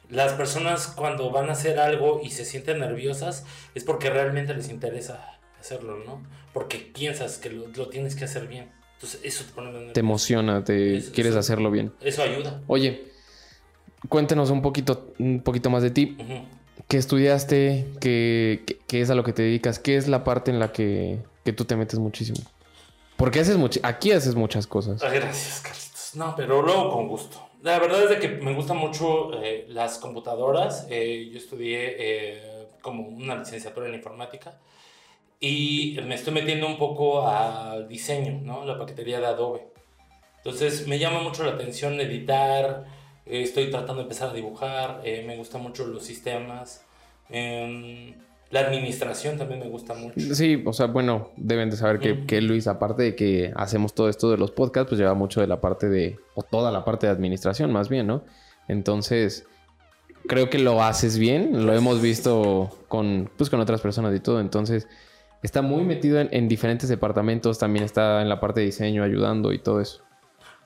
las 0.09 0.35
personas 0.35 0.87
cuando 0.87 1.31
van 1.33 1.49
a 1.49 1.53
hacer 1.53 1.79
algo 1.81 2.21
y 2.23 2.31
se 2.31 2.45
sienten 2.45 2.79
nerviosas 2.79 3.45
es 3.75 3.85
porque 3.85 4.09
realmente 4.11 4.55
les 4.55 4.71
interesa 4.71 5.38
hacerlo, 5.75 5.99
¿no? 6.05 6.23
Porque 6.53 6.79
piensas 6.79 7.39
que 7.39 7.51
lo, 7.51 7.67
lo 7.69 7.89
tienes 7.89 8.15
que 8.17 8.25
hacer 8.25 8.47
bien. 8.49 8.71
Entonces 8.95 9.21
eso 9.23 9.45
te 9.45 9.53
pone 9.53 9.71
nervioso. 9.71 9.93
Te 9.93 10.01
emociona, 10.01 10.65
te 10.65 10.97
Eso- 10.97 11.13
quieres 11.13 11.31
eso- 11.33 11.41
hacerlo 11.41 11.71
bien. 11.71 11.93
Eso 12.01 12.23
ayuda. 12.23 12.63
Oye, 12.67 13.05
cuéntanos 14.09 14.51
un 14.51 14.63
poquito, 14.63 15.13
un 15.19 15.41
poquito 15.43 15.71
más 15.71 15.83
de 15.83 15.91
ti. 15.91 16.17
Ujú. 16.19 16.45
¿Qué 16.89 16.97
estudiaste? 16.97 17.87
¿Qué, 18.01 18.63
qué- 18.67 18.79
qué 18.87 19.01
es 19.03 19.11
a 19.11 19.15
lo 19.15 19.23
que 19.25 19.33
te 19.33 19.43
dedicas? 19.43 19.79
¿Qué 19.79 19.97
es 19.97 20.09
la 20.09 20.25
parte 20.25 20.51
en 20.51 20.59
la 20.59 20.73
que, 20.73 21.19
que 21.45 21.53
tú 21.53 21.65
te 21.65 21.77
metes 21.77 21.99
muchísimo? 21.99 22.39
Porque 23.17 23.41
haces 23.41 23.57
much- 23.59 23.81
aquí 23.83 24.13
haces 24.13 24.35
muchas 24.35 24.67
cosas. 24.67 25.01
Gracias, 25.03 25.61
Carlitos. 25.61 26.11
No, 26.15 26.35
pero 26.37 26.63
luego 26.63 26.91
con 26.91 27.09
gusto. 27.09 27.45
La 27.63 27.79
verdad 27.81 28.05
es 28.05 28.11
de 28.11 28.19
que 28.21 28.29
me 28.29 28.55
gustan 28.55 28.77
mucho 28.79 29.43
eh, 29.43 29.67
las 29.69 29.99
computadoras. 29.99 30.87
Eh, 30.89 31.29
yo 31.33 31.39
estudié 31.39 31.97
eh, 31.99 32.69
como 32.81 33.07
una 33.09 33.37
licenciatura 33.37 33.89
en 33.89 33.95
informática 33.95 34.59
y 35.41 35.99
me 36.07 36.15
estoy 36.15 36.35
metiendo 36.35 36.67
un 36.67 36.79
poco 36.79 37.27
al 37.29 37.87
diseño, 37.89 38.41
¿no? 38.43 38.65
La 38.65 38.79
paquetería 38.79 39.21
de 39.21 39.27
Adobe. 39.27 39.69
Entonces 40.39 40.87
me 40.89 40.99
llama 40.99 41.21
mucho 41.23 41.45
la 41.45 41.53
atención 41.53 42.01
editar. 42.01 42.85
eh, 43.27 43.43
estoy 43.43 43.71
tratando 43.71 43.97
de 43.97 44.03
empezar 44.03 44.31
a 44.31 44.33
dibujar. 44.33 45.01
eh, 45.05 45.23
me 45.27 45.37
gustan 45.37 45.63
mucho 45.63 45.87
los 45.87 46.03
sistemas. 46.05 46.85
em, 47.31 48.15
la 48.51 48.61
administración 48.61 49.37
también 49.37 49.61
me 49.61 49.69
gusta 49.69 49.93
mucho. 49.93 50.19
Sí, 50.35 50.63
o 50.65 50.73
sea, 50.73 50.87
bueno, 50.87 51.33
deben 51.37 51.69
de 51.69 51.77
saber 51.77 51.99
que, 52.01 52.13
Ujú. 52.13 52.27
que 52.27 52.41
Luis, 52.41 52.67
aparte 52.67 53.03
de 53.03 53.15
que 53.15 53.53
hacemos 53.55 53.95
todo 53.95 54.09
esto 54.09 54.31
de 54.31 54.39
los 54.39 54.51
podcasts, 54.53 54.89
pues 54.89 54.99
lleva 54.99 55.13
mucho 55.13 55.43
de 55.43 55.47
la 55.47 55.61
parte 55.61 55.91
de, 55.91 56.19
o 56.35 56.43
toda 56.43 56.73
la 56.73 56.83
parte 56.87 57.07
de 57.07 57.13
administración 57.13 57.71
más 57.71 57.91
bien, 57.91 58.07
¿no? 58.07 58.25
Entonces, 58.67 59.47
creo 60.27 60.49
que 60.49 60.59
lo 60.59 60.83
haces 60.83 61.19
bien, 61.19 61.67
lo 61.67 61.75
hemos 61.75 62.01
visto 62.01 62.71
con, 62.89 63.31
pues, 63.37 63.51
con 63.51 63.61
otras 63.61 63.83
personas 63.83 64.17
y 64.17 64.21
todo, 64.21 64.41
entonces, 64.41 64.89
está 65.43 65.63
muy 65.63 65.83
metido 65.85 66.21
en, 66.21 66.29
en 66.33 66.49
diferentes 66.49 66.89
departamentos, 66.89 67.59
también 67.59 67.85
está 67.85 68.23
en 68.23 68.29
la 68.29 68.41
parte 68.41 68.61
de 68.61 68.67
diseño 68.67 69.03
ayudando 69.05 69.53
y 69.53 69.59
todo 69.59 69.81
eso. 69.81 70.03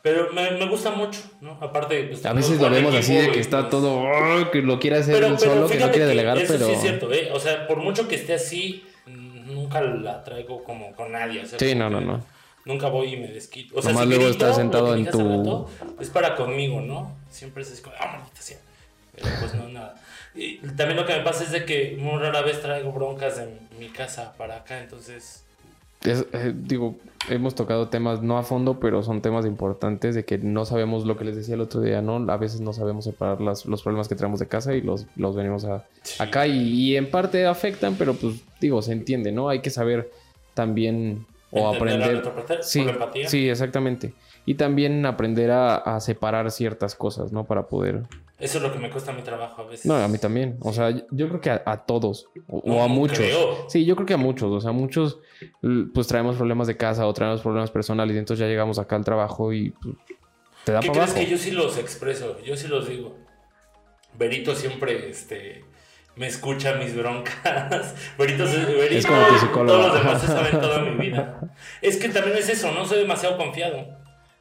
Pero 0.03 0.33
me, 0.33 0.51
me 0.53 0.69
gusta 0.69 0.91
mucho, 0.91 1.21
¿no? 1.41 1.53
Aparte, 1.61 2.05
pues, 2.05 2.27
A 2.27 2.33
veces 2.33 2.61
lo 2.61 2.69
vemos 2.69 2.93
así 2.95 3.15
de 3.15 3.31
que 3.31 3.39
está 3.39 3.61
pues, 3.61 3.71
todo, 3.71 4.01
"Oh", 4.01 4.51
que 4.51 4.61
lo 4.61 4.81
quiere 4.81 4.97
hacer 4.97 5.15
Pero, 5.15 5.29
él 5.29 5.37
pero 5.39 5.55
solo, 5.55 5.69
que 5.69 5.79
no 5.79 5.91
quiere 5.91 6.07
delegar, 6.07 6.39
eso 6.39 6.53
pero... 6.55 6.67
sí 6.67 6.73
es 6.73 6.81
cierto, 6.81 7.13
¿eh? 7.13 7.31
O 7.33 7.39
sea, 7.39 7.69
por 7.69 7.79
mucho 7.79 8.09
que 8.09 8.17
esté 8.17 8.35
así, 8.35 8.85
nunca 9.07 9.81
la 9.81 10.25
traigo 10.25 10.65
como 10.65 10.93
con 10.97 11.13
nadie. 11.13 11.43
o 11.43 11.47
sea, 11.47 11.59
Sí, 11.59 11.75
no, 11.75 11.89
no, 11.89 12.01
no. 12.01 12.25
Nunca 12.65 12.89
voy 12.89 13.15
y 13.15 13.17
me 13.17 13.29
desquito. 13.29 13.77
O 13.77 13.83
sea, 13.83 13.93
Nomás 13.93 14.09
si 14.09 14.15
luego 14.15 14.29
estás 14.31 14.57
sentado 14.57 14.95
en 14.95 15.05
tu- 15.09 15.19
rato, 15.19 15.69
es 16.01 16.11
para 16.11 16.35
conmigo, 16.37 16.81
¿no? 16.81 17.15
Siempre 17.31 17.63
es 17.63 17.81
como, 17.81 17.95
ah, 18.01 18.17
maldita 18.19 18.41
sea. 18.41 18.59
Pero 19.15 19.27
pues 19.41 19.55
no, 19.55 19.69
nada. 19.69 19.95
Y 20.35 20.59
también 20.59 20.97
lo 20.97 21.05
que 21.07 21.15
me 21.17 21.23
pasa 21.25 21.45
es 21.45 21.51
de 21.53 21.65
que 21.65 21.97
muy 22.01 22.19
rara 22.19 22.43
vez 22.43 22.61
traigo 22.63 22.93
broncas 22.93 23.37
de 23.37 23.59
mi 23.79 23.89
casa 23.89 24.33
para 24.39 24.57
acá, 24.57 24.81
entonces... 24.81 25.45
Es- 26.05 26.27
eh, 26.33 26.53
digo, 26.57 26.97
hemos 27.29 27.55
tocado 27.55 27.89
temas 27.89 28.23
no 28.23 28.37
a 28.37 28.43
fondo, 28.43 28.81
pero 28.81 29.03
son 29.05 29.23
temas 29.23 29.47
importantes 29.47 30.15
de 30.17 30.25
que 30.25 30.37
no 30.39 30.65
sabemos 30.65 31.05
lo 31.07 31.17
que 31.17 31.25
les 31.25 31.37
decía 31.37 31.55
el 31.55 31.61
otro 31.61 31.81
día, 31.81 32.03
¿no? 32.03 32.17
A 32.33 32.37
veces 32.39 32.61
no 32.61 32.73
sabemos 32.73 33.05
separar 33.05 33.41
las- 33.41 33.67
los 33.67 33.83
problemas 33.83 34.09
que 34.09 34.17
traemos 34.17 34.41
de 34.41 34.49
casa 34.49 34.75
y 34.75 34.81
los, 34.81 35.07
los 35.17 35.37
venimos 35.37 35.65
a, 35.65 35.85
Sí. 36.03 36.21
acá 36.21 36.47
y, 36.49 36.59
y 36.73 36.97
en 36.97 37.09
parte 37.11 37.47
afectan, 37.47 37.95
pero 37.97 38.15
pues 38.15 38.35
digo, 38.61 38.83
se 38.83 38.93
entiende, 38.93 39.31
¿no? 39.31 39.49
Hay 39.49 39.61
que 39.61 39.71
saber 39.71 40.11
también 40.55 41.25
o 41.53 41.73
entender 41.73 42.17
a 42.17 42.19
aprender. 42.19 42.23
parte, 42.23 42.59
Sí, 42.63 42.85
sí, 43.27 43.49
exactamente. 43.49 44.15
Y 44.45 44.55
también 44.55 45.07
aprender 45.07 45.51
a, 45.53 45.77
a 45.77 46.01
separar 46.01 46.51
ciertas 46.51 46.95
cosas, 46.97 47.31
¿no? 47.33 47.45
Para 47.45 47.67
poder... 47.69 48.03
Eso 48.43 48.59
es 48.59 48.65
lo 48.65 48.73
que 48.73 48.79
me 48.81 48.91
cuesta 48.91 49.13
mi 49.13 49.23
trabajo 49.23 49.63
a 49.63 49.67
veces. 49.67 49.87
No, 49.87 49.95
a 49.95 50.09
mí 50.09 50.19
también. 50.19 50.59
O 50.61 50.73
sea, 50.73 50.91
yo 50.91 51.29
creo 51.29 51.41
que 51.41 51.51
a, 51.51 51.63
a 51.65 51.87
todos. 51.87 52.27
O, 52.49 52.83
a 52.83 52.89
muchos. 52.89 53.19
creo. 53.19 53.69
Sí, 53.69 53.85
yo 53.85 53.95
creo 53.95 54.05
que 54.07 54.15
a 54.15 54.19
muchos. 54.19 54.51
O 54.51 54.61
sea, 54.61 54.73
muchos 54.73 55.19
pues 55.95 56.09
traemos 56.09 56.37
problemas 56.37 56.67
de 56.67 56.77
casa 56.77 57.07
o 57.07 57.13
traemos 57.15 57.41
problemas 57.41 57.71
personales 57.71 58.17
y 58.17 58.19
entonces 58.19 58.41
ya 58.41 58.49
llegamos 58.49 58.79
acá 58.81 58.97
al 58.97 59.05
trabajo 59.05 59.53
y 59.53 59.71
pues, 59.71 59.95
te 60.65 60.73
da 60.73 60.81
¿Qué 60.81 60.89
para 60.89 60.99
crees 61.01 61.11
abajo. 61.13 61.25
que 61.25 61.31
yo 61.31 61.39
sí 61.39 61.51
los 61.53 61.79
expreso? 61.79 62.41
Yo 62.45 62.57
sí 62.57 62.67
los 62.67 62.89
digo. 62.89 63.17
Berito 64.19 64.55
siempre 64.57 65.09
este, 65.09 65.65
me 66.17 66.27
escucha 66.27 66.75
mis 66.75 66.97
broncas. 66.97 67.95
Berito, 68.19 68.45
Es 68.45 69.07
como 69.07 69.25
tu 69.27 69.39
psicólogo. 69.39 69.79
todos 69.79 69.87
los 69.87 69.95
demás 70.03 70.21
se 70.21 70.27
saben 70.27 70.61
toda 70.61 70.81
mi 70.81 70.97
vida. 70.97 71.41
Es 71.81 71.97
que 71.97 72.09
también 72.09 72.37
es 72.37 72.49
eso, 72.49 72.73
no 72.73 72.85
soy 72.85 72.99
demasiado 72.99 73.37
confiado. 73.37 73.87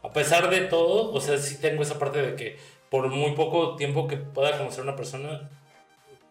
A 0.03 0.11
pesar 0.11 0.49
de 0.49 0.61
todo, 0.61 1.11
o 1.13 1.21
sea, 1.21 1.37
sí 1.37 1.57
tengo 1.61 1.83
esa 1.83 1.99
parte 1.99 2.21
de 2.21 2.35
que 2.35 2.57
por 2.91 3.09
muy 3.09 3.31
poco 3.31 3.77
tiempo 3.77 4.05
que 4.07 4.17
pueda 4.17 4.57
conocer 4.57 4.81
a 4.81 4.83
una 4.83 4.95
persona, 4.97 5.49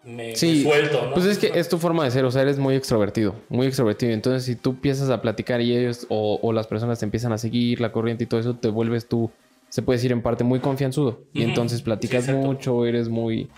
me, 0.05 0.37
Sí, 0.37 0.63
me 0.65 0.71
suelto, 0.71 1.07
¿no? 1.07 1.15
Pues 1.15 1.25
es 1.25 1.39
que 1.39 1.59
es 1.59 1.69
tu 1.71 1.79
forma 1.79 2.05
de 2.05 2.11
ser, 2.11 2.25
o 2.27 2.31
sea, 2.31 2.43
eres 2.43 2.59
muy 2.59 2.75
extrovertido, 2.77 3.35
muy 3.49 3.67
extrovertido. 3.67 4.13
Entonces, 4.13 4.45
si 4.45 4.55
tú 4.57 4.71
empiezas 4.71 5.09
a 5.11 5.21
platicar 5.23 5.63
y 5.63 5.75
ellos 5.75 6.07
o, 6.11 6.39
o 6.43 6.53
las 6.53 6.67
personas 6.67 6.99
te 6.99 7.07
empiezan 7.07 7.33
a 7.33 7.39
seguir 7.39 7.81
la 7.81 7.91
corriente 7.93 8.25
y 8.25 8.27
todo 8.27 8.39
eso, 8.39 8.55
te 8.55 8.69
vuelves 8.69 9.09
tú, 9.09 9.31
se 9.71 9.81
puede 9.83 9.97
decir 9.97 10.13
en 10.13 10.21
parte, 10.23 10.45
muy 10.45 10.61
confianzudo. 10.61 11.21
Y 11.35 11.43
entonces 11.43 11.81
platicas 11.83 12.27
Sí, 12.27 12.33
mucho, 12.33 12.85
eres 12.87 13.09
muy... 13.09 13.49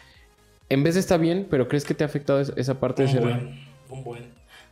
En 0.69 0.85
vez 0.85 0.95
de 0.95 1.01
estar 1.01 1.19
bien, 1.21 1.49
pero 1.51 1.67
¿crees 1.69 1.85
que 1.85 1.95
te 1.95 2.05
ha 2.05 2.07
afectado 2.07 2.41
es- 2.41 2.53
esa 2.57 2.79
parte 2.79 3.03
de 3.03 3.09
ser... 3.09 3.21
buen, 3.23 3.59
un 3.91 4.05
buen. 4.05 4.23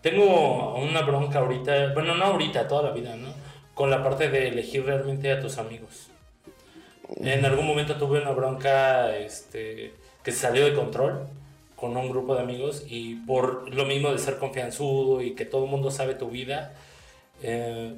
Tengo 0.02 0.76
una 0.76 1.02
bronca 1.02 1.40
ahorita, 1.40 1.92
bueno, 1.94 2.14
no 2.14 2.24
ahorita, 2.24 2.68
toda 2.68 2.84
la 2.84 2.92
vida, 2.92 3.16
¿no? 3.16 3.28
Con 3.74 3.90
la 3.90 4.02
parte 4.02 4.30
de 4.30 4.48
elegir 4.48 4.84
realmente 4.84 5.30
a 5.32 5.40
tus 5.40 5.58
amigos. 5.58 6.09
En 7.16 7.44
algún 7.44 7.66
momento 7.66 7.96
tuve 7.96 8.20
una 8.20 8.30
bronca 8.32 9.16
este, 9.16 9.92
que 10.22 10.32
se 10.32 10.38
salió 10.38 10.64
de 10.64 10.74
control 10.74 11.26
con 11.76 11.96
un 11.96 12.10
grupo 12.10 12.34
de 12.34 12.42
amigos 12.42 12.84
y 12.88 13.14
por 13.26 13.72
lo 13.74 13.84
mismo 13.86 14.12
de 14.12 14.18
ser 14.18 14.36
confianzudo 14.38 15.22
y 15.22 15.32
que 15.34 15.44
todo 15.46 15.64
el 15.64 15.70
mundo 15.70 15.90
sabe 15.90 16.14
tu 16.14 16.28
vida, 16.28 16.74
eh, 17.42 17.94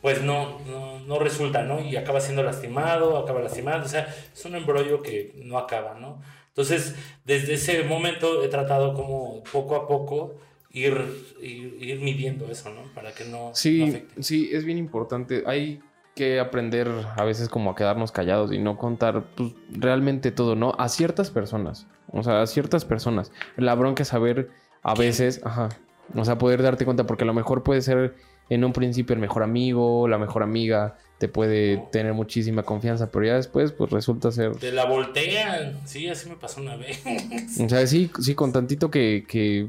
pues 0.00 0.22
no, 0.22 0.58
no, 0.66 1.00
no 1.00 1.18
resulta, 1.18 1.62
¿no? 1.62 1.80
Y 1.80 1.96
acaba 1.96 2.20
siendo 2.20 2.42
lastimado, 2.42 3.16
acaba 3.18 3.40
lastimado, 3.40 3.84
o 3.84 3.88
sea, 3.88 4.14
es 4.34 4.44
un 4.44 4.54
embrollo 4.54 5.02
que 5.02 5.32
no 5.36 5.58
acaba, 5.58 5.94
¿no? 5.98 6.20
Entonces, 6.48 6.94
desde 7.24 7.54
ese 7.54 7.82
momento 7.82 8.42
he 8.44 8.48
tratado 8.48 8.94
como 8.94 9.42
poco 9.52 9.76
a 9.76 9.86
poco 9.88 10.34
ir, 10.70 10.96
ir, 11.42 11.76
ir 11.80 12.00
midiendo 12.00 12.50
eso, 12.50 12.70
¿no? 12.70 12.82
Para 12.94 13.12
que 13.12 13.24
no, 13.24 13.48
no 13.50 13.54
Sí, 13.54 13.82
afecte. 13.82 14.22
sí, 14.22 14.50
es 14.52 14.64
bien 14.64 14.78
importante. 14.78 15.42
Hay 15.46 15.80
que 16.14 16.40
aprender 16.40 16.90
a 17.16 17.24
veces 17.24 17.48
como 17.48 17.70
a 17.70 17.74
quedarnos 17.74 18.12
callados 18.12 18.52
y 18.52 18.58
no 18.58 18.78
contar 18.78 19.24
pues, 19.34 19.52
realmente 19.70 20.30
todo, 20.30 20.54
¿no? 20.54 20.74
A 20.78 20.88
ciertas 20.88 21.30
personas. 21.30 21.86
O 22.12 22.22
sea, 22.22 22.42
a 22.42 22.46
ciertas 22.46 22.84
personas. 22.84 23.32
La 23.56 23.74
bronca 23.74 24.02
es 24.02 24.08
saber 24.08 24.50
a 24.82 24.94
veces, 24.94 25.40
ajá. 25.44 25.70
O 26.14 26.24
sea, 26.24 26.38
poder 26.38 26.62
darte 26.62 26.84
cuenta 26.84 27.04
porque 27.04 27.24
a 27.24 27.26
lo 27.26 27.34
mejor 27.34 27.62
puede 27.62 27.80
ser 27.82 28.14
en 28.50 28.64
un 28.64 28.72
principio 28.72 29.14
el 29.14 29.20
mejor 29.20 29.42
amigo, 29.42 30.06
la 30.06 30.18
mejor 30.18 30.42
amiga, 30.42 30.96
te 31.18 31.28
puede 31.28 31.78
tener 31.90 32.12
muchísima 32.12 32.62
confianza, 32.62 33.10
pero 33.10 33.24
ya 33.24 33.34
después 33.36 33.72
pues 33.72 33.90
resulta 33.90 34.30
ser... 34.30 34.56
Te 34.56 34.70
la 34.70 34.84
voltean. 34.84 35.80
Sí, 35.86 36.08
así 36.08 36.28
me 36.28 36.36
pasó 36.36 36.60
una 36.60 36.76
vez. 36.76 37.02
O 37.60 37.68
sea, 37.68 37.86
sí, 37.86 38.10
sí, 38.20 38.34
con 38.34 38.52
tantito 38.52 38.90
que, 38.90 39.24
que 39.26 39.68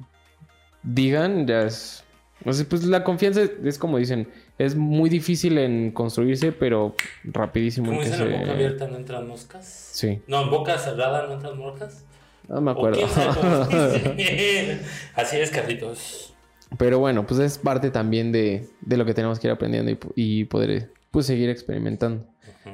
digan, 0.83 1.47
ya 1.47 1.61
es. 1.61 2.03
O 2.43 2.51
sea, 2.51 2.65
pues 2.67 2.83
la 2.83 3.03
confianza 3.03 3.43
es, 3.43 3.51
es 3.63 3.77
como 3.79 3.97
dicen, 3.97 4.27
es 4.57 4.75
muy 4.75 5.09
difícil 5.09 5.57
en 5.57 5.91
construirse, 5.91 6.51
pero 6.51 6.95
rapidísimo 7.23 7.91
que 7.91 8.05
dicen, 8.05 8.31
en 8.31 8.39
boca 8.39 8.51
abierta 8.53 8.87
no 8.87 8.97
entran 8.97 9.27
moscas. 9.27 9.65
Sí, 9.91 10.21
No, 10.27 10.43
en 10.43 10.49
boca 10.49 10.77
cerrada 10.77 11.27
no 11.27 11.33
entran 11.33 11.57
moscas. 11.57 12.03
no 12.47 12.61
me 12.61 12.71
¿O 12.71 12.73
acuerdo. 12.73 13.01
cómo? 13.01 13.67
Así 15.15 15.37
es, 15.37 15.51
Carlitos. 15.51 16.33
pero 16.77 16.99
bueno, 16.99 17.25
pues 17.27 17.39
es 17.39 17.57
parte 17.57 17.91
también 17.91 18.31
de, 18.31 18.67
de 18.81 18.97
lo 18.97 19.05
que 19.05 19.13
tenemos 19.13 19.39
que 19.39 19.47
ir 19.47 19.51
aprendiendo 19.53 19.91
y, 19.91 19.97
y 20.15 20.43
poder 20.45 20.91
pues 21.11 21.25
seguir 21.25 21.49
experimentando. 21.49 22.25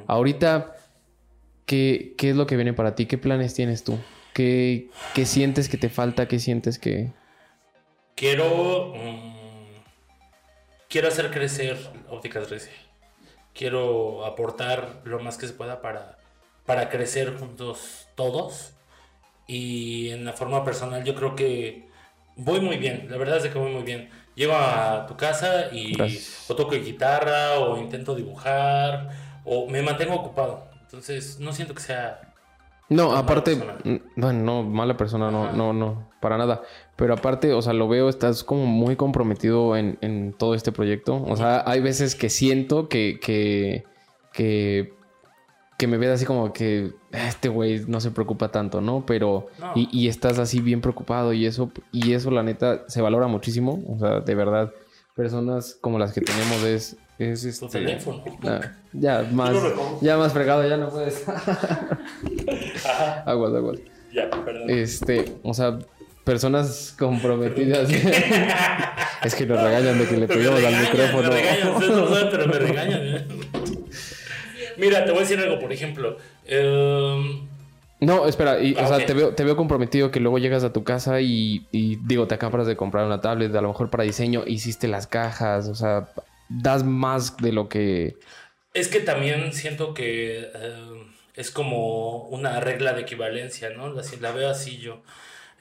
Ahorita, 0.08 0.76
¿qué, 1.66 2.14
¿qué 2.18 2.30
es 2.32 2.36
lo 2.36 2.48
que 2.48 2.56
viene 2.56 2.74
para 2.74 2.96
ti? 2.96 3.06
¿Qué 3.06 3.18
planes 3.18 3.54
tienes 3.54 3.84
tú? 3.84 3.98
¿Qué, 4.34 4.90
qué 5.14 5.26
sientes 5.26 5.68
que 5.70 5.78
te 5.78 5.90
falta? 5.90 6.28
¿Qué 6.28 6.40
sientes 6.40 6.80
que.? 6.80 7.12
Quiero. 8.16 8.94
mm, 8.96 9.31
quiero 10.92 11.08
hacer 11.08 11.32
crecer 11.32 11.78
Ópticas 12.10 12.48
Grecia. 12.50 12.74
Quiero 13.54 14.26
aportar 14.26 15.02
lo 15.06 15.20
más 15.20 15.38
que 15.38 15.48
se 15.48 15.54
pueda 15.54 15.82
para, 15.82 16.20
para 16.66 16.90
crecer 16.90 17.36
juntos 17.38 18.08
todos. 18.16 18.74
Y 19.48 20.10
en 20.10 20.26
la 20.26 20.34
forma 20.34 20.64
personal, 20.64 21.04
yo 21.04 21.16
creo 21.16 21.36
que 21.36 21.88
voy 22.36 22.60
muy 22.60 22.78
bien. 22.78 23.08
La 23.10 23.18
verdad 23.18 23.44
es 23.44 23.52
que 23.52 23.58
voy 23.58 23.72
muy 23.72 23.84
bien. 23.84 24.10
Llego 24.36 24.54
a 24.54 25.06
tu 25.08 25.18
casa 25.18 25.70
y 25.72 25.96
Gracias. 25.96 26.50
o 26.50 26.56
toco 26.56 26.72
guitarra 26.72 27.60
o 27.60 27.78
intento 27.78 28.16
dibujar 28.16 29.10
o 29.44 29.68
me 29.68 29.82
mantengo 29.82 30.16
ocupado. 30.16 30.70
Entonces, 30.82 31.40
no 31.40 31.54
siento 31.54 31.74
que 31.74 31.82
sea 31.82 32.31
No, 32.92 33.14
aparte, 33.16 33.58
bueno, 34.18 34.44
no, 34.44 34.64
mala 34.64 34.98
persona, 34.98 35.32
no, 35.32 35.46
Ajá. 35.46 35.54
no, 35.56 35.72
no, 35.72 36.10
para 36.20 36.38
nada. 36.38 36.62
Pero 36.98 37.14
aparte, 37.14 37.54
o 37.54 37.62
sea, 37.62 37.72
lo 37.72 37.88
veo, 37.88 38.10
estás 38.10 38.44
como 38.44 38.66
muy 38.66 38.98
comprometido 38.98 39.78
en, 39.78 39.98
en 40.02 40.34
todo 40.34 40.56
este 40.56 40.74
proyecto. 40.74 41.24
O 41.26 41.38
sea, 41.38 41.64
hay 41.66 41.80
veces 41.80 42.16
que 42.16 42.30
siento 42.30 42.90
que, 42.90 43.18
que, 43.22 43.86
que, 44.34 44.94
que 45.78 45.88
me 45.88 45.98
ves 45.98 46.10
así 46.10 46.26
como 46.26 46.52
que 46.52 46.92
"Ah, 47.14 47.28
este 47.30 47.48
güey 47.48 47.86
no 47.88 48.02
se 48.02 48.12
preocupa 48.12 48.50
tanto, 48.52 48.82
¿no? 48.82 49.06
Pero, 49.06 49.48
No. 49.58 49.72
y, 49.74 49.88
y 49.98 50.10
estás 50.10 50.38
así 50.38 50.60
bien 50.60 50.82
preocupado 50.82 51.32
y 51.32 51.46
eso, 51.46 51.72
y 51.94 52.12
eso 52.12 52.30
la 52.30 52.44
neta 52.44 52.84
se 52.90 53.02
valora 53.02 53.28
muchísimo. 53.28 53.82
O 53.88 54.00
sea, 54.00 54.20
de 54.20 54.36
verdad, 54.36 54.74
personas 55.16 55.78
como 55.80 55.98
las 55.98 56.12
que 56.12 56.20
tenemos 56.22 56.62
es, 56.64 56.98
es 57.20 57.46
este... 57.46 57.68
teléfono. 57.68 58.24
ah, 58.44 58.60
ya, 58.94 59.28
más, 59.32 59.56
ya 60.02 60.18
más 60.18 60.34
fregado, 60.34 60.68
ya 60.68 60.76
no 60.78 60.90
puedes. 60.90 61.26
Ajá, 62.92 63.24
aguas, 63.26 63.54
aguas. 63.54 63.80
ya, 64.14 64.30
perdón. 64.30 64.70
Este, 64.70 65.26
o 65.44 65.54
sea, 65.54 65.80
personas 66.24 66.96
comprometidas. 67.00 67.90
es 69.24 69.36
que 69.36 69.46
nos 69.46 69.62
regañan 69.62 69.98
de 70.00 70.08
que 70.08 70.18
le 70.18 70.28
pegamos 70.28 70.64
al 70.64 70.76
micrófono. 70.82 71.30
Me 71.30 71.36
regañan, 71.42 71.74
no 71.74 72.08
saben, 72.08 72.28
pero 72.32 72.48
me 72.48 72.60
regañan. 72.60 73.02
¿eh? 73.04 73.28
Mira, 74.78 75.04
te 75.06 75.12
voy 75.12 75.20
a 75.20 75.22
decir 75.22 75.40
algo, 75.40 75.60
por 75.60 75.72
ejemplo. 75.74 76.18
em, 76.46 77.48
No, 78.00 78.28
espera, 78.28 78.60
y, 78.62 78.76
Ah, 78.78 78.86
o 78.86 78.88
sea, 78.88 79.06
te 79.06 79.14
veo, 79.14 79.34
te 79.36 79.44
veo 79.44 79.56
comprometido 79.56 80.10
que 80.12 80.20
luego 80.20 80.40
llegas 80.40 80.64
a 80.64 80.74
tu 80.74 80.84
casa 80.84 81.22
y, 81.22 81.68
y, 81.72 81.98
digo, 81.98 82.28
te 82.28 82.36
acabas 82.36 82.66
de 82.68 82.76
comprar 82.76 83.06
una 83.06 83.22
tablet, 83.22 83.54
a 83.56 83.62
lo 83.62 83.68
mejor 83.68 83.90
para 83.90 84.04
diseño, 84.04 84.44
hiciste 84.48 84.88
las 84.88 85.06
cajas, 85.08 85.68
o 85.68 85.76
sea, 85.76 86.10
das 86.50 86.84
más 86.84 87.38
de 87.38 87.52
lo 87.52 87.70
que. 87.70 88.16
es 88.74 88.88
que 88.88 89.02
también 89.02 89.54
siento 89.54 89.94
que 89.94 90.40
em, 90.40 91.11
es 91.36 91.52
como 91.52 92.24
una 92.28 92.60
regla 92.60 92.94
de 92.94 93.02
equivalencia, 93.02 93.70
¿no? 93.72 93.98
Así, 94.00 94.18
la 94.18 94.32
veo 94.32 94.50
así 94.50 94.78
yo. 94.78 95.02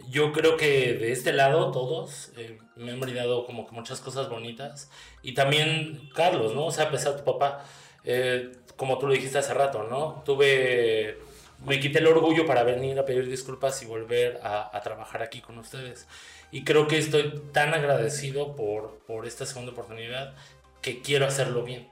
Yo 0.09 0.33
creo 0.33 0.57
que 0.57 0.95
de 0.95 1.13
este 1.13 1.33
lado 1.33 1.71
todos 1.73 2.31
eh, 2.37 2.59
me 2.77 2.93
han 2.93 3.01
brindado 3.01 3.45
como 3.47 3.67
que 3.67 3.75
muchas 3.75 4.01
cosas 4.01 4.29
bonitas. 4.29 4.91
Y 5.23 5.35
también 5.35 6.11
Carlos, 6.15 6.55
¿no? 6.55 6.67
O 6.67 6.71
sea, 6.71 6.87
a 6.87 6.91
pesar 6.91 7.13
de 7.13 7.19
tu 7.19 7.25
papá, 7.25 7.65
eh, 8.05 8.53
como 8.77 8.99
tú 8.99 9.07
lo 9.07 9.13
dijiste 9.13 9.39
hace 9.39 9.55
rato, 9.55 9.85
¿no? 9.85 10.23
Tuve, 10.25 11.19
me 11.67 11.79
quité 11.81 11.99
el 11.99 12.07
orgullo 12.07 12.47
para 12.47 12.63
venir 12.63 12.99
a 12.99 13.05
pedir 13.05 13.29
disculpas 13.29 13.83
y 13.83 13.87
volver 13.87 14.41
a, 14.43 14.75
a 14.77 14.81
trabajar 14.81 15.23
aquí 15.23 15.41
con 15.41 15.59
ustedes. 15.59 16.07
Y 16.51 16.65
creo 16.65 16.89
que 16.89 16.99
estoy 16.99 17.43
tan 17.53 17.75
agradecido 17.75 18.57
por, 18.57 19.01
por 19.07 19.27
esta 19.27 19.47
segunda 19.47 19.73
oportunidad 19.73 20.35
que 20.83 21.03
quiero 21.03 21.27
hacerlo 21.27 21.63
bien. 21.63 21.89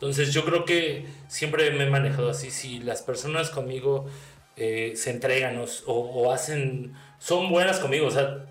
Entonces 0.00 0.32
yo 0.32 0.44
creo 0.46 0.64
que 0.64 1.04
siempre 1.28 1.70
me 1.72 1.84
he 1.84 1.90
manejado 1.90 2.30
así. 2.30 2.50
Si 2.50 2.78
las 2.80 3.02
personas 3.02 3.50
conmigo 3.50 4.06
eh, 4.56 4.92
se 4.96 5.10
entregan 5.10 5.58
o, 5.58 5.66
o- 5.92 6.32
hacen, 6.32 6.94
son 7.18 7.50
buenas 7.50 7.78
conmigo, 7.80 8.06
o 8.06 8.10
sea, 8.10 8.46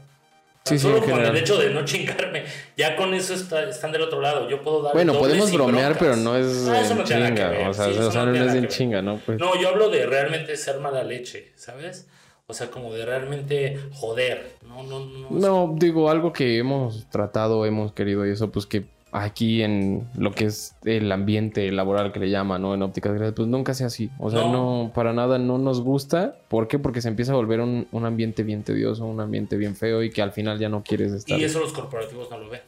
Sí, 0.65 0.77
sí, 0.77 0.83
solo 0.83 0.97
en 1.03 1.09
con 1.09 1.19
el 1.25 1.35
hecho 1.37 1.57
de 1.57 1.71
no 1.71 1.83
chingarme, 1.85 2.43
ya 2.77 2.95
con 2.95 3.13
eso 3.15 3.33
está- 3.33 3.67
están 3.67 3.91
del 3.91 4.03
otro 4.03 4.21
lado. 4.21 4.47
Yo 4.47 4.61
puedo 4.61 4.83
dar 4.83 4.93
Bueno, 4.93 5.13
podemos 5.17 5.51
bromear, 5.51 5.93
broncas. 5.93 5.97
pero 5.99 6.15
no 6.17 6.35
es 6.35 6.67
Ah, 6.67 6.81
eso 6.81 6.91
en 6.91 6.97
no 6.99 7.03
chinga. 7.05 7.49
ver, 7.49 7.67
O 7.67 7.73
sea, 7.73 7.85
sí, 7.85 7.91
eso 7.91 8.25
no 8.25 8.31
no, 8.31 8.45
es 8.45 8.53
en 8.53 8.67
chinga, 8.67 9.01
¿no? 9.01 9.17
Pues, 9.25 9.39
No, 9.39 9.59
yo 9.59 9.69
hablo 9.69 9.89
de 9.89 10.05
realmente 10.05 10.55
ser 10.57 10.79
mala 10.79 11.03
leche, 11.03 11.51
¿sabes? 11.55 12.07
O 12.45 12.53
sea, 12.53 12.69
como 12.69 12.93
de 12.93 13.03
realmente 13.05 13.79
joder. 13.93 14.51
No, 14.67 14.83
no, 14.83 14.99
no. 15.05 15.27
No, 15.31 15.75
digo, 15.75 16.09
algo 16.11 16.33
que 16.33 16.57
hemos 16.59 17.07
tratado, 17.09 17.65
hemos 17.65 17.91
querido 17.93 18.27
y 18.27 18.31
eso, 18.31 18.51
pues 18.51 18.65
que 18.67 18.85
aquí 19.11 19.63
en 19.63 20.07
lo 20.15 20.31
que 20.31 20.45
es 20.45 20.75
el 20.85 21.11
ambiente 21.11 21.71
laboral 21.71 22.11
que 22.11 22.19
le 22.19 22.29
llaman, 22.29 22.61
¿no? 22.61 22.73
En 22.73 22.81
ópticas 22.81 23.13
gráficas, 23.13 23.33
pues 23.35 23.47
nunca 23.47 23.73
sea 23.73 23.87
así. 23.87 24.09
O 24.19 24.29
sea, 24.29 24.41
no. 24.41 24.83
No. 24.83 24.91
para 24.93 25.13
nada 25.13 25.37
no 25.39 25.57
nos 25.57 25.81
gusta. 25.81 26.35
¿Por 26.47 26.67
qué? 26.67 26.79
Porque 26.79 27.01
se 27.01 27.07
empieza 27.07 27.31
a 27.31 27.35
volver 27.35 27.61
un, 27.61 27.87
un 27.91 28.05
ambiente 28.05 28.43
bien 28.43 28.63
tedioso, 28.63 29.05
un 29.05 29.19
ambiente 29.19 29.57
bien 29.57 29.75
feo 29.75 30.03
y 30.03 30.09
que 30.09 30.21
al 30.21 30.31
final 30.31 30.59
ya 30.59 30.69
no 30.69 30.83
quieres 30.83 31.11
estar. 31.13 31.39
Y 31.39 31.43
eso 31.43 31.59
los 31.59 31.73
corporativos 31.73 32.29
no 32.29 32.37
lo 32.37 32.49
ven. 32.49 32.61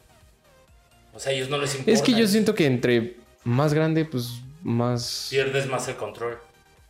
O 1.14 1.20
sea, 1.20 1.34
ellos 1.34 1.50
no 1.50 1.58
les 1.58 1.74
importa. 1.74 1.92
Es 1.92 2.02
que 2.02 2.14
yo 2.14 2.28
siento 2.28 2.56
que 2.56 2.66
entre 2.66 3.18
más 3.44 3.74
grande, 3.74 4.06
pues 4.06 4.42
más... 4.64 5.28
Pierdes 5.30 5.68
más 5.68 5.88
el 5.88 5.96
control. 5.96 6.38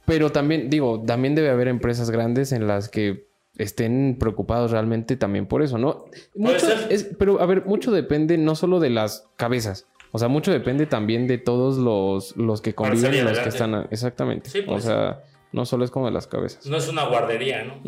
Pero 0.05 0.31
también, 0.31 0.69
digo, 0.69 1.01
también 1.05 1.35
debe 1.35 1.49
haber 1.49 1.67
empresas 1.67 2.09
grandes 2.09 2.51
en 2.51 2.67
las 2.67 2.89
que 2.89 3.30
estén 3.57 4.17
preocupados 4.19 4.71
realmente 4.71 5.15
también 5.17 5.45
por 5.45 5.61
eso, 5.61 5.77
¿no? 5.77 6.05
Mucho 6.35 6.67
es- 6.89 7.09
pero 7.19 7.41
a 7.41 7.45
ver, 7.45 7.65
mucho 7.65 7.91
depende 7.91 8.37
no 8.37 8.55
solo 8.55 8.79
de 8.79 8.89
las 8.89 9.27
cabezas, 9.37 9.87
o 10.11 10.19
sea, 10.19 10.27
mucho 10.27 10.51
depende 10.51 10.85
también 10.85 11.27
de 11.27 11.37
todos 11.37 11.77
los, 11.77 12.35
los 12.37 12.61
que 12.61 12.73
conviven 12.75 13.13
y 13.13 13.21
los 13.21 13.39
que 13.39 13.49
están... 13.49 13.87
Exactamente. 13.91 14.49
Sí, 14.49 14.59
o 14.59 14.65
pues. 14.73 14.83
sea, 14.85 15.23
no 15.53 15.65
solo 15.65 15.83
es 15.85 15.91
como 15.91 16.05
de 16.05 16.11
las 16.13 16.27
cabezas. 16.27 16.65
No 16.65 16.77
es 16.77 16.87
una 16.89 17.05
guardería, 17.05 17.63
¿no? 17.63 17.81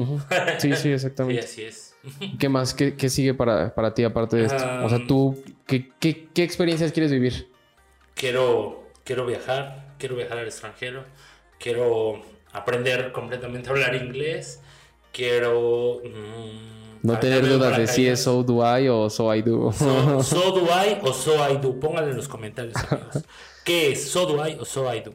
Sí, 0.59 0.70
sí, 0.72 0.76
Sí, 0.76 0.91
exactamente. 0.91 1.41
así 1.43 1.64
es. 1.64 1.95
¿Qué 2.39 2.49
más? 2.49 2.74
¿Qué, 2.74 2.95
qué 2.95 3.09
sigue 3.09 3.34
para, 3.34 3.74
para 3.76 3.93
ti 3.93 4.03
aparte 4.03 4.38
de 4.38 4.45
esto? 4.45 4.55
o 4.84 4.89
sea, 4.89 4.97
Um, 4.99 5.07
tú, 5.07 5.43
¿qué, 5.66 5.89
qué, 5.99 6.28
qué 6.34 6.43
experiencias 6.43 6.91
quieres 6.91 7.11
vivir? 7.11 7.49
Quiero, 8.16 8.84
quiero 9.03 9.26
viajar, 9.26 9.93
quiero 9.97 10.16
viajar 10.16 10.38
al 10.38 10.45
extranjero, 10.45 11.03
quiero 11.59 12.22
aprender 12.51 13.11
completamente 13.11 13.70
a 13.70 13.72
hablar 13.72 13.95
inglés, 13.95 14.61
quiero... 15.14 16.01
mm, 16.03 17.07
No 17.07 17.20
tener 17.20 17.47
dudas 17.47 17.78
de 17.78 17.88
si 17.88 18.05
es 18.07 18.22
so 18.22 18.43
do 18.43 18.61
I 18.61 18.89
o 18.89 19.09
so 19.09 19.34
I 19.34 19.41
do. 19.41 19.72
So, 19.72 20.22
so 20.24 20.51
do 20.51 20.66
I 20.66 20.97
o 21.01 21.14
so 21.14 21.36
I 21.49 21.57
do. 21.57 21.80
Pónganle 21.80 22.11
en 22.11 22.18
los 22.18 22.28
comentarios, 22.28 22.76
amigos. 22.89 23.24
¿Qué 23.64 23.93
es 23.93 24.09
so 24.09 24.26
do 24.26 24.45
I 24.45 24.57
o 24.59 24.66
so 24.66 24.93
I 24.93 24.99
do? 25.01 25.14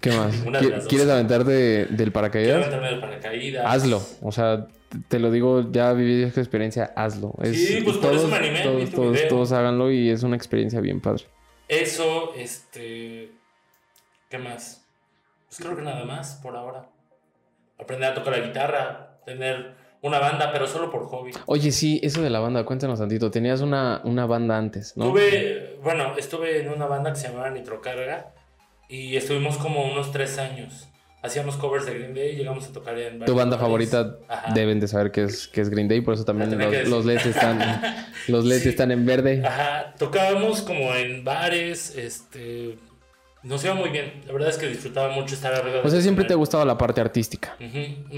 ¿Qué 0.00 0.10
más? 0.12 0.32
Ninguna 0.34 0.60
de 0.60 0.66
¿Qui- 0.66 0.70
las 0.70 0.80
dos. 0.84 0.88
¿Quieres 0.88 1.08
aventarte 1.08 1.50
del 1.52 1.86
Quiero 1.96 2.12
paracaídas? 2.12 2.56
aventarme 2.58 2.88
del 2.90 3.00
paracaídas. 3.00 3.64
Hazlo. 3.66 4.02
O 4.22 4.30
sea, 4.32 4.66
te 5.08 5.18
lo 5.18 5.30
digo, 5.30 5.70
ya 5.72 5.92
viví 5.94 6.22
esta 6.24 6.40
experiencia, 6.40 6.92
hazlo. 6.94 7.32
Es- 7.42 7.56
Sí, 7.66 7.80
pues 7.82 7.96
por 7.96 8.12
eso 8.12 8.28
me 8.28 8.36
animé, 8.36 8.62
Todos, 8.62 8.90
todos, 8.90 9.28
todos 9.28 9.52
háganlo 9.52 9.90
y 9.90 10.10
es 10.10 10.22
una 10.24 10.36
experiencia 10.36 10.80
bien 10.80 11.00
padre. 11.00 11.24
Eso, 11.68 12.34
este... 12.34 13.32
¿Qué 14.28 14.36
más? 14.38 14.84
Pues 15.48 15.58
creo 15.60 15.74
que 15.76 15.82
nada 15.82 16.04
más 16.04 16.38
por 16.42 16.54
ahora. 16.54 16.86
Aprender 17.78 18.10
a 18.10 18.14
tocar 18.14 18.36
la 18.38 18.44
guitarra, 18.46 19.20
tener 19.24 19.74
una 20.02 20.18
banda, 20.18 20.50
pero 20.52 20.66
solo 20.66 20.90
por 20.90 21.06
hobby. 21.06 21.32
Oye, 21.46 21.70
sí, 21.72 22.00
eso 22.02 22.22
de 22.22 22.30
la 22.30 22.40
banda, 22.40 22.64
cuéntanos 22.64 22.98
tantito. 22.98 23.30
Tenías 23.30 23.60
una, 23.60 24.00
una 24.04 24.26
banda 24.26 24.56
antes, 24.56 24.96
¿no? 24.96 25.06
Tuve, 25.10 25.78
bueno, 25.82 26.16
estuve 26.16 26.60
en 26.60 26.68
una 26.70 26.86
banda 26.86 27.12
que 27.12 27.18
se 27.18 27.28
llamaba 27.28 27.50
Nitrocarga 27.50 28.32
y 28.88 29.16
estuvimos 29.16 29.56
como 29.58 29.84
unos 29.84 30.12
tres 30.12 30.38
años. 30.38 30.88
hacíamos 31.22 31.56
covers 31.56 31.84
de 31.84 31.94
Green 31.98 32.14
Day, 32.14 32.36
llegamos 32.36 32.68
a 32.68 32.72
tocar 32.72 32.96
en 32.98 33.18
Tu 33.24 33.34
banda 33.34 33.56
lugares. 33.56 33.90
favorita 33.90 34.18
Ajá. 34.28 34.52
deben 34.54 34.78
de 34.78 34.86
saber 34.86 35.10
que 35.10 35.24
es, 35.24 35.48
que 35.48 35.60
es 35.60 35.68
Green 35.68 35.88
Day, 35.88 36.00
por 36.00 36.14
eso 36.14 36.24
también 36.24 36.56
los, 36.56 36.88
los. 36.88 37.04
LEDs 37.04 37.26
están, 37.26 37.58
los 38.28 38.44
LEDs 38.44 38.62
Sí. 38.62 38.68
están 38.68 38.92
en 38.92 39.04
verde. 39.04 39.42
Ajá, 39.44 39.94
tocábamos 39.98 40.62
como 40.62 40.94
en 40.94 41.24
bares, 41.24 41.94
este... 41.96 42.78
Nos 43.42 43.64
iba 43.64 43.74
muy 43.74 43.90
bien. 43.90 44.22
La 44.26 44.32
verdad 44.32 44.48
es 44.50 44.58
que 44.58 44.66
disfrutaba 44.66 45.10
mucho 45.12 45.34
estar 45.34 45.54
arriba. 45.54 45.78
O 45.78 45.82
sea, 45.82 45.92
del 45.92 46.02
siempre 46.02 46.24
te 46.24 46.32
ha 46.32 46.36
gustado 46.36 46.64
la 46.64 46.76
parte 46.76 47.00
artística. 47.00 47.56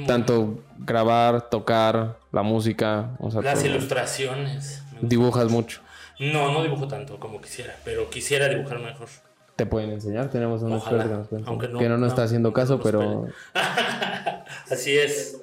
Tanto 0.07 0.62
grabar, 0.79 1.51
tocar, 1.51 2.18
la 2.33 2.43
música, 2.43 3.11
o 3.18 3.31
sea, 3.31 3.43
Las 3.43 3.61
todo. 3.61 3.68
ilustraciones. 3.71 4.83
dibujas 5.03 5.51
mucho. 5.51 5.81
No, 6.18 6.53
no 6.53 6.62
dibujo 6.62 6.87
tanto 6.89 7.18
como 7.18 7.41
quisiera, 7.41 7.75
pero 7.85 8.09
quisiera 8.11 8.49
dibujar 8.49 8.79
mejor. 8.79 9.09
Te 9.57 9.66
pueden 9.66 9.91
enseñar, 9.91 10.31
tenemos 10.31 10.62
un 10.62 10.73
experto 10.75 11.29
que 11.29 11.37
nos 11.37 11.47
aunque 11.49 11.68
no- 11.68 11.79
que 11.79 11.85
no 11.89 11.91
nos 11.97 12.01
no, 12.01 12.07
está 12.07 12.23
haciendo 12.23 12.53
caso, 12.53 12.81
pero 12.83 13.27
Así 14.71 14.97
es. 14.99 15.39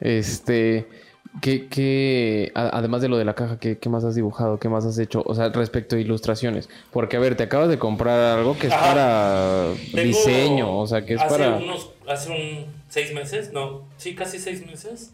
este, 0.00 0.88
¿qué, 1.40 1.66
qué- 1.68 2.52
además 2.54 3.02
de 3.02 3.08
lo 3.08 3.16
de 3.18 3.24
la 3.24 3.34
caja, 3.34 3.58
¿qué, 3.58 3.78
qué 3.78 3.88
más 3.88 4.04
has 4.04 4.14
dibujado? 4.14 4.58
¿Qué 4.58 4.68
más 4.68 4.84
has 4.84 4.98
hecho? 4.98 5.22
O 5.26 5.34
sea, 5.34 5.48
respecto 5.50 5.96
a 5.96 5.98
ilustraciones. 6.00 6.68
Porque, 6.92 7.16
a 7.16 7.20
ver, 7.20 7.36
te 7.36 7.42
acabas 7.44 7.68
de 7.68 7.78
comprar 7.78 8.38
algo 8.38 8.58
que 8.58 8.66
es 8.68 8.72
Ajá. 8.72 8.86
para 8.86 9.64
Tengo- 9.92 10.02
diseño, 10.02 10.78
o 10.78 10.86
sea, 10.86 11.04
que 11.04 11.14
es 11.14 11.20
hace 11.20 11.30
para... 11.30 11.56
Unos, 11.56 11.90
hace 12.08 12.30
un 12.30 12.66
seis 12.88 13.12
meses, 13.14 13.52
no, 13.52 13.82
sí, 13.96 14.14
casi 14.14 14.38
seis 14.38 14.64
meses. 14.66 15.12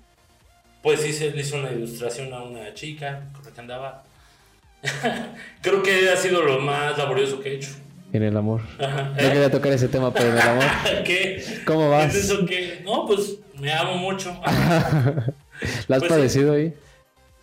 Pues 0.83 1.05
hice, 1.07 1.33
le 1.33 1.41
hice 1.41 1.59
una 1.59 1.73
ilustración 1.73 2.33
a 2.33 2.43
una 2.45 2.73
chica 2.75 3.25
con 3.35 3.45
la 3.45 3.51
que 3.51 3.61
andaba. 3.61 4.05
Creo 5.63 5.83
que 5.83 6.11
ha 6.11 6.17
sido 6.17 6.43
lo 6.43 6.61
más 6.61 6.97
laborioso 6.97 7.41
que 7.41 7.51
he 7.51 7.55
hecho. 7.57 7.71
En 8.13 8.23
el 8.23 8.37
amor. 8.37 8.61
Ajá. 8.79 9.11
No 9.11 9.17
quería 9.17 9.51
tocar 9.51 9.73
ese 9.73 9.89
tema, 9.89 10.13
pero 10.15 10.29
en 10.31 10.37
el 10.37 10.41
amor. 10.43 10.65
¿Qué? 11.05 11.43
¿Cómo 11.67 11.91
vas? 11.91 12.15
¿Es 12.15 12.25
eso 12.31 12.47
que? 12.47 12.83
No, 12.85 13.05
pues 13.05 13.37
me 13.59 13.73
amo 13.73 13.97
mucho. 13.97 14.39
¿La 15.89 15.97
has 15.97 16.03
Pues 16.03 16.13
padecido 16.13 16.53
ahí? 16.55 16.75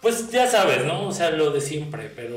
Pues 0.01 0.29
ya 0.31 0.47
sabes, 0.47 0.85
¿no? 0.85 1.07
O 1.07 1.11
sea, 1.11 1.31
lo 1.31 1.51
de 1.51 1.61
siempre, 1.61 2.11
pero 2.15 2.35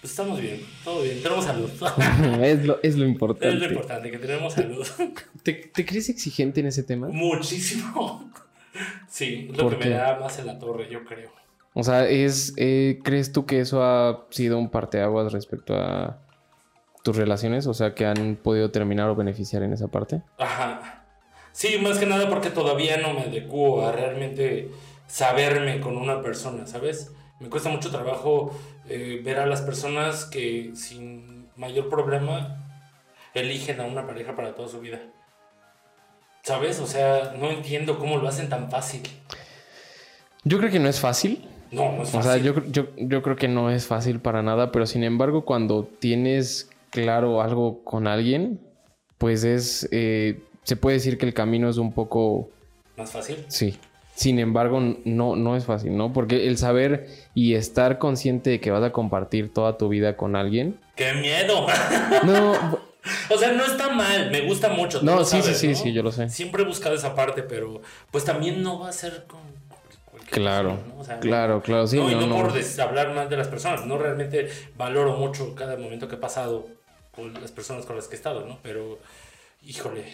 pues 0.00 0.10
estamos 0.10 0.40
bien, 0.40 0.60
todo 0.82 1.02
bien, 1.02 1.22
tenemos 1.22 1.44
salud. 1.44 1.70
es, 2.42 2.64
lo, 2.64 2.80
es 2.82 2.96
lo 2.96 3.04
es 3.04 3.10
importante. 3.10 3.54
lo 3.54 3.66
importante, 3.66 4.10
que 4.10 4.18
tenemos 4.18 4.52
salud. 4.54 4.84
¿Te, 5.44 5.52
te 5.54 5.86
crees 5.86 6.08
exigente 6.08 6.60
en 6.60 6.66
ese 6.66 6.82
tema? 6.82 7.08
Muchísimo. 7.08 8.30
Sí, 9.06 9.48
es 9.50 9.58
lo 9.58 9.64
¿Por 9.64 9.74
que 9.74 9.80
qué? 9.84 9.88
me 9.90 9.96
da 9.96 10.18
más 10.18 10.38
en 10.38 10.46
la 10.46 10.58
torre, 10.58 10.88
yo 10.90 11.04
creo. 11.04 11.30
O 11.74 11.82
sea, 11.82 12.08
es, 12.08 12.54
eh, 12.56 13.00
¿crees 13.04 13.30
tú 13.30 13.44
que 13.44 13.60
eso 13.60 13.84
ha 13.84 14.24
sido 14.30 14.58
un 14.58 14.70
parteaguas 14.70 15.30
respecto 15.30 15.74
a 15.74 16.18
tus 17.02 17.16
relaciones? 17.16 17.66
O 17.66 17.74
sea, 17.74 17.94
que 17.94 18.06
han 18.06 18.36
podido 18.42 18.70
terminar 18.70 19.10
o 19.10 19.14
beneficiar 19.14 19.62
en 19.62 19.74
esa 19.74 19.88
parte. 19.88 20.22
Ajá. 20.38 21.04
Sí, 21.52 21.76
más 21.82 21.98
que 21.98 22.06
nada 22.06 22.30
porque 22.30 22.48
todavía 22.48 22.96
no 22.96 23.12
me 23.12 23.20
adecuo 23.20 23.86
a 23.86 23.92
realmente 23.92 24.70
saberme 25.12 25.78
con 25.80 25.98
una 25.98 26.22
persona, 26.22 26.66
¿sabes? 26.66 27.12
Me 27.38 27.50
cuesta 27.50 27.68
mucho 27.68 27.90
trabajo 27.90 28.58
eh, 28.88 29.20
ver 29.22 29.40
a 29.40 29.46
las 29.46 29.60
personas 29.60 30.24
que 30.24 30.70
sin 30.74 31.48
mayor 31.54 31.90
problema 31.90 32.64
eligen 33.34 33.78
a 33.82 33.84
una 33.84 34.06
pareja 34.06 34.34
para 34.34 34.54
toda 34.54 34.68
su 34.68 34.80
vida. 34.80 35.00
¿Sabes? 36.42 36.80
O 36.80 36.86
sea, 36.86 37.34
no 37.38 37.50
entiendo 37.50 37.98
cómo 37.98 38.16
lo 38.16 38.26
hacen 38.26 38.48
tan 38.48 38.70
fácil. 38.70 39.02
Yo 40.44 40.56
creo 40.56 40.70
que 40.70 40.80
no 40.80 40.88
es 40.88 40.98
fácil. 40.98 41.46
No, 41.70 41.92
no 41.92 42.04
es 42.04 42.10
fácil. 42.10 42.18
O 42.18 42.22
sea, 42.22 42.36
yo, 42.38 42.64
yo, 42.70 42.86
yo 42.96 43.22
creo 43.22 43.36
que 43.36 43.48
no 43.48 43.70
es 43.70 43.86
fácil 43.86 44.18
para 44.18 44.42
nada, 44.42 44.72
pero 44.72 44.86
sin 44.86 45.04
embargo, 45.04 45.44
cuando 45.44 45.84
tienes 45.84 46.70
claro 46.88 47.42
algo 47.42 47.84
con 47.84 48.06
alguien, 48.06 48.60
pues 49.18 49.44
es, 49.44 49.86
eh, 49.92 50.40
se 50.62 50.76
puede 50.76 50.96
decir 50.96 51.18
que 51.18 51.26
el 51.26 51.34
camino 51.34 51.68
es 51.68 51.76
un 51.76 51.92
poco, 51.92 52.48
¿Más 52.96 53.12
fácil? 53.12 53.44
sí. 53.48 53.78
Sin 54.22 54.38
embargo, 54.38 54.80
no, 55.04 55.34
no 55.34 55.56
es 55.56 55.64
fácil, 55.64 55.96
¿no? 55.96 56.12
Porque 56.12 56.46
el 56.46 56.56
saber 56.56 57.08
y 57.34 57.54
estar 57.54 57.98
consciente 57.98 58.50
de 58.50 58.60
que 58.60 58.70
vas 58.70 58.84
a 58.84 58.92
compartir 58.92 59.52
toda 59.52 59.76
tu 59.76 59.88
vida 59.88 60.16
con 60.16 60.36
alguien, 60.36 60.78
¡Qué 60.94 61.12
miedo! 61.14 61.66
no, 62.24 62.52
o 63.30 63.36
sea, 63.36 63.50
no 63.50 63.64
está 63.64 63.88
mal, 63.88 64.30
me 64.30 64.42
gusta 64.42 64.68
mucho. 64.68 65.02
No, 65.02 65.24
sí, 65.24 65.38
sí, 65.38 65.42
sabes, 65.42 65.58
sí, 65.58 65.68
¿no? 65.70 65.74
sí, 65.74 65.92
yo 65.92 66.04
lo 66.04 66.12
sé. 66.12 66.28
Siempre 66.28 66.62
he 66.62 66.66
buscado 66.66 66.94
esa 66.94 67.16
parte, 67.16 67.42
pero 67.42 67.82
pues 68.12 68.24
también 68.24 68.62
no 68.62 68.78
va 68.78 68.90
a 68.90 68.92
ser 68.92 69.24
con 69.26 69.40
cualquier 70.04 70.40
claro, 70.40 70.68
persona, 70.76 70.94
¿no? 70.94 71.00
O 71.00 71.04
sea, 71.04 71.18
claro, 71.18 71.60
claro, 71.60 71.88
sí, 71.88 71.96
no, 71.96 72.08
y 72.08 72.14
no, 72.14 72.36
por 72.36 72.52
hablar 72.80 73.14
más 73.16 73.28
de 73.28 73.36
las 73.36 73.48
personas, 73.48 73.86
no 73.86 73.98
realmente 73.98 74.48
valoro 74.76 75.16
mucho 75.16 75.56
cada 75.56 75.76
momento 75.76 76.06
que 76.06 76.14
he 76.14 76.18
pasado 76.18 76.68
con 77.10 77.34
las 77.34 77.50
personas 77.50 77.86
con 77.86 77.96
las 77.96 78.06
que 78.06 78.14
he 78.14 78.18
estado, 78.18 78.46
¿no? 78.46 78.60
Pero, 78.62 79.00
híjole, 79.62 80.04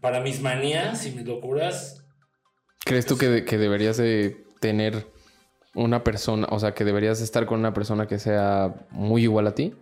para 0.00 0.20
mis 0.20 0.40
manías 0.40 1.04
y 1.04 1.10
mis 1.10 1.26
locuras, 1.26 2.01
¿Crees 2.84 3.06
tú 3.06 3.16
que, 3.18 3.28
de- 3.28 3.44
que 3.44 3.58
deberías 3.58 3.96
de 3.96 4.44
tener 4.60 5.06
una 5.74 6.04
persona, 6.04 6.46
o 6.50 6.58
sea, 6.58 6.74
que 6.74 6.84
deberías 6.84 7.20
estar 7.20 7.46
con 7.46 7.60
una 7.60 7.72
persona 7.72 8.06
que 8.06 8.18
sea 8.18 8.74
muy 8.90 9.22
igual 9.22 9.46
a 9.46 9.54
ti? 9.54 9.74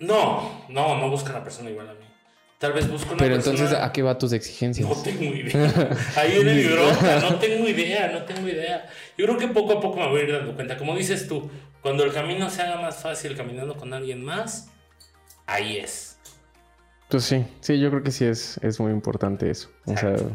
no, 0.00 0.64
no, 0.68 0.98
no 0.98 1.08
busco 1.08 1.30
una 1.30 1.42
persona 1.44 1.70
igual 1.70 1.88
a 1.88 1.94
mí. 1.94 2.00
Tal 2.58 2.72
vez 2.72 2.90
busco 2.90 3.08
una 3.10 3.18
Pero 3.18 3.34
persona... 3.36 3.56
entonces, 3.58 3.78
¿a 3.78 3.92
qué 3.92 4.02
va 4.02 4.16
tus 4.18 4.32
exigencias? 4.32 4.88
No 4.88 4.94
tengo 5.02 5.22
idea. 5.34 5.90
Ahí 6.16 6.32
viene 6.34 6.54
mi 6.54 6.64
bronca. 6.64 7.20
No 7.20 7.36
tengo 7.38 7.68
idea, 7.68 8.08
no 8.12 8.22
tengo 8.24 8.48
idea. 8.48 8.86
Yo 9.18 9.26
creo 9.26 9.38
que 9.38 9.48
poco 9.48 9.72
a 9.74 9.80
poco 9.80 9.98
me 10.00 10.08
voy 10.08 10.20
a 10.20 10.24
ir 10.24 10.32
dando 10.32 10.54
cuenta. 10.54 10.76
Como 10.76 10.94
dices 10.96 11.26
tú, 11.28 11.50
cuando 11.82 12.04
el 12.04 12.12
camino 12.12 12.48
se 12.50 12.62
haga 12.62 12.80
más 12.80 12.96
fácil 13.02 13.36
caminando 13.36 13.76
con 13.76 13.92
alguien 13.92 14.24
más, 14.24 14.70
ahí 15.46 15.76
es. 15.78 16.18
Pues 17.08 17.24
sí, 17.24 17.44
sí, 17.60 17.78
yo 17.78 17.90
creo 17.90 18.02
que 18.02 18.10
sí 18.10 18.24
es, 18.24 18.58
es 18.62 18.80
muy 18.80 18.92
importante 18.92 19.50
eso. 19.50 19.70
O 19.86 19.96
sea, 19.96 20.10
Exacto. 20.12 20.34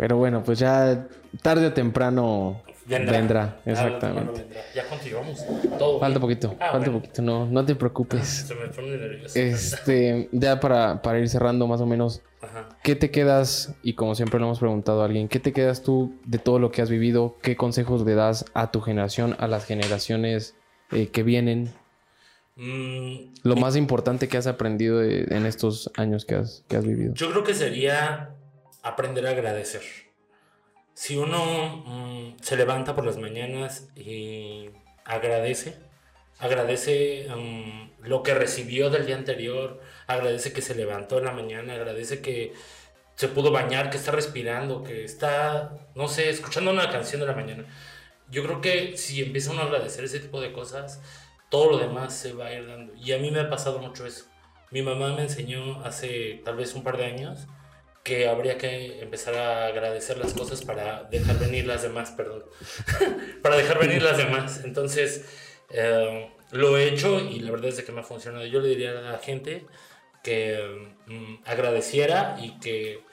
Pero 0.00 0.16
bueno, 0.16 0.42
pues 0.42 0.58
ya 0.58 1.06
tarde 1.42 1.66
o 1.66 1.72
temprano 1.74 2.62
vendrá. 2.86 3.56
Ah, 3.58 3.60
exactamente. 3.66 4.40
vendrá. 4.44 4.60
Ya 4.74 4.88
continuamos. 4.88 5.44
Todo. 5.78 6.00
Falta 6.00 6.18
poquito, 6.18 6.54
Ah, 6.58 6.70
falta 6.72 6.78
bueno. 6.90 6.92
poquito, 7.02 7.20
no, 7.20 7.44
no 7.44 7.66
te 7.66 7.74
preocupes. 7.74 8.26
Se 8.48 8.54
me 8.54 8.68
pone 8.68 8.96
nervioso. 8.96 9.38
Este, 9.38 10.30
ya 10.32 10.58
para, 10.58 11.02
para 11.02 11.18
ir 11.18 11.28
cerrando 11.28 11.66
más 11.66 11.82
o 11.82 11.86
menos, 11.86 12.22
Ajá. 12.40 12.70
¿qué 12.82 12.96
te 12.96 13.10
quedas? 13.10 13.74
Y 13.82 13.92
como 13.92 14.14
siempre 14.14 14.40
lo 14.40 14.46
hemos 14.46 14.58
preguntado 14.58 15.02
a 15.02 15.04
alguien, 15.04 15.28
¿qué 15.28 15.38
te 15.38 15.52
quedas 15.52 15.82
tú 15.82 16.14
de 16.24 16.38
todo 16.38 16.58
lo 16.58 16.70
que 16.72 16.80
has 16.80 16.88
vivido? 16.88 17.36
¿Qué 17.42 17.54
consejos 17.56 18.00
le 18.06 18.14
das 18.14 18.46
a 18.54 18.70
tu 18.70 18.80
generación, 18.80 19.36
a 19.38 19.48
las 19.48 19.66
generaciones 19.66 20.54
eh, 20.92 21.08
que 21.08 21.22
vienen? 21.22 21.74
Mm, 22.56 23.34
Lo 23.44 23.56
más 23.56 23.76
importante 23.76 24.28
que 24.28 24.38
has 24.38 24.46
aprendido 24.46 24.98
de- 24.98 25.26
en 25.28 25.44
estos 25.44 25.90
años 25.96 26.24
que 26.24 26.36
has, 26.36 26.64
que 26.68 26.76
has 26.78 26.86
vivido. 26.86 27.12
Yo 27.14 27.30
creo 27.30 27.44
que 27.44 27.52
sería 27.54 28.30
aprender 28.82 29.26
a 29.26 29.30
agradecer. 29.30 29.82
Si 30.94 31.16
uno 31.16 31.84
mm, 31.86 32.36
se 32.42 32.56
levanta 32.56 32.94
por 32.94 33.04
las 33.04 33.16
mañanas 33.16 33.88
y 33.96 34.70
agradece, 35.04 35.76
agradece 36.38 37.26
mm, 37.34 38.06
lo 38.06 38.22
que 38.22 38.34
recibió 38.34 38.90
del 38.90 39.06
día 39.06 39.16
anterior, 39.16 39.80
agradece 40.06 40.52
que 40.52 40.62
se 40.62 40.74
levantó 40.74 41.18
en 41.18 41.24
la 41.24 41.32
mañana, 41.32 41.74
agradece 41.74 42.20
que 42.20 42.52
se 43.14 43.28
pudo 43.28 43.50
bañar, 43.50 43.90
que 43.90 43.98
está 43.98 44.12
respirando, 44.12 44.82
que 44.82 45.04
está, 45.04 45.88
no 45.94 46.08
sé, 46.08 46.30
escuchando 46.30 46.70
una 46.70 46.90
canción 46.90 47.20
de 47.20 47.26
la 47.26 47.34
mañana. 47.34 47.64
Yo 48.30 48.42
creo 48.44 48.60
que 48.60 48.96
si 48.96 49.22
empieza 49.22 49.50
uno 49.50 49.62
a 49.62 49.64
agradecer 49.64 50.04
ese 50.04 50.20
tipo 50.20 50.40
de 50.40 50.52
cosas, 50.52 51.02
todo 51.50 51.70
lo 51.70 51.78
demás 51.78 52.14
se 52.14 52.32
va 52.32 52.46
a 52.46 52.54
ir 52.54 52.66
dando. 52.66 52.94
Y 52.94 53.12
a 53.12 53.18
mí 53.18 53.30
me 53.30 53.40
ha 53.40 53.50
pasado 53.50 53.78
mucho 53.78 54.06
eso. 54.06 54.26
Mi 54.70 54.82
mamá 54.82 55.14
me 55.14 55.22
enseñó 55.22 55.82
hace 55.84 56.40
tal 56.44 56.56
vez 56.56 56.74
un 56.74 56.84
par 56.84 56.96
de 56.96 57.06
años 57.06 57.46
que 58.02 58.28
habría 58.28 58.56
que 58.56 59.00
empezar 59.02 59.34
a 59.34 59.66
agradecer 59.66 60.18
las 60.18 60.32
cosas 60.32 60.62
para 60.62 61.04
dejar 61.04 61.38
venir 61.38 61.66
las 61.66 61.82
demás, 61.82 62.10
perdón. 62.12 62.44
para 63.42 63.56
dejar 63.56 63.78
venir 63.78 64.02
las 64.02 64.16
demás. 64.16 64.62
Entonces, 64.64 65.26
eh, 65.70 66.30
lo 66.50 66.76
he 66.78 66.88
hecho 66.88 67.20
y 67.20 67.40
la 67.40 67.50
verdad 67.50 67.68
es 67.68 67.82
que 67.82 67.92
me 67.92 68.00
ha 68.00 68.04
funcionado. 68.04 68.46
Yo 68.46 68.60
le 68.60 68.68
diría 68.68 68.90
a 68.90 69.12
la 69.12 69.18
gente 69.18 69.66
que 70.22 70.92
mm, 71.06 71.42
agradeciera 71.46 72.36
y 72.40 72.58
que 72.58 73.04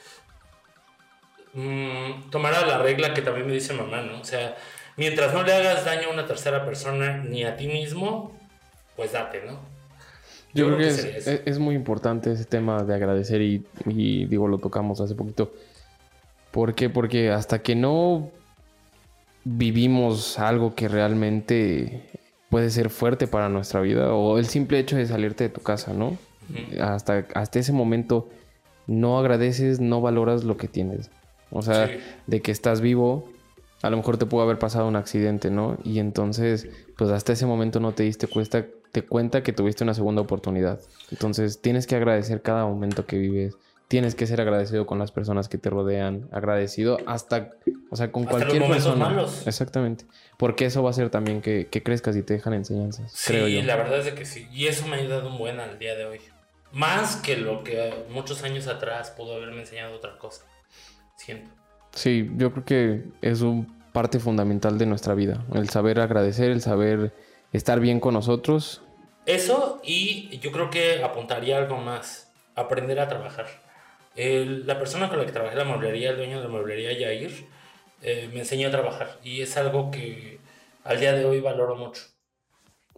mm, 1.54 2.30
tomara 2.30 2.66
la 2.66 2.80
regla 2.80 3.14
que 3.14 3.22
también 3.22 3.48
me 3.48 3.54
dice 3.54 3.74
mamá, 3.74 4.02
¿no? 4.02 4.22
O 4.22 4.26
sea, 4.26 4.56
mientras 4.96 5.34
no 5.34 5.44
le 5.44 5.54
hagas 5.54 5.86
daño 5.86 6.10
a 6.10 6.14
una 6.14 6.26
tercera 6.26 6.66
persona 6.66 7.18
ni 7.18 7.44
a 7.44 7.58
ti 7.58 7.68
mismo, 7.68 8.38
pues 8.96 9.12
date, 9.12 9.44
¿no? 9.46 9.76
Yo, 10.54 10.66
creo 10.68 10.78
que, 10.78 10.88
es, 10.88 11.04
eso. 11.04 11.32
es- 11.32 11.41
es 11.45 11.60
muy 11.60 11.76
importante 11.76 12.32
ese 12.32 12.45
tema 12.45 12.84
de 12.84 12.93
agradecer 12.95 13.41
y, 13.41 13.66
y, 13.86 14.26
digo, 14.26 14.48
lo 14.48 14.58
tocamos 14.58 15.00
hace 15.02 15.14
poquito. 15.16 15.52
¿Por 16.52 16.74
qué? 16.74 16.89
Porque 16.89 17.30
hasta 17.32 17.60
que 17.60 17.76
no 17.76 18.30
vivimos 19.43 20.39
algo 20.39 20.76
que 20.76 20.88
realmente 20.88 22.10
puede 22.50 22.70
ser 22.70 22.89
fuerte 22.89 23.28
para 23.28 23.50
nuestra 23.50 23.82
vida 23.82 24.14
o 24.14 24.38
el 24.38 24.45
simple 24.45 24.80
hecho 24.80 24.95
de 24.98 25.06
salirte 25.06 25.45
de 25.45 25.50
tu 25.50 25.62
casa, 25.62 25.93
¿no? 25.93 26.18
Hasta, 26.82 27.26
hasta 27.34 27.60
ese 27.60 27.74
momento 27.74 28.30
no 28.88 29.20
agradeces, 29.20 29.80
no 29.80 30.02
valoras 30.02 30.43
lo 30.43 30.58
que 30.58 30.68
tienes. 30.68 31.12
O 31.52 31.62
sea, 31.62 31.88
Sí. 31.88 31.93
de 32.26 32.41
que 32.41 32.52
estás 32.52 32.82
vivo, 32.82 33.30
a 33.82 33.89
lo 33.89 33.98
mejor 33.98 34.18
te 34.18 34.26
pudo 34.26 34.41
haber 34.41 34.60
pasado 34.60 34.88
un 34.88 34.95
accidente, 34.95 35.50
¿no? 35.52 35.78
Y 35.84 36.00
entonces, 36.00 36.68
pues 36.98 37.10
hasta 37.12 37.34
ese 37.34 37.45
momento 37.45 37.80
no 37.80 37.91
te 37.93 38.04
diste 38.04 38.28
cuenta, 38.28 38.66
te 39.02 39.08
cuenta 39.08 39.43
que 39.43 39.54
tuviste 39.54 39.84
una 39.84 39.93
segunda 39.93 40.22
oportunidad. 40.22 40.80
Entonces, 41.12 41.62
tienes 41.62 41.86
que 41.86 41.95
agradecer 41.95 42.41
cada 42.41 42.66
momento 42.66 43.06
que 43.06 43.18
vives, 43.18 43.56
tienes 43.88 44.16
que 44.16 44.26
ser 44.26 44.41
agradecido 44.41 44.86
con 44.88 44.98
las 44.98 45.12
personas 45.12 45.48
que 45.50 45.58
te 45.60 45.70
rodean, 45.70 46.28
agradecido 46.32 46.98
hasta, 47.06 47.52
o 47.91 47.95
sea, 47.95 48.12
con 48.12 48.24
Hasta 48.24 48.34
los 48.34 48.41
cualquier 48.43 48.62
momentos 48.64 48.86
persona. 48.88 49.10
malos. 49.10 49.45
Exactamente. 49.45 50.06
Porque 50.38 50.66
eso 50.66 50.82
va 50.82 50.89
a 50.89 50.91
hacer 50.91 51.10
también 51.12 51.41
que, 51.41 51.68
que 51.68 51.84
crezcas 51.84 52.16
y 52.16 52.24
te 52.24 52.34
dejan 52.34 52.54
enseñanzas, 52.54 53.12
Sí, 53.14 53.34
creo 53.34 53.48
yo. 53.48 53.62
la 53.64 53.76
verdad 53.76 54.00
es 54.06 54.14
que 54.14 54.26
sí. 54.26 54.48
Y 54.52 54.66
eso 54.68 54.88
me 54.88 54.95
ha 54.95 55.00
ayudado 55.00 55.30
un 55.30 55.38
buen 55.38 55.60
al 55.60 55.78
día 55.78 55.95
de 55.95 56.06
hoy. 56.06 56.20
Más 56.74 57.16
que 57.18 57.38
lo 57.38 57.64
que 57.64 57.93
muchos 58.12 58.43
años 58.43 58.68
atrás 58.68 59.12
pudo 59.12 59.36
haberme 59.36 59.62
enseñado 59.62 59.95
otra 59.95 60.18
cosa. 60.18 60.43
Siento. 61.18 61.50
Sí, 61.93 62.30
yo 62.36 62.52
creo 62.52 62.66
que 62.66 63.04
es 63.22 63.41
un 63.41 63.78
parte 63.93 64.20
fundamental 64.20 64.78
de 64.78 64.86
nuestra 64.86 65.14
vida. 65.16 65.45
El 65.54 65.70
saber 65.70 66.00
agradecer, 66.00 66.52
el 66.52 66.62
saber 66.62 67.14
estar 67.54 67.80
bien 67.80 68.00
con 68.00 68.14
nosotros. 68.14 68.84
Eso 69.28 69.80
y 69.84 70.39
yo 70.39 70.51
creo 70.51 70.69
que 70.71 71.03
apuntaría 71.03 71.57
algo 71.57 71.78
más. 71.78 72.32
Aprender 72.55 72.99
a 72.99 73.07
trabajar. 73.07 73.45
El- 74.15 74.65
la 74.65 74.80
persona 74.80 75.09
con 75.09 75.19
la 75.19 75.25
que 75.28 75.32
trabajé 75.32 75.55
la 75.55 75.63
mueblería, 75.63 76.09
el 76.09 76.17
dueño 76.17 76.38
de 76.38 76.43
la 76.43 76.49
mueblería, 76.49 76.91
Yair, 76.97 77.45
eh, 78.01 78.30
me 78.34 78.39
enseñó 78.39 78.69
a 78.69 78.71
trabajar. 78.71 79.17
Y 79.23 79.41
es 79.41 79.55
algo 79.57 79.91
que 79.91 80.39
al 80.84 80.99
día 80.99 81.13
de 81.13 81.25
hoy 81.25 81.39
valoro 81.39 81.75
mucho. 81.75 82.01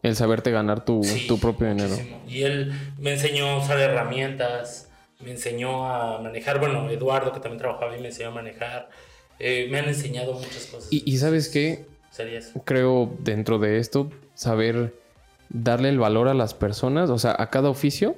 El 0.01 0.15
saberte 0.15 0.49
ganar 0.51 0.86
tu, 0.86 1.03
Sí, 1.03 1.27
tu 1.27 1.39
propio 1.39 1.67
dinero. 1.67 1.89
muchísimo. 1.89 2.21
Y 2.25 2.43
él 2.43 2.71
me 2.97 3.11
enseñó 3.13 3.47
a 3.49 3.57
usar 3.57 3.77
herramientas, 3.80 4.89
me 5.19 5.32
enseñó 5.32 5.91
a 5.93 6.21
manejar. 6.21 6.59
Bueno, 6.59 6.89
Eduardo, 6.89 7.34
que 7.34 7.41
también 7.41 7.57
trabajaba 7.59 7.91
ahí, 7.93 7.99
me 8.01 8.07
enseñó 8.07 8.30
a 8.30 8.34
manejar. 8.34 8.89
Eh, 9.39 9.67
me 9.69 9.80
han 9.80 9.89
enseñado 9.89 10.34
muchas 10.34 10.67
cosas. 10.67 10.88
Y, 10.91 11.03
y 11.11 11.17
sabes 11.17 11.49
qué, 11.49 11.86
Sería 12.11 12.39
eso. 12.39 12.61
creo 12.63 13.13
dentro 13.19 13.59
de 13.59 13.80
esto, 13.80 14.09
saber 14.36 14.93
darle 15.50 15.89
el 15.89 16.00
valor 16.00 16.28
a 16.28 16.34
las 16.34 16.54
personas, 16.54 17.10
o 17.10 17.18
sea, 17.18 17.36
a 17.38 17.50
cada 17.50 17.70
oficio, 17.70 18.16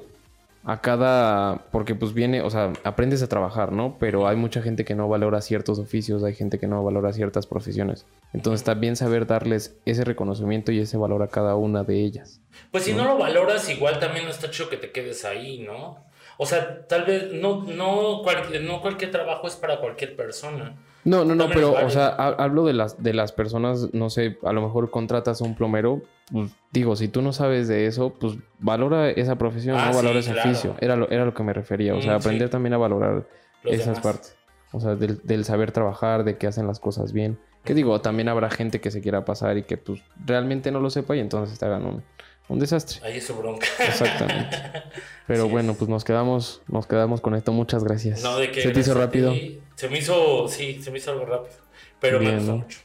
a 0.63 0.81
cada, 0.81 1.65
porque 1.71 1.95
pues 1.95 2.13
viene, 2.13 2.41
o 2.41 2.49
sea, 2.49 2.73
aprendes 2.83 3.23
a 3.23 3.27
trabajar, 3.27 3.71
¿no? 3.71 3.97
Pero 3.99 4.27
hay 4.27 4.35
mucha 4.35 4.61
gente 4.61 4.85
que 4.85 4.93
no 4.93 5.07
valora 5.07 5.41
ciertos 5.41 5.79
oficios, 5.79 6.23
hay 6.23 6.35
gente 6.35 6.59
que 6.59 6.67
no 6.67 6.83
valora 6.83 7.13
ciertas 7.13 7.47
profesiones. 7.47 8.05
Entonces 8.33 8.63
también 8.63 8.95
saber 8.95 9.25
darles 9.25 9.75
ese 9.85 10.03
reconocimiento 10.03 10.71
y 10.71 10.79
ese 10.79 10.97
valor 10.97 11.23
a 11.23 11.27
cada 11.27 11.55
una 11.55 11.83
de 11.83 12.03
ellas. 12.03 12.41
Pues 12.69 12.83
si 12.83 12.93
no 12.93 13.05
lo 13.05 13.17
valoras, 13.17 13.69
igual 13.69 13.99
también 13.99 14.25
no 14.25 14.31
está 14.31 14.51
chido 14.51 14.69
que 14.69 14.77
te 14.77 14.91
quedes 14.91 15.25
ahí, 15.25 15.59
¿no? 15.59 15.97
O 16.37 16.45
sea, 16.45 16.87
tal 16.87 17.05
vez 17.05 17.33
no, 17.33 17.63
no, 17.63 18.21
no 18.23 18.81
cualquier 18.81 19.11
trabajo 19.11 19.47
es 19.47 19.55
para 19.55 19.79
cualquier 19.79 20.15
persona. 20.15 20.75
No, 21.03 21.25
no, 21.25 21.33
no, 21.35 21.49
pero, 21.49 21.73
o 21.73 21.89
sea, 21.89 22.07
ha- 22.09 22.35
hablo 22.43 22.63
de 22.65 22.73
las, 22.73 23.01
de 23.01 23.13
las 23.13 23.31
personas, 23.31 23.93
no 23.93 24.09
sé, 24.09 24.37
a 24.43 24.53
lo 24.53 24.61
mejor 24.61 24.91
contratas 24.91 25.41
a 25.41 25.45
un 25.45 25.55
plomero, 25.55 26.01
pues 26.31 26.51
digo, 26.71 26.95
si 26.95 27.07
tú 27.07 27.21
no 27.21 27.33
sabes 27.33 27.67
de 27.67 27.87
eso, 27.87 28.13
pues 28.19 28.35
valora 28.59 29.09
esa 29.09 29.37
profesión, 29.37 29.77
Ah, 29.79 29.87
no 29.89 29.95
valora 29.97 30.21
sí, 30.21 30.29
ese 30.29 30.33
claro. 30.33 30.49
oficio. 30.51 30.75
Era 30.79 30.95
lo, 30.95 31.09
era 31.09 31.25
lo 31.25 31.33
que 31.33 31.43
me 31.43 31.53
refería, 31.53 31.95
o 31.95 32.01
sea, 32.01 32.13
Mm, 32.13 32.17
aprender 32.21 32.47
sí. 32.47 32.51
también 32.51 32.73
a 32.73 32.77
valorar 32.77 33.27
Los 33.63 33.73
esas 33.73 33.85
demás. 33.87 34.01
partes. 34.03 34.35
O 34.73 34.79
sea, 34.79 34.95
del, 34.95 35.19
del 35.23 35.43
saber 35.43 35.71
trabajar, 35.71 36.23
de 36.23 36.37
que 36.37 36.47
hacen 36.47 36.67
las 36.67 36.79
cosas 36.79 37.11
bien. 37.13 37.37
Que 37.63 37.73
digo, 37.73 37.99
también 38.01 38.29
habrá 38.29 38.49
gente 38.49 38.79
que 38.79 38.89
se 38.89 39.01
quiera 39.01 39.25
pasar 39.25 39.57
y 39.57 39.63
que 39.63 39.77
pues 39.77 40.01
realmente 40.25 40.71
no 40.71 40.79
lo 40.79 40.89
sepa 40.89 41.15
y 41.15 41.19
entonces 41.19 41.59
te 41.59 41.65
hagan 41.65 41.85
un, 41.85 42.03
un 42.47 42.59
desastre. 42.59 42.99
Ahí 43.05 43.17
es 43.17 43.25
su 43.25 43.35
bronca. 43.35 43.67
Exactamente. 43.79 44.57
Pero 45.27 45.43
Así 45.43 45.51
bueno, 45.51 45.71
es. 45.73 45.77
pues 45.77 45.89
nos 45.89 46.03
quedamos, 46.03 46.61
nos 46.67 46.87
quedamos 46.87 47.21
con 47.21 47.35
esto. 47.35 47.51
Muchas 47.51 47.83
gracias. 47.83 48.23
No, 48.23 48.37
de 48.37 48.51
que 48.51 48.61
¿Se 48.61 48.71
te 48.71 48.79
hizo 48.79 48.93
rápido? 48.93 49.33
Se 49.81 49.89
me 49.89 49.97
hizo, 49.97 50.47
sí, 50.47 50.79
se 50.83 50.91
me 50.91 50.99
hizo 50.99 51.09
algo 51.09 51.25
rápido. 51.25 51.55
Pero 51.99 52.19
me 52.19 52.25
Bien, 52.25 52.35
gustó 52.37 52.51
¿no? 52.51 52.57
mucho. 52.59 52.79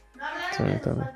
Sí, 0.57 0.63
también. 0.83 1.11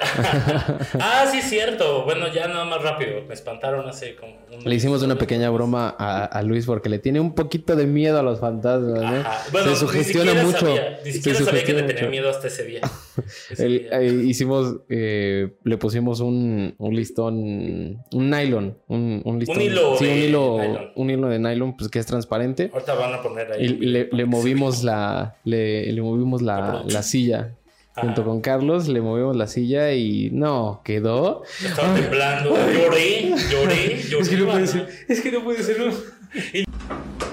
Ah, 1.00 1.26
sí, 1.30 1.40
cierto. 1.42 2.04
Bueno, 2.04 2.32
ya 2.32 2.48
nada 2.48 2.64
más 2.64 2.82
rápido. 2.82 3.22
Me 3.26 3.34
espantaron 3.34 3.88
hace 3.88 4.16
como 4.16 4.32
un 4.52 4.64
Le 4.64 4.74
hicimos 4.74 5.02
una 5.02 5.16
pequeña 5.16 5.50
broma 5.50 5.94
a, 5.98 6.24
a 6.24 6.42
Luis 6.42 6.66
porque 6.66 6.88
le 6.88 6.98
tiene 6.98 7.20
un 7.20 7.34
poquito 7.34 7.76
de 7.76 7.86
miedo 7.86 8.18
a 8.18 8.22
los 8.22 8.40
fantasmas. 8.40 9.02
Ajá. 9.02 9.42
Bueno, 9.52 9.70
se 9.70 9.76
sugestiona 9.76 10.34
ni 10.34 10.44
mucho. 10.46 10.58
Sabía, 10.66 10.98
ni 11.04 11.10
se 11.12 11.18
siquiera 11.18 11.38
sabía 11.40 11.64
que 11.64 11.72
le 11.74 11.82
tenía 11.84 12.08
miedo 12.08 12.30
hasta 12.30 12.48
ese 12.48 12.64
día. 12.64 12.80
Ese 13.50 13.66
El- 13.66 13.78
día. 13.80 14.00
eh, 14.00 14.06
hicimos, 14.24 14.76
eh, 14.88 15.52
le 15.64 15.76
pusimos 15.76 16.20
un, 16.20 16.74
un 16.78 16.96
listón, 16.96 17.34
un 17.36 18.30
nylon, 18.30 18.78
un, 18.88 19.22
un 19.24 19.38
listón. 19.38 19.60
hilo 19.60 19.96
sí, 19.98 20.04
un 20.04 20.10
de 20.10 20.18
hilo, 20.26 20.58
nylon. 20.58 20.92
un 20.96 21.10
hilo 21.10 21.28
de 21.28 21.38
nylon, 21.38 21.76
pues 21.76 21.90
que 21.90 21.98
es 21.98 22.06
transparente. 22.06 22.70
Ahorita 22.72 22.94
van 22.94 23.14
a 23.14 23.22
poner 23.22 23.52
ahí. 23.52 23.64
Y 23.64 23.68
le, 23.68 24.08
se 24.10 24.24
movimos 24.24 24.82
la, 24.84 25.36
le, 25.44 25.92
le 25.92 26.00
movimos 26.02 26.40
La 26.42 26.58
la, 26.60 26.66
producción. 26.68 26.92
la 26.94 27.02
silla. 27.02 27.54
Junto 28.00 28.24
con 28.24 28.40
Carlos, 28.40 28.88
le 28.88 29.00
movimos 29.00 29.36
la 29.36 29.46
silla 29.46 29.92
y 29.92 30.30
no, 30.32 30.80
quedó. 30.84 31.42
Estaba 31.64 31.94
temblando. 31.94 32.50
Lloré, 32.50 33.30
lloré, 33.50 34.02
lloré. 34.08 34.20
Es 34.20 34.28
que 34.28 34.36
no 34.36 34.46
puede 34.46 34.66
ser, 34.66 34.88
es 35.08 35.20
que 35.20 35.32
no 35.32 35.44
puede 35.44 35.62
ser. 35.62 35.78
no. 35.80 35.92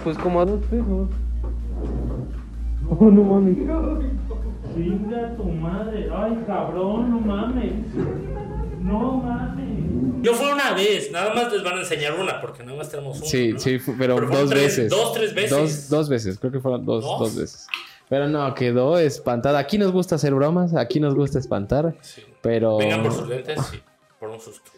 Pues 0.03 0.18
como 0.18 0.41
a 0.41 0.45
dos 0.45 0.63
pesos. 0.65 1.09
Oh, 2.89 3.05
no 3.11 3.24
mames. 3.24 3.57
Chinga 4.76 5.36
tu 5.36 5.43
madre. 5.43 6.09
Ay, 6.15 6.43
cabrón, 6.45 7.11
no 7.11 7.20
mames. 7.20 7.74
No 8.82 9.13
mames. 9.18 10.24
Yo 10.24 10.34
fui 10.34 10.47
una 10.51 10.74
vez, 10.74 11.11
nada 11.11 11.34
más 11.34 11.51
les 11.51 11.63
van 11.63 11.76
a 11.78 11.80
enseñar 11.82 12.13
una, 12.20 12.39
porque 12.41 12.63
nada 12.63 12.78
más 12.78 12.89
tenemos 12.89 13.18
una. 13.18 13.28
Sí, 13.28 13.53
¿no? 13.53 13.59
sí, 13.59 13.78
pero, 13.97 14.15
Pero 14.15 14.28
dos 14.30 14.49
tres- 14.49 14.61
veces. 14.63 14.89
dos, 14.89 15.13
tres 15.13 15.34
veces. 15.36 15.49
Dos, 15.51 15.89
dos 15.89 16.09
veces, 16.09 16.39
creo 16.39 16.51
que 16.51 16.59
fueron 16.59 16.86
dos, 16.86 17.03
¿Dos? 17.03 17.20
dos 17.20 17.36
veces. 17.36 17.68
Pero 18.10 18.28
no, 18.30 18.53
quedó 18.55 18.97
espantada. 18.97 19.60
Aquí 19.60 19.78
nos 19.78 19.91
gusta 19.91 20.16
hacer 20.16 20.34
bromas, 20.34 20.76
aquí 20.76 20.99
nos 20.99 21.14
gusta 21.16 21.39
espantar, 21.39 21.95
Sí. 22.01 22.24
pero... 22.41 22.78
Vengan 22.78 23.03
por 23.03 23.14
sus 23.14 23.28
lentes, 23.28 23.60
sí, 23.72 23.80
por 24.20 24.30
un 24.30 24.39
susto. 24.39 24.72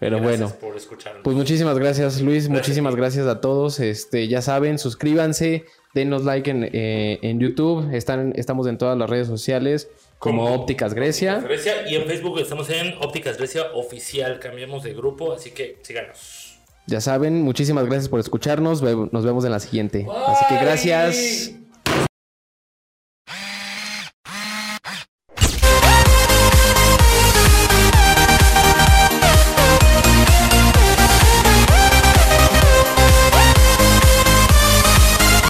Pero 0.00 0.18
Gracias 0.18 0.40
bueno, 0.40 0.54
por 0.60 0.76
escucharnos. 0.76 1.22
pues 1.22 1.34
muchísimas 1.36 1.78
gracias 1.78 2.20
Luis, 2.20 2.48
muchísimas 2.50 2.94
gracias 2.94 3.26
a 3.26 3.40
todos. 3.40 3.80
Este, 3.80 4.28
ya 4.28 4.42
saben, 4.42 4.78
suscríbanse, 4.78 5.64
denos 5.94 6.24
like 6.24 6.50
en, 6.50 6.68
eh, 6.72 7.20
en 7.22 7.38
YouTube, 7.40 7.88
están, 7.94 8.32
estamos 8.36 8.66
en 8.66 8.76
todas 8.76 8.98
las 8.98 9.08
redes 9.08 9.28
sociales 9.28 9.88
como 10.18 10.52
Ópticas 10.52 10.92
Grecia. 10.94 11.38
Grecia 11.38 11.88
y 11.88 11.94
en 11.94 12.06
Facebook 12.06 12.38
estamos 12.40 12.68
en 12.70 12.94
Ópticas 13.00 13.38
Grecia 13.38 13.62
Oficial. 13.74 14.40
Cambiamos 14.40 14.82
de 14.82 14.92
grupo, 14.94 15.32
así 15.32 15.52
que 15.52 15.78
síganos. 15.82 16.58
Ya 16.86 17.00
saben, 17.00 17.40
muchísimas 17.42 17.86
gracias 17.86 18.08
por 18.10 18.20
escucharnos, 18.20 18.82
nos 18.82 19.24
vemos 19.24 19.44
en 19.46 19.52
la 19.52 19.60
siguiente. 19.60 20.06
Así 20.26 20.44
que 20.48 20.54
Bye. 20.56 20.64
gracias. 20.64 21.54